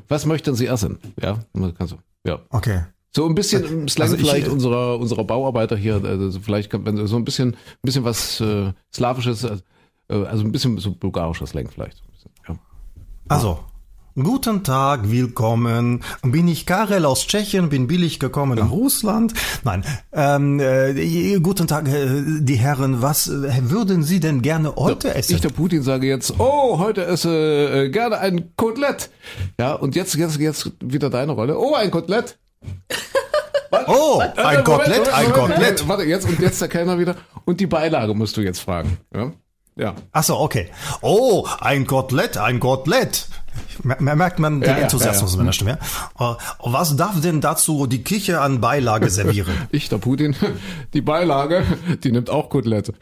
was 0.09 0.27
möchten 0.27 0.55
Sie 0.55 0.67
essen? 0.67 0.99
Ja, 1.21 1.39
kannst 1.77 1.95
du. 1.95 1.97
Ja. 2.25 2.41
Okay. 2.51 2.83
So 3.11 3.27
ein 3.27 3.35
bisschen 3.35 3.65
im 3.65 3.89
Slang 3.89 4.11
Also 4.11 4.17
ich, 4.17 4.29
vielleicht 4.29 4.49
äh, 4.49 4.51
unserer 4.51 4.99
unserer 4.99 5.25
Bauarbeiter 5.25 5.77
hier, 5.77 6.03
also 6.05 6.39
vielleicht 6.41 6.71
kann, 6.71 6.85
wenn 6.85 7.07
so 7.07 7.17
ein 7.17 7.25
bisschen 7.25 7.51
ein 7.51 7.57
bisschen 7.83 8.05
was 8.05 8.41
äh, 8.41 8.73
slawisches, 8.93 9.45
äh, 9.45 9.57
also 10.09 10.45
ein 10.45 10.53
bisschen 10.53 10.79
so 10.79 10.93
bulgarischer 10.93 11.47
Slang 11.47 11.69
vielleicht. 11.71 12.03
Ja. 12.47 12.57
Also, 13.29 13.61
guten 14.23 14.65
Tag, 14.65 15.11
willkommen. 15.11 16.03
Bin 16.23 16.49
ich 16.49 16.67
Karel 16.67 17.05
aus 17.05 17.27
Tschechien, 17.27 17.69
bin 17.69 17.87
billig 17.87 18.19
gekommen 18.19 18.59
nach 18.59 18.71
Russland. 18.71 19.33
Nein, 19.65 19.85
ähm, 20.13 20.59
äh, 20.61 21.39
guten 21.41 21.67
Tag, 21.67 21.87
äh, 21.89 22.23
die 22.41 22.57
Herren, 22.57 23.01
was 23.01 23.29
äh, 23.29 23.51
würden 23.63 24.03
Sie 24.03 24.21
denn 24.21 24.43
gerne 24.43 24.75
heute 24.77 25.15
essen? 25.15 25.37
Ich 25.37 25.41
der 25.41 25.51
Putin 25.51 25.83
sage 25.83 26.07
jetzt, 26.07 26.35
oh, 26.39 26.79
heute 26.79 27.05
esse 27.07 27.31
äh, 27.31 27.89
gerne 27.91 28.19
ein 28.19 28.57
Kotelett. 28.57 29.11
Ja, 29.59 29.75
und 29.75 29.95
jetzt 29.95 30.15
jetzt 30.15 30.39
jetzt 30.39 30.73
wieder 30.81 31.11
deine 31.11 31.33
Rolle. 31.33 31.59
Oh, 31.59 31.75
ein 31.75 31.91
Kotelett. 31.91 32.39
oh, 33.87 34.21
ein 34.37 34.65
Kotelett, 34.65 35.13
ein 35.13 35.33
Kotelett. 35.33 35.87
Warte, 35.87 36.05
jetzt 36.05 36.29
und 36.29 36.41
jetzt 36.41 36.61
der 36.61 36.69
Kellner 36.69 36.99
wieder 36.99 37.17
und 37.45 37.61
die 37.61 37.67
Beilage 37.67 38.15
musst 38.15 38.37
du 38.37 38.41
jetzt 38.41 38.61
fragen. 38.61 38.99
Ja. 39.15 39.33
Ja. 39.79 39.95
Ach 40.13 40.25
so, 40.25 40.37
okay. 40.39 40.69
Oh, 41.03 41.47
ein 41.61 41.87
Kotelett, 41.87 42.37
ein 42.37 42.59
Kotelett. 42.61 43.29
Mer- 43.83 44.17
Merkt 44.17 44.39
man 44.41 44.61
den 44.61 44.69
Ja, 44.69 44.77
ja, 44.77 44.83
Enthusiasmus 44.85 45.31
ja, 45.31 45.37
ja. 45.37 45.41
in 45.41 45.45
meiner 45.45 45.53
Stimme? 45.53 45.79
ja? 46.19 46.33
Äh, 46.33 46.37
Was 46.65 46.97
darf 46.97 47.21
denn 47.21 47.41
dazu 47.41 47.87
die 47.87 48.03
Küche 48.05 48.41
an 48.41 48.61
Beilage 48.61 49.09
servieren? 49.09 49.55
Ich, 49.71 49.89
der 49.89 49.99
Putin, 49.99 50.35
die 50.95 51.01
Beilage, 51.01 51.65
die 52.03 52.11
nimmt 52.13 52.29
auch 52.29 52.51
Kotelett. 52.51 52.93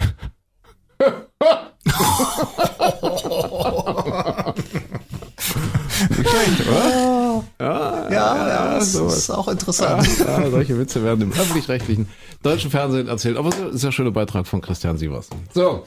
Nicht 6.11 6.29
schlecht, 6.31 6.68
oder? 6.68 7.45
ja, 7.61 8.11
ja, 8.11 8.74
das 8.79 8.93
sowas. 8.93 9.16
ist 9.16 9.31
auch 9.31 9.49
interessant. 9.49 10.07
Ja, 10.18 10.51
solche 10.51 10.79
Witze 10.79 11.03
werden 11.03 11.22
im 11.22 11.33
öffentlich-rechtlichen 11.33 12.09
deutschen 12.43 12.70
Fernsehen 12.70 13.09
erzählt. 13.09 13.37
Aber 13.37 13.49
es 13.51 13.57
ist 13.77 13.85
ein 13.85 13.93
schöner 13.93 14.11
Beitrag 14.11 14.47
von 14.47 14.61
Christian 14.61 14.99
Sievers. 14.99 15.29
So, 15.55 15.85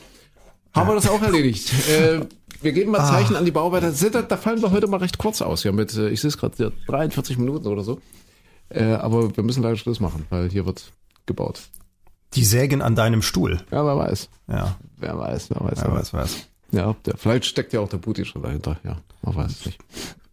haben 0.74 0.88
wir 0.90 0.96
das 0.96 1.10
auch 1.10 1.22
erledigt. 1.22 1.72
Äh, 1.90 2.22
wir 2.62 2.74
geben 2.74 2.92
mal 2.92 3.08
Zeichen 3.08 3.38
an 3.38 3.46
die 3.46 3.52
Bauarbeiter. 3.52 3.92
Da, 4.12 4.22
da 4.22 4.36
fallen 4.36 4.62
wir 4.62 4.72
heute 4.72 4.88
mal 4.88 4.98
recht 4.98 5.18
kurz 5.18 5.42
aus. 5.42 5.64
Ja, 5.64 5.72
mit, 5.72 5.96
äh, 5.96 6.10
ich 6.10 6.20
sehe 6.20 6.28
es 6.28 6.38
gerade, 6.38 6.62
ja, 6.62 6.72
43 6.88 7.38
Minuten 7.38 7.68
oder 7.68 7.84
so. 7.84 8.02
Äh, 8.68 8.84
aber 8.84 9.36
wir 9.36 9.44
müssen 9.44 9.64
leider 9.64 9.78
Schluss 9.78 10.02
machen, 10.02 10.26
weil 10.30 10.50
hier 10.50 10.66
wird 10.66 10.92
gebaut. 11.26 11.62
Die 12.34 12.44
sägen 12.44 12.82
an 12.82 12.96
deinem 12.96 13.22
Stuhl. 13.22 13.62
Ja, 13.72 13.86
wer 13.86 13.98
weiß. 13.98 14.30
Ja, 14.48 14.78
Wer 14.98 15.18
weiß, 15.18 15.50
wer 15.52 15.62
weiß. 15.62 15.80
wer 15.82 15.92
weiß, 15.94 16.14
was. 16.14 16.48
Ja, 16.72 16.96
der, 17.06 17.18
vielleicht 17.18 17.46
steckt 17.46 17.72
ja 17.74 17.80
auch 17.80 17.90
der 17.90 17.98
Putin 17.98 18.26
schon 18.26 18.44
dahinter. 18.44 18.78
Ja, 18.84 18.98
man 19.22 19.36
weiß 19.36 19.52
es 19.52 19.66
nicht. 19.66 19.80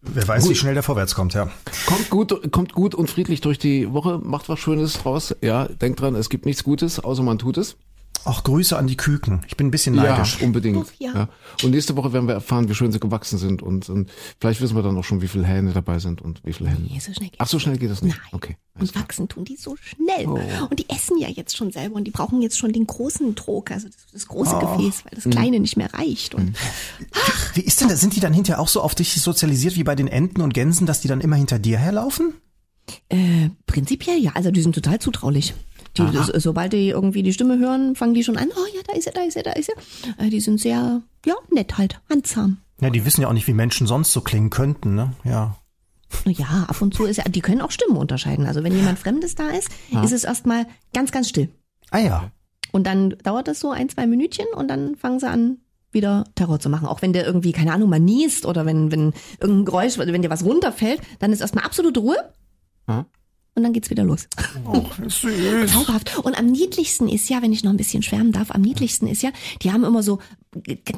Wer 0.03 0.26
weiß, 0.26 0.49
wie 0.49 0.55
schnell 0.55 0.74
der 0.74 0.82
vorwärts 0.82 1.14
kommt, 1.14 1.34
ja. 1.34 1.49
Kommt 1.87 2.11
gut, 2.11 2.53
kommt 2.53 2.72
gut 2.72 2.95
und 2.95 3.09
friedlich 3.11 3.41
durch 3.41 3.59
die 3.59 3.93
Woche, 3.93 4.18
macht 4.18 4.49
was 4.49 4.59
Schönes 4.59 4.95
draus. 4.95 5.34
Ja, 5.41 5.66
denkt 5.66 6.01
dran, 6.01 6.14
es 6.14 6.28
gibt 6.28 6.47
nichts 6.47 6.62
Gutes, 6.64 7.01
außer 7.01 7.22
man 7.22 7.39
tut 7.39 7.57
es. 7.59 7.76
Auch 8.24 8.42
Grüße 8.42 8.76
an 8.76 8.86
die 8.88 8.96
Küken. 8.96 9.42
Ich 9.46 9.56
bin 9.56 9.68
ein 9.68 9.70
bisschen 9.70 9.94
neidisch. 9.94 10.38
Ja, 10.40 10.46
unbedingt. 10.46 10.78
Uff, 10.78 10.92
ja. 10.98 11.28
Und 11.62 11.70
nächste 11.70 11.96
Woche 11.96 12.12
werden 12.12 12.26
wir 12.26 12.34
erfahren, 12.34 12.68
wie 12.68 12.74
schön 12.74 12.90
sie 12.90 12.98
gewachsen 12.98 13.38
sind 13.38 13.62
und, 13.62 13.88
und 13.88 14.10
vielleicht 14.40 14.60
wissen 14.60 14.74
wir 14.74 14.82
dann 14.82 14.96
auch 14.98 15.04
schon, 15.04 15.22
wie 15.22 15.28
viele 15.28 15.44
Hähne 15.46 15.72
dabei 15.72 16.00
sind 16.00 16.22
und 16.22 16.40
wie 16.44 16.52
viele 16.52 16.70
Hähne. 16.70 16.80
Nee, 16.90 16.98
so 16.98 17.12
schnell 17.12 17.28
geht 17.30 17.40
Ach, 17.40 17.46
so 17.46 17.58
schnell 17.60 17.78
geht 17.78 17.90
das 17.90 18.02
nicht. 18.02 18.16
Nein. 18.18 18.28
Okay. 18.32 18.56
Und 18.78 18.94
wachsen 18.94 19.28
tun 19.28 19.44
die 19.44 19.56
so 19.56 19.76
schnell. 19.76 20.26
Oh. 20.26 20.38
Und 20.68 20.78
die 20.78 20.88
essen 20.90 21.18
ja 21.18 21.28
jetzt 21.28 21.56
schon 21.56 21.70
selber 21.70 21.94
und 21.96 22.04
die 22.04 22.10
brauchen 22.10 22.42
jetzt 22.42 22.58
schon 22.58 22.72
den 22.72 22.86
großen 22.86 23.34
Trog, 23.36 23.70
also 23.70 23.86
das, 23.88 23.96
das 24.12 24.26
große 24.26 24.56
Oh. 24.56 24.58
Gefäß, 24.76 25.04
weil 25.04 25.12
Mhm. 25.18 25.22
das 25.22 25.30
kleine 25.30 25.60
nicht 25.60 25.76
mehr 25.76 25.94
reicht. 25.94 26.34
Und 26.34 26.56
Wie 27.54 27.60
ist 27.62 27.80
denn 27.80 27.88
das? 27.88 28.00
Sind 28.00 28.16
die 28.16 28.20
dann 28.20 28.32
hinterher 28.32 28.60
auch 28.60 28.68
so 28.68 28.80
auf 28.82 28.94
dich 28.94 29.14
sozialisiert 29.20 29.76
wie 29.76 29.84
bei 29.84 29.94
den 29.94 30.08
Enten 30.08 30.40
und 30.40 30.52
Gänsen, 30.52 30.86
dass 30.86 31.00
die 31.00 31.08
dann 31.08 31.20
immer 31.20 31.36
hinter 31.36 31.58
dir 31.58 31.78
herlaufen? 31.78 32.34
Äh, 33.09 33.51
prinzipiell 33.66 34.18
ja, 34.18 34.32
also 34.34 34.51
die 34.51 34.62
sind 34.62 34.74
total 34.74 34.99
zutraulich. 34.99 35.55
Die, 35.97 36.03
so, 36.12 36.39
sobald 36.39 36.74
die 36.74 36.91
irgendwie 36.91 37.22
die 37.22 37.32
Stimme 37.32 37.59
hören, 37.59 37.97
fangen 37.97 38.12
die 38.12 38.22
schon 38.22 38.37
an, 38.37 38.49
oh 38.55 38.66
ja, 38.74 38.82
da 38.87 38.93
ist 38.93 39.07
er, 39.07 39.14
da 39.14 39.22
ist 39.22 39.37
er, 39.37 39.45
da 39.45 39.53
ist 39.53 39.70
er. 39.70 40.24
Äh, 40.24 40.28
die 40.28 40.41
sind 40.41 40.61
sehr, 40.61 41.01
ja, 41.24 41.34
nett 41.51 41.78
halt, 41.78 42.01
handsam. 42.11 42.59
Ja, 42.80 42.91
die 42.91 43.07
wissen 43.07 43.22
ja 43.22 43.28
auch 43.28 43.32
nicht, 43.32 43.47
wie 43.47 43.55
Menschen 43.55 43.87
sonst 43.87 44.12
so 44.12 44.20
klingen 44.20 44.51
könnten, 44.51 44.95
ne? 44.95 45.12
Ja. 45.24 45.57
Ja, 46.26 46.66
ab 46.68 46.80
und 46.82 46.95
zu 46.95 47.05
ist 47.05 47.16
ja, 47.16 47.24
die 47.24 47.41
können 47.41 47.61
auch 47.61 47.70
Stimmen 47.70 47.97
unterscheiden. 47.97 48.47
Also 48.47 48.62
wenn 48.62 48.76
jemand 48.76 48.99
Fremdes 48.99 49.34
da 49.34 49.49
ist, 49.49 49.70
ist 50.05 50.12
es 50.12 50.24
erstmal 50.24 50.66
ganz, 50.95 51.11
ganz 51.11 51.28
still. 51.28 51.49
Ah 51.91 51.99
ja. 51.99 52.30
Und 52.72 52.87
dann 52.87 53.16
dauert 53.22 53.49
das 53.49 53.59
so 53.59 53.70
ein, 53.70 53.89
zwei 53.89 54.07
Minütchen 54.07 54.47
und 54.55 54.68
dann 54.68 54.97
fangen 54.97 55.18
sie 55.18 55.28
an, 55.28 55.59
wieder 55.91 56.24
Terror 56.34 56.61
zu 56.61 56.68
machen. 56.68 56.87
Auch 56.87 57.03
wenn 57.03 57.12
der 57.12 57.26
irgendwie, 57.26 57.53
keine 57.53 57.72
Ahnung, 57.72 57.89
mal 57.89 57.99
niest 57.99 58.47
oder 58.47 58.66
wenn, 58.66 58.93
wenn 58.93 59.14
irgendein 59.41 59.64
Geräusch, 59.64 59.99
wenn 59.99 60.22
dir 60.22 60.30
was 60.30 60.45
runterfällt, 60.45 61.01
dann 61.18 61.32
ist 61.32 61.41
erstmal 61.41 61.64
absolute 61.64 62.01
Ruhe. 62.01 62.16
Ja. 62.89 63.07
Und 63.55 63.62
dann 63.62 63.72
geht's 63.72 63.89
wieder 63.89 64.05
los. 64.05 64.28
Oh, 64.66 64.84
süß. 65.09 65.72
Zauberhaft. 65.72 66.18
Und 66.18 66.39
am 66.39 66.47
niedlichsten 66.47 67.09
ist 67.09 67.30
ja, 67.30 67.41
wenn 67.41 67.53
ich 67.53 67.64
noch 67.64 67.70
ein 67.70 67.78
bisschen 67.78 68.03
schwärmen 68.03 68.32
darf, 68.32 68.51
am 68.51 68.61
niedlichsten 68.61 69.07
ist 69.07 69.22
ja, 69.22 69.30
die 69.62 69.72
haben 69.72 69.82
immer 69.82 70.03
so 70.03 70.18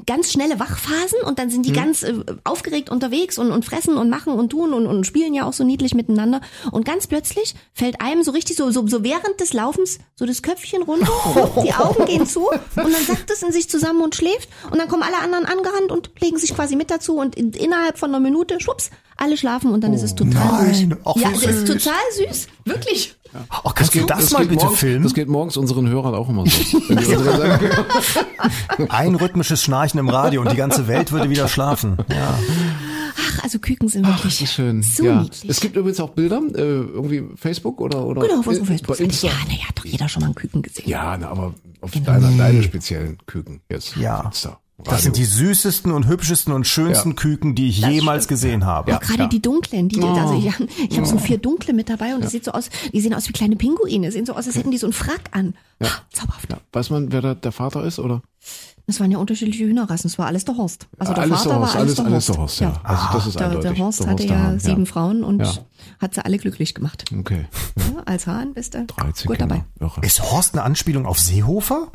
ganz 0.07 0.33
schnelle 0.33 0.59
Wachphasen 0.59 1.21
und 1.25 1.39
dann 1.39 1.51
sind 1.51 1.67
die 1.67 1.73
ganz 1.73 2.03
äh, 2.03 2.15
aufgeregt 2.45 2.91
unterwegs 2.91 3.39
und, 3.39 3.51
und 3.51 3.65
fressen 3.65 3.97
und 3.97 4.11
machen 4.11 4.33
und 4.33 4.51
tun 4.51 4.73
und, 4.73 4.87
und 4.87 5.05
spielen 5.05 5.35
ja 5.35 5.45
auch 5.45 5.53
so 5.53 5.65
niedlich 5.65 5.95
miteinander. 5.95 6.41
Und 6.71 6.85
ganz 6.85 7.07
plötzlich 7.07 7.55
fällt 7.73 8.01
einem 8.01 8.23
so 8.23 8.31
richtig 8.31 8.57
so, 8.57 8.71
so, 8.71 8.87
so 8.87 9.05
während 9.05 9.41
des 9.41 9.53
Laufens 9.53 9.99
so 10.15 10.27
das 10.27 10.43
Köpfchen 10.43 10.83
runter, 10.83 11.13
die 11.65 11.73
Augen 11.73 12.05
gehen 12.07 12.27
zu 12.27 12.49
und 12.49 12.61
dann 12.77 13.05
sackt 13.07 13.31
es 13.31 13.43
in 13.43 13.53
sich 13.53 13.69
zusammen 13.69 14.03
und 14.03 14.15
schläft 14.15 14.49
und 14.71 14.79
dann 14.79 14.89
kommen 14.89 15.03
alle 15.03 15.19
anderen 15.19 15.45
angerannt 15.45 15.91
und 15.91 16.11
legen 16.21 16.39
sich 16.39 16.55
quasi 16.55 16.77
mit 16.77 16.91
dazu 16.91 17.17
und 17.17 17.37
in, 17.37 17.53
innerhalb 17.53 17.99
von 17.99 18.11
einer 18.11 18.21
Minute, 18.21 18.61
schwupps, 18.61 18.91
alle 19.17 19.37
schlafen 19.37 19.73
und 19.73 19.83
dann 19.83 19.93
ist 19.93 20.03
es 20.03 20.15
total 20.15 20.63
nein. 20.63 20.93
ruhig. 20.93 20.99
Ach, 21.05 21.17
ja, 21.17 21.31
es 21.35 21.43
ist 21.43 21.67
süß. 21.67 21.85
total 21.85 22.29
süß. 22.29 22.47
Wirklich. 22.65 23.17
Oh, 23.65 23.71
kannst 23.75 23.95
du 23.95 24.05
das, 24.07 24.31
mal 24.33 24.41
geht 24.41 24.51
bitte 24.51 24.65
morgens, 24.65 24.81
filmen? 24.81 25.03
Das 25.03 25.15
geht 25.15 25.29
morgens 25.29 25.57
unseren 25.57 25.89
Hörern 25.89 26.15
auch 26.15 26.29
immer 26.29 26.45
so. 26.47 26.79
Ein 28.89 29.15
rhythmisches 29.15 29.63
Schnarchen 29.63 30.01
im 30.01 30.09
Radio 30.09 30.41
und 30.41 30.51
die 30.51 30.57
ganze 30.57 30.89
Welt 30.89 31.13
würde 31.13 31.31
wieder 31.31 31.49
schlafen. 31.49 31.97
Ja. 32.09 32.39
Ach, 33.21 33.45
also 33.45 33.59
Küken 33.59 33.89
sind 33.89 34.07
wirklich 34.07 34.39
das 34.39 34.49
ist 34.49 34.55
schön. 34.55 34.83
so 34.83 35.05
ja. 35.05 35.23
niedlich. 35.23 35.51
Es 35.51 35.61
gibt 35.61 35.77
übrigens 35.77 36.01
auch 36.01 36.11
Bilder, 36.11 36.41
äh, 36.55 36.61
irgendwie 36.61 37.25
Facebook 37.37 37.81
oder 37.81 38.05
oder 38.05 38.23
Genau, 38.23 38.41
auf 38.41 38.47
unserer 38.47 38.65
bei 38.65 38.73
Facebook-Seite. 38.73 39.05
Insta. 39.05 39.27
Ja, 39.27 39.33
naja, 39.47 39.69
hat 39.69 39.79
doch 39.79 39.85
jeder 39.85 40.09
schon 40.09 40.21
mal 40.21 40.27
einen 40.27 40.35
Küken 40.35 40.63
gesehen. 40.63 40.89
Ja, 40.89 41.17
na, 41.19 41.29
aber 41.29 41.55
auf 41.81 41.91
deine, 41.93 42.37
deine 42.37 42.63
speziellen 42.63 43.19
Küken 43.27 43.61
jetzt. 43.69 43.97
Ja. 43.97 44.31
Fenster, 44.79 44.93
Das 44.95 45.03
sind 45.03 45.17
die 45.17 45.25
Radio. 45.25 45.37
süßesten 45.49 45.91
und 45.93 46.07
hübschesten 46.07 46.53
und 46.53 46.65
schönsten 46.67 47.11
Ja. 47.11 47.15
Küken, 47.17 47.55
die 47.57 47.69
ich 47.69 47.79
jemals 47.79 48.29
gesehen 48.29 48.65
habe. 48.65 48.93
Ja. 48.93 48.99
Gerade 48.99 49.29
die 49.29 49.43
dunklen, 49.43 49.89
die, 49.89 50.01
also 50.01 50.35
ich, 50.35 50.47
ich 50.47 50.97
habe 50.97 51.03
Oh. 51.03 51.11
so 51.11 51.19
vier 51.19 51.39
dunkle 51.39 51.73
mit 51.75 51.89
dabei 51.91 52.15
und 52.15 52.23
das 52.23 52.31
sieht 52.31 52.45
so 52.45 52.53
aus, 52.53 52.71
die 52.93 53.01
sehen 53.01 53.13
aus 53.13 53.29
wie 53.29 53.33
kleine 53.33 53.57
Pinguine, 53.57 54.13
sehen 54.13 54.25
so 54.25 54.35
aus, 54.35 54.47
als 54.47 54.55
hätten 54.57 54.71
die 54.71 54.79
so 54.79 54.87
einen 54.87 54.93
Frack 54.93 55.23
an. 55.33 55.55
Ah, 55.81 55.87
Zauberhaft. 56.13 56.51
Ja. 56.53 56.59
Weiß 56.73 56.91
man, 56.91 57.11
wer 57.11 57.23
da 57.23 57.35
der 57.35 57.51
Vater 57.53 57.83
ist, 57.85 57.99
oder? 57.99 58.23
Das 58.87 59.01
waren 59.01 59.11
ja 59.11 59.19
unterschiedliche 59.19 59.65
Hühnerrassen, 59.65 60.09
es 60.09 60.17
war 60.17 60.27
alles 60.27 60.45
der 60.47 60.57
Horst. 60.57 60.87
Also 60.99 61.13
der 61.13 61.25
alles 61.25 61.39
Vater 61.39 61.49
der 61.51 61.59
Horst, 61.59 61.75
war 61.75 61.81
alles, 61.81 61.99
alles, 61.99 62.07
alles 62.13 62.27
der 62.27 62.35
der 62.37 62.41
Horst. 62.43 62.61
Horst, 62.61 62.61
ja. 62.61 62.81
Also 62.85 63.03
das 63.13 63.27
ist 63.27 63.39
Der, 63.41 63.47
eindeutig. 63.49 63.71
der 63.73 63.79
Horst 63.85 64.01
Der 64.01 64.07
hatte 64.07 64.23
Horst 64.23 64.31
der 64.31 64.39
ja 64.53 64.59
sieben 64.61 64.85
ja. 64.85 64.91
Frauen 64.93 65.25
und 65.25 65.41
Ja. 65.41 65.53
hat 65.99 66.15
sie 66.15 66.25
alle 66.25 66.39
glücklich 66.39 66.75
gemacht. 66.75 67.05
Okay. 67.19 67.47
Ja, 67.77 68.03
als 68.07 68.27
Hahn 68.27 68.55
bist 68.55 68.75
du 68.75 68.85
13 68.87 69.27
gut 69.29 69.37
Kinder. 69.39 69.57
dabei. 69.57 69.65
Irre. 69.81 70.07
Ist 70.07 70.23
Horst 70.23 70.55
eine 70.55 70.63
Anspielung 70.63 71.05
auf 71.05 71.19
Seehofer? 71.19 71.89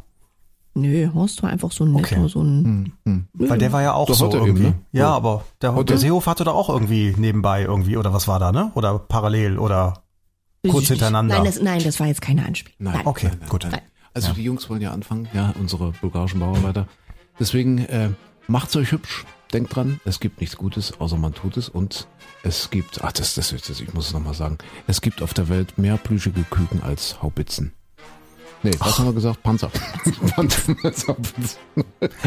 Nö, 0.76 1.10
Horst 1.14 1.44
war 1.44 1.50
einfach 1.52 1.72
so 1.72 1.84
ein 1.86 1.92
netter, 1.94 2.18
Okay. 2.18 2.28
so 2.30 2.42
ein 2.44 2.94
Weil 3.34 3.60
der 3.60 3.72
war 3.72 3.82
ja 3.84 3.94
auch 3.94 4.08
Doch, 4.08 4.16
so 4.16 4.28
eben, 4.32 4.46
irgendwie. 4.48 4.64
ne? 4.64 4.74
Ja, 4.92 5.02
Ja. 5.02 5.10
aber 5.12 5.46
der, 5.62 5.84
der 5.84 5.98
Seehofer 5.98 6.32
hatte 6.32 6.44
doch 6.46 6.56
auch 6.56 6.70
irgendwie 6.70 7.14
nebenbei 7.18 7.62
irgendwie, 7.62 7.96
oder 7.98 8.12
was 8.14 8.28
war 8.28 8.40
da, 8.40 8.52
ne? 8.52 8.72
Oder 8.74 8.98
parallel 8.98 9.60
oder 9.60 10.04
kurz 10.68 10.88
hintereinander. 10.88 11.36
Nein 11.36 11.46
das, 11.46 11.62
nein, 11.62 11.84
das 11.84 12.00
war 12.00 12.08
jetzt 12.08 12.22
keine 12.22 12.46
Anspielung. 12.46 12.78
Nein, 12.94 13.02
Okay, 13.06 13.28
nein, 13.28 13.38
nein, 13.42 13.50
gut. 13.50 13.68
Nein. 13.70 13.82
Also 14.16 14.34
die 14.34 14.44
Jungs 14.44 14.70
wollen 14.70 14.82
ja 14.82 14.92
anfangen, 14.92 15.28
ja, 15.34 15.54
unsere 15.60 15.92
bulgarischen 16.02 16.40
Bauarbeiter. 16.40 16.88
Deswegen 17.40 17.80
äh, 17.80 18.10
macht's 18.48 18.76
euch 18.76 18.92
hübsch. 18.92 19.26
Denkt 19.54 19.76
dran, 19.76 20.00
es 20.06 20.20
gibt 20.20 20.40
nichts 20.42 20.58
Gutes, 20.58 21.00
außer 21.00 21.16
man 21.18 21.34
tut 21.36 21.58
es. 21.58 21.70
Und 21.70 22.08
es 22.44 22.72
gibt, 22.72 23.04
ach, 23.04 23.12
das, 23.12 23.36
das, 23.36 23.50
das 23.50 23.80
ich 23.80 23.94
muss 23.94 24.08
es 24.08 24.14
nochmal 24.14 24.34
sagen, 24.34 24.58
es 24.88 25.02
gibt 25.02 25.22
auf 25.22 25.36
der 25.36 25.48
Welt 25.50 25.78
mehr 25.78 25.98
plüschige 25.98 26.42
Küken 26.44 26.82
als 26.82 27.22
Haubitzen. 27.22 27.74
Nee, 28.64 28.72
was 28.80 28.98
haben 28.98 29.06
wir 29.08 29.14
gesagt? 29.14 29.44
Panzer. 29.44 29.70
Panzer. 30.36 31.16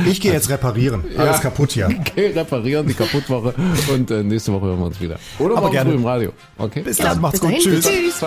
Ich 0.06 0.20
gehe 0.20 0.32
jetzt 0.32 0.48
reparieren. 0.50 1.04
Alles 1.16 1.40
kaputt 1.40 1.72
hier. 1.72 1.88
Okay, 2.00 2.28
reparieren 2.28 2.86
die 2.86 2.94
Kaputtwoche 2.94 3.54
und 3.92 4.10
äh, 4.10 4.22
nächste 4.22 4.52
Woche 4.52 4.66
hören 4.66 4.78
wir 4.78 4.86
uns 4.86 5.00
wieder. 5.00 5.18
Oder 5.38 5.52
Aber 5.52 5.62
morgen 5.62 5.72
gerne. 5.72 5.90
früh 5.90 5.96
im 5.96 6.06
Radio. 6.06 6.32
Okay? 6.58 6.80
Bis 6.82 6.96
dann, 6.98 7.20
macht's 7.20 7.40
Bis 7.40 7.48
gut. 7.48 7.50
dahin. 7.66 7.80
Tschüss. 7.82 8.20
Tschüss. 8.20 8.24